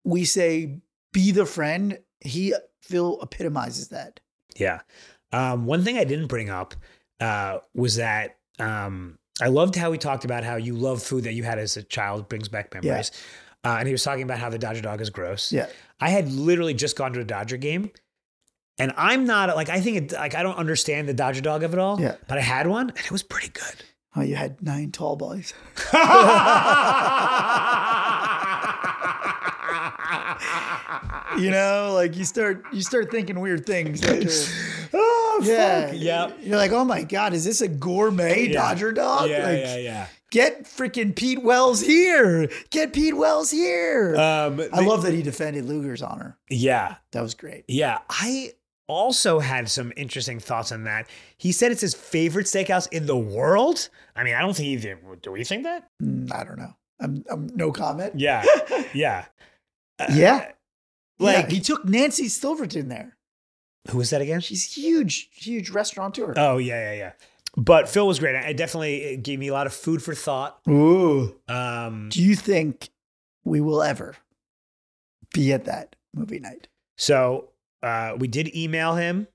We 0.05 0.27
say 0.27 0.83
be 1.15 1.31
the 1.31 1.47
friend, 1.47 1.99
he 2.21 2.55
Phil 2.83 3.19
epitomizes 3.23 3.89
that. 3.89 4.21
Yeah. 4.57 4.81
Um, 5.33 5.65
one 5.65 5.83
thing 5.83 5.97
I 5.97 6.05
didn't 6.05 6.27
bring 6.27 6.51
up 6.51 6.75
uh, 7.21 7.59
was 7.75 7.97
that 7.97 8.37
um, 8.59 9.19
I 9.41 9.49
loved 9.49 9.77
how 9.77 9.93
he 9.93 9.99
talked 9.99 10.25
about 10.25 10.45
how 10.45 10.57
you 10.57 10.75
love 10.75 11.03
food 11.03 11.25
that 11.25 11.35
you 11.35 11.43
had 11.43 11.59
as 11.59 11.77
a 11.77 11.83
child 11.83 12.29
brings 12.29 12.49
back 12.49 12.73
memories. 12.75 13.11
Yeah. 13.65 13.73
Uh, 13.73 13.77
and 13.79 13.87
he 13.87 13.93
was 13.93 14.03
talking 14.03 14.23
about 14.23 14.39
how 14.39 14.49
the 14.49 14.59
Dodger 14.59 14.81
dog 14.81 15.01
is 15.01 15.11
gross. 15.11 15.53
Yeah. 15.53 15.67
I 16.01 16.11
had 16.11 16.33
literally 16.33 16.75
just 16.75 16.97
gone 16.97 17.13
to 17.13 17.21
a 17.21 17.25
Dodger 17.25 17.59
game. 17.59 17.91
And 18.79 18.95
I'm 18.97 19.27
not 19.27 19.55
like 19.57 19.69
I 19.69 19.81
think 19.81 19.97
it, 19.97 20.13
like 20.13 20.35
I 20.35 20.43
don't 20.43 20.57
understand 20.57 21.07
the 21.07 21.13
Dodger 21.13 21.43
dog 21.43 21.63
of 21.63 21.75
it 21.75 21.79
all. 21.79 22.01
Yeah. 22.01 22.17
But 22.27 22.39
I 22.39 22.41
had 22.41 22.67
one 22.67 22.89
and 22.89 22.99
it 22.99 23.11
was 23.11 23.23
pretty 23.23 23.51
good. 23.51 23.85
Oh, 24.17 24.23
you 24.23 24.37
had 24.37 24.63
nine 24.63 24.91
tall 24.91 25.17
boys. 25.17 25.53
you 31.39 31.51
know, 31.51 31.93
like 31.95 32.17
you 32.17 32.25
start 32.25 32.65
you 32.73 32.81
start 32.81 33.11
thinking 33.11 33.39
weird 33.39 33.67
things. 33.67 34.01
yeah, 35.43 35.87
fuck. 35.87 35.97
yeah. 35.99 36.33
You're 36.41 36.57
like, 36.57 36.73
oh 36.73 36.85
my 36.85 37.03
god, 37.03 37.33
is 37.33 37.45
this 37.45 37.61
a 37.61 37.69
gourmet 37.69 38.47
yeah. 38.47 38.53
Dodger 38.53 38.93
dog? 38.93 39.31
Yeah, 39.31 39.47
like, 39.47 39.59
yeah, 39.59 39.77
yeah. 39.77 40.07
Get 40.31 40.65
freaking 40.65 41.15
Pete 41.15 41.43
Wells 41.43 41.81
here. 41.81 42.49
Get 42.71 42.93
Pete 42.93 43.17
Wells 43.17 43.51
here. 43.51 44.15
Um, 44.17 44.61
I 44.73 44.85
love 44.85 45.03
that 45.03 45.13
he 45.13 45.23
defended 45.23 45.65
Luger's 45.65 46.03
honor. 46.03 46.39
Yeah, 46.49 46.97
that 47.13 47.21
was 47.21 47.35
great. 47.35 47.65
Yeah, 47.67 47.99
I 48.09 48.53
also 48.87 49.39
had 49.39 49.69
some 49.69 49.93
interesting 49.97 50.39
thoughts 50.39 50.73
on 50.73 50.85
that. 50.85 51.09
He 51.37 51.53
said 51.53 51.73
it's 51.73 51.81
his 51.81 51.95
favorite 51.95 52.47
steakhouse 52.47 52.89
in 52.93 53.07
the 53.07 53.17
world. 53.17 53.89
I 54.15 54.25
mean, 54.25 54.35
I 54.35 54.41
don't 54.41 54.55
think 54.55 54.69
he 54.69 54.77
did. 54.77 54.99
Do 55.23 55.33
we 55.33 55.45
think 55.45 55.65
that? 55.65 55.89
Mm, 56.03 56.33
I 56.33 56.45
don't 56.45 56.59
know. 56.59 56.75
I'm, 57.01 57.25
I'm 57.31 57.47
no 57.55 57.73
comment. 57.73 58.15
Yeah, 58.17 58.45
yeah, 58.95 59.27
uh, 59.99 60.07
yeah. 60.13 60.53
Like 61.19 61.49
yeah, 61.49 61.55
he 61.55 61.61
took 61.61 61.85
Nancy 61.85 62.29
Silverton 62.29 62.89
there. 62.89 63.17
Who 63.89 63.99
was 63.99 64.11
that 64.11 64.21
again? 64.21 64.41
She's 64.41 64.73
huge, 64.75 65.31
huge 65.33 65.71
restaurateur. 65.71 66.35
Oh 66.37 66.59
yeah, 66.59 66.93
yeah, 66.93 66.99
yeah. 66.99 67.13
But 67.57 67.89
Phil 67.89 68.07
was 68.07 68.19
great. 68.19 68.35
It 68.37 68.57
definitely 68.57 68.97
it 69.03 69.23
gave 69.23 69.39
me 69.39 69.49
a 69.49 69.53
lot 69.53 69.67
of 69.67 69.73
food 69.73 70.03
for 70.03 70.15
thought. 70.15 70.61
Ooh. 70.69 71.35
Um, 71.49 72.09
Do 72.11 72.23
you 72.23 72.37
think 72.37 72.91
we 73.45 73.61
will 73.61 73.83
ever 73.83 74.15
be 75.35 75.53
at 75.53 75.65
that 75.65 75.97
movie 76.15 76.41
night? 76.41 76.69
so 76.97 77.49
uh, 77.83 78.13
we 78.19 78.29
did 78.29 78.55
email 78.55 78.95
him, 78.95 79.27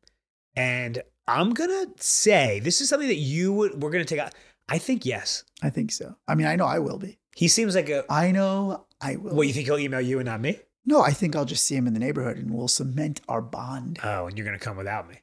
and 0.55 1.01
I'm 1.27 1.51
gonna 1.53 1.87
say 1.97 2.59
this 2.59 2.79
is 2.81 2.87
something 2.89 3.07
that 3.09 3.15
you 3.15 3.51
would 3.53 3.81
we're 3.81 3.89
gonna 3.89 4.05
take 4.05 4.19
out. 4.19 4.33
I 4.69 4.77
think 4.77 5.05
yes. 5.05 5.43
I 5.63 5.69
think 5.71 5.91
so. 5.91 6.15
I 6.27 6.35
mean, 6.35 6.47
I 6.47 6.55
know 6.55 6.65
I 6.65 6.79
will 6.79 6.97
be. 6.99 7.17
He 7.35 7.47
seems 7.47 7.75
like 7.75 7.89
a. 7.89 8.03
I 8.09 8.31
know 8.31 8.85
I 9.01 9.15
will. 9.17 9.35
What 9.35 9.47
you 9.47 9.53
think 9.53 9.65
he'll 9.65 9.77
email 9.79 10.01
you 10.01 10.19
and 10.19 10.25
not 10.27 10.39
me? 10.41 10.59
No, 10.85 11.01
I 11.01 11.11
think 11.11 11.35
I'll 11.35 11.45
just 11.45 11.63
see 11.65 11.75
him 11.75 11.87
in 11.87 11.93
the 11.93 11.99
neighborhood 11.99 12.37
and 12.37 12.51
we'll 12.51 12.67
cement 12.67 13.21
our 13.27 13.41
bond. 13.41 13.99
Oh, 14.03 14.27
and 14.27 14.37
you're 14.37 14.45
gonna 14.45 14.59
come 14.59 14.77
without 14.77 15.09
me. 15.09 15.15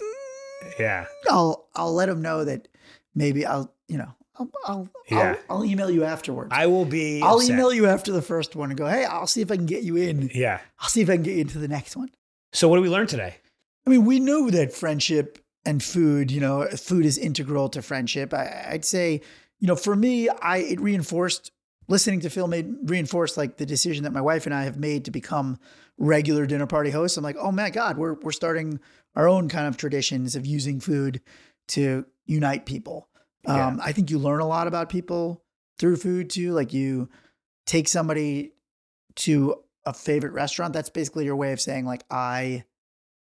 Mm, 0.00 0.78
yeah. 0.78 1.06
I'll 1.30 1.68
I'll 1.74 1.92
let 1.94 2.08
him 2.08 2.22
know 2.22 2.44
that 2.44 2.68
maybe 3.14 3.44
I'll 3.44 3.72
you 3.88 3.98
know 3.98 4.12
I'll 4.36 4.50
I'll, 4.64 4.88
Yeah. 5.10 5.36
I'll, 5.48 5.58
I'll 5.58 5.64
email 5.64 5.90
you 5.90 6.04
afterwards. 6.04 6.50
I 6.52 6.66
will 6.66 6.84
be. 6.84 7.22
I'll 7.22 7.36
upset. 7.36 7.50
email 7.50 7.72
you 7.72 7.86
after 7.86 8.12
the 8.12 8.22
first 8.22 8.56
one 8.56 8.70
and 8.70 8.78
go, 8.78 8.86
hey, 8.86 9.04
I'll 9.04 9.26
see 9.26 9.40
if 9.42 9.50
I 9.50 9.56
can 9.56 9.66
get 9.66 9.82
you 9.82 9.96
in. 9.96 10.30
Yeah. 10.34 10.60
I'll 10.80 10.88
see 10.88 11.00
if 11.02 11.10
I 11.10 11.14
can 11.14 11.22
get 11.22 11.34
you 11.34 11.42
into 11.42 11.58
the 11.58 11.68
next 11.68 11.96
one. 11.96 12.10
So 12.52 12.68
what 12.68 12.76
do 12.76 12.82
we 12.82 12.88
learn 12.88 13.06
today? 13.06 13.36
I 13.86 13.90
mean, 13.90 14.04
we 14.04 14.20
know 14.20 14.48
that 14.50 14.72
friendship 14.72 15.38
and 15.64 15.82
food, 15.82 16.30
you 16.30 16.40
know, 16.40 16.66
food 16.68 17.04
is 17.04 17.18
integral 17.18 17.68
to 17.70 17.82
friendship. 17.82 18.32
I, 18.32 18.66
I'd 18.70 18.84
say, 18.84 19.20
you 19.60 19.68
know, 19.68 19.76
for 19.76 19.94
me, 19.94 20.28
I 20.28 20.58
it 20.58 20.80
reinforced 20.80 21.51
listening 21.88 22.20
to 22.20 22.30
Phil 22.30 22.48
made 22.48 22.74
reinforced 22.84 23.36
like 23.36 23.56
the 23.56 23.66
decision 23.66 24.04
that 24.04 24.12
my 24.12 24.20
wife 24.20 24.46
and 24.46 24.54
I 24.54 24.64
have 24.64 24.78
made 24.78 25.04
to 25.04 25.10
become 25.10 25.58
regular 25.98 26.46
dinner 26.46 26.66
party 26.66 26.90
hosts. 26.90 27.16
I'm 27.16 27.24
like, 27.24 27.36
oh 27.38 27.52
my 27.52 27.70
God, 27.70 27.98
we're 27.98 28.14
we're 28.14 28.32
starting 28.32 28.80
our 29.14 29.28
own 29.28 29.48
kind 29.48 29.66
of 29.66 29.76
traditions 29.76 30.36
of 30.36 30.46
using 30.46 30.80
food 30.80 31.20
to 31.68 32.06
unite 32.26 32.66
people. 32.66 33.08
Um, 33.46 33.80
I 33.82 33.92
think 33.92 34.10
you 34.10 34.18
learn 34.18 34.40
a 34.40 34.46
lot 34.46 34.68
about 34.68 34.88
people 34.88 35.42
through 35.78 35.96
food 35.96 36.30
too. 36.30 36.52
Like 36.52 36.72
you 36.72 37.08
take 37.66 37.88
somebody 37.88 38.52
to 39.16 39.56
a 39.84 39.92
favorite 39.92 40.32
restaurant. 40.32 40.72
That's 40.72 40.90
basically 40.90 41.24
your 41.24 41.36
way 41.36 41.52
of 41.52 41.60
saying 41.60 41.84
like, 41.84 42.04
I 42.10 42.64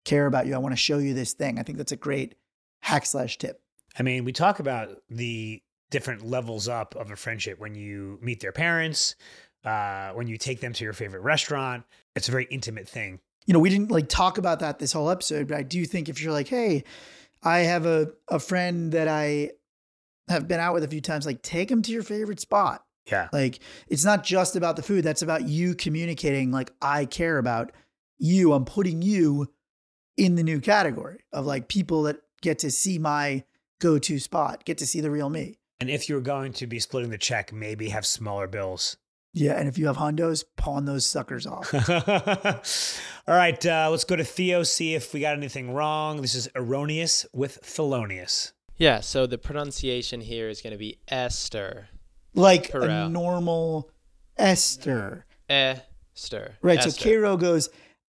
care 0.03 0.25
about 0.25 0.47
you. 0.47 0.55
I 0.55 0.57
want 0.57 0.73
to 0.73 0.77
show 0.77 0.97
you 0.97 1.13
this 1.13 1.33
thing. 1.33 1.59
I 1.59 1.63
think 1.63 1.77
that's 1.77 1.91
a 1.91 1.97
great 1.97 2.35
hack 2.81 3.05
slash 3.05 3.37
tip. 3.37 3.61
I 3.97 4.03
mean, 4.03 4.25
we 4.25 4.31
talk 4.33 4.59
about 4.59 4.89
the 5.09 5.61
different 5.91 6.25
levels 6.25 6.67
up 6.67 6.95
of 6.95 7.11
a 7.11 7.15
friendship 7.15 7.59
when 7.59 7.75
you 7.75 8.17
meet 8.21 8.39
their 8.39 8.51
parents, 8.51 9.15
uh, 9.63 10.09
when 10.11 10.25
you 10.25 10.37
take 10.37 10.59
them 10.59 10.73
to 10.73 10.83
your 10.83 10.93
favorite 10.93 11.21
restaurant. 11.21 11.83
It's 12.15 12.27
a 12.27 12.31
very 12.31 12.47
intimate 12.49 12.89
thing. 12.89 13.19
You 13.45 13.53
know, 13.53 13.59
we 13.59 13.69
didn't 13.69 13.91
like 13.91 14.09
talk 14.09 14.39
about 14.39 14.59
that 14.59 14.79
this 14.79 14.93
whole 14.93 15.09
episode, 15.09 15.47
but 15.47 15.57
I 15.57 15.63
do 15.63 15.85
think 15.85 16.09
if 16.09 16.21
you're 16.21 16.33
like, 16.33 16.47
hey, 16.47 16.83
I 17.43 17.59
have 17.59 17.85
a, 17.85 18.11
a 18.27 18.39
friend 18.39 18.91
that 18.93 19.07
I 19.07 19.51
have 20.29 20.47
been 20.47 20.59
out 20.59 20.73
with 20.73 20.83
a 20.83 20.87
few 20.87 21.01
times, 21.01 21.25
like 21.25 21.41
take 21.41 21.69
them 21.69 21.81
to 21.83 21.91
your 21.91 22.03
favorite 22.03 22.39
spot. 22.39 22.83
Yeah. 23.11 23.29
Like 23.33 23.59
it's 23.87 24.05
not 24.05 24.23
just 24.23 24.55
about 24.55 24.75
the 24.75 24.83
food. 24.83 25.03
That's 25.03 25.23
about 25.23 25.47
you 25.47 25.75
communicating 25.75 26.51
like 26.51 26.71
I 26.81 27.05
care 27.05 27.37
about 27.37 27.71
you. 28.19 28.53
I'm 28.53 28.65
putting 28.65 29.01
you 29.01 29.51
in 30.17 30.35
the 30.35 30.43
new 30.43 30.61
category 30.61 31.25
of 31.33 31.45
like 31.45 31.67
people 31.67 32.03
that 32.03 32.17
get 32.41 32.59
to 32.59 32.71
see 32.71 32.99
my 32.99 33.43
go-to 33.79 34.19
spot, 34.19 34.63
get 34.65 34.77
to 34.77 34.85
see 34.85 35.01
the 35.01 35.09
real 35.09 35.29
me. 35.29 35.57
And 35.81 35.89
if 35.89 36.07
you're 36.07 36.21
going 36.21 36.53
to 36.53 36.67
be 36.67 36.79
splitting 36.79 37.09
the 37.09 37.17
check, 37.17 37.51
maybe 37.51 37.89
have 37.89 38.05
smaller 38.05 38.47
bills. 38.47 38.97
Yeah, 39.33 39.53
and 39.53 39.67
if 39.67 39.79
you 39.79 39.87
have 39.87 39.97
hundos, 39.97 40.43
pawn 40.57 40.85
those 40.85 41.05
suckers 41.07 41.47
off. 41.47 41.73
All 43.27 43.35
right, 43.35 43.65
uh, 43.65 43.87
let's 43.89 44.03
go 44.03 44.15
to 44.15 44.23
Theo, 44.23 44.61
see 44.61 44.93
if 44.93 45.11
we 45.11 45.21
got 45.21 45.35
anything 45.35 45.73
wrong. 45.73 46.21
This 46.21 46.35
is 46.35 46.49
erroneous 46.55 47.25
with 47.33 47.63
Thelonious. 47.63 48.51
Yeah, 48.77 48.99
so 48.99 49.25
the 49.25 49.39
pronunciation 49.39 50.21
here 50.21 50.49
is 50.49 50.61
going 50.61 50.71
to 50.71 50.77
be 50.77 50.99
Esther. 51.07 51.87
like 52.35 52.73
a 52.75 53.09
normal 53.09 53.89
Esther. 54.37 55.25
Esther. 55.49 56.57
Right. 56.61 56.81
So 56.83 56.89
Esther. 56.89 57.03
Karo 57.03 57.37
goes, 57.37 57.69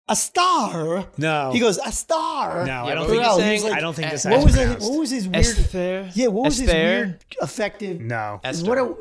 a 0.09 0.17
star. 0.17 1.07
No. 1.19 1.53
He 1.53 1.61
goes, 1.61 1.79
a 1.79 1.93
star. 1.93 2.65
No, 2.67 2.85
I 2.87 2.95
don't 2.95 3.07
think 3.07 3.19
were 3.19 3.23
you 3.25 3.29
Perel, 3.31 3.37
saying? 3.37 3.63
like, 3.65 3.73
I 3.75 3.81
don't 3.81 3.95
think 3.95 4.11
this 4.11 4.25
What 4.25 4.39
is 4.39 4.45
was 4.45 4.55
that? 4.57 4.81
What 4.81 4.99
was 4.99 5.11
his 5.11 5.29
weird? 5.29 5.37
Esther. 5.47 6.11
Yeah, 6.15 6.27
what 6.29 6.45
was 6.47 6.59
his 6.59 6.69
Esther? 6.69 6.79
weird 6.79 7.25
effective? 7.43 8.01
No, 8.01 8.41
Esther. 8.45 8.69
What 8.69 8.79
a 8.79 8.95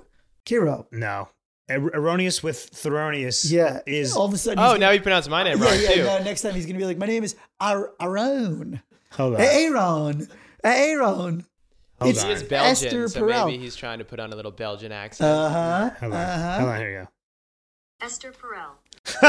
Karo. 0.45 0.87
no. 0.91 1.29
Er- 1.69 1.91
erroneous 1.93 2.41
with 2.41 2.71
Thelonious 2.71 3.51
Yeah. 3.51 3.81
is 3.85 4.15
all 4.15 4.25
of 4.25 4.33
a 4.33 4.37
sudden. 4.37 4.59
Oh, 4.59 4.73
now 4.73 4.77
gonna- 4.77 4.93
he 4.93 4.99
pronounced 4.99 5.29
my 5.29 5.43
name 5.43 5.57
yeah, 5.57 5.65
wrong 5.65 5.77
yeah, 5.81 5.91
too. 5.95 6.03
no, 6.03 6.23
next 6.23 6.41
time 6.41 6.55
he's 6.55 6.65
gonna 6.65 6.77
be 6.79 6.85
like, 6.85 6.97
my 6.97 7.05
name 7.07 7.25
is 7.25 7.35
Ar- 7.59 7.91
Aaron. 7.99 8.81
hold 9.11 9.35
on. 9.35 9.41
Aaron. 9.41 10.29
Aaron. 10.63 11.45
Hold 11.99 12.09
It's 12.11 12.21
on. 12.23 12.27
He 12.29 12.33
is 12.35 12.43
Belgian, 12.43 12.71
Esther 12.87 13.07
so 13.09 13.21
Perel. 13.21 13.45
maybe 13.47 13.57
he's 13.57 13.75
trying 13.75 13.99
to 13.99 14.05
put 14.05 14.19
on 14.19 14.31
a 14.31 14.35
little 14.35 14.51
Belgian 14.51 14.91
accent. 14.93 15.29
Uh 15.29 15.49
huh. 15.49 15.89
Hold 15.99 16.13
on. 16.13 16.19
Uh 16.19 16.53
Hold 16.59 16.67
huh. 16.69 16.73
on. 16.73 16.79
Here 16.79 16.89
you 16.91 16.97
go. 16.99 17.07
Esther 18.01 18.31
Perel. 18.31 18.71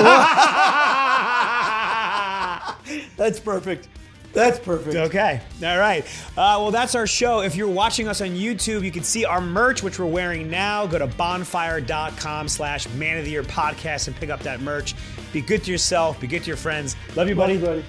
That's 3.16 3.41
perfect. 3.41 3.89
That's 4.35 4.59
perfect. 4.59 4.95
Okay. 4.95 5.41
All 5.64 5.79
right. 5.79 6.05
Uh, 6.33 6.61
well, 6.61 6.71
that's 6.71 6.95
our 6.95 7.07
show. 7.07 7.41
If 7.41 7.57
you're 7.57 7.66
watching 7.66 8.09
us 8.09 8.21
on 8.21 8.29
YouTube, 8.29 8.85
you 8.85 8.91
can 8.91 9.03
see 9.03 9.25
our 9.25 9.41
merch, 9.41 9.83
which 9.83 9.99
we're 9.99 10.05
wearing 10.05 10.51
now. 10.51 10.87
Go 10.87 10.99
to 10.99 11.07
bonfire.com 11.07 12.49
slash 12.49 12.87
man 12.91 13.16
of 13.16 13.25
the 13.25 13.31
year 13.31 13.43
podcast 13.43 14.07
and 14.07 14.14
pick 14.14 14.29
up 14.29 14.41
that 14.41 14.61
merch. 14.61 14.95
Be 15.33 15.41
good 15.41 15.64
to 15.64 15.73
yourself. 15.73 16.21
Be 16.21 16.27
good 16.27 16.43
to 16.43 16.49
your 16.49 16.59
friends. 16.59 16.95
Love 17.16 17.29
you, 17.29 17.35
buddy. 17.35 17.57
buddy. 17.57 17.83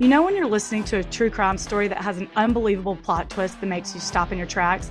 You 0.00 0.08
know, 0.08 0.22
when 0.22 0.34
you're 0.34 0.48
listening 0.48 0.82
to 0.84 0.98
a 0.98 1.04
true 1.04 1.30
crime 1.30 1.58
story 1.58 1.86
that 1.86 1.98
has 1.98 2.18
an 2.18 2.28
unbelievable 2.34 2.96
plot 2.96 3.30
twist 3.30 3.60
that 3.60 3.66
makes 3.68 3.94
you 3.94 4.00
stop 4.00 4.32
in 4.32 4.38
your 4.38 4.48
tracks? 4.48 4.90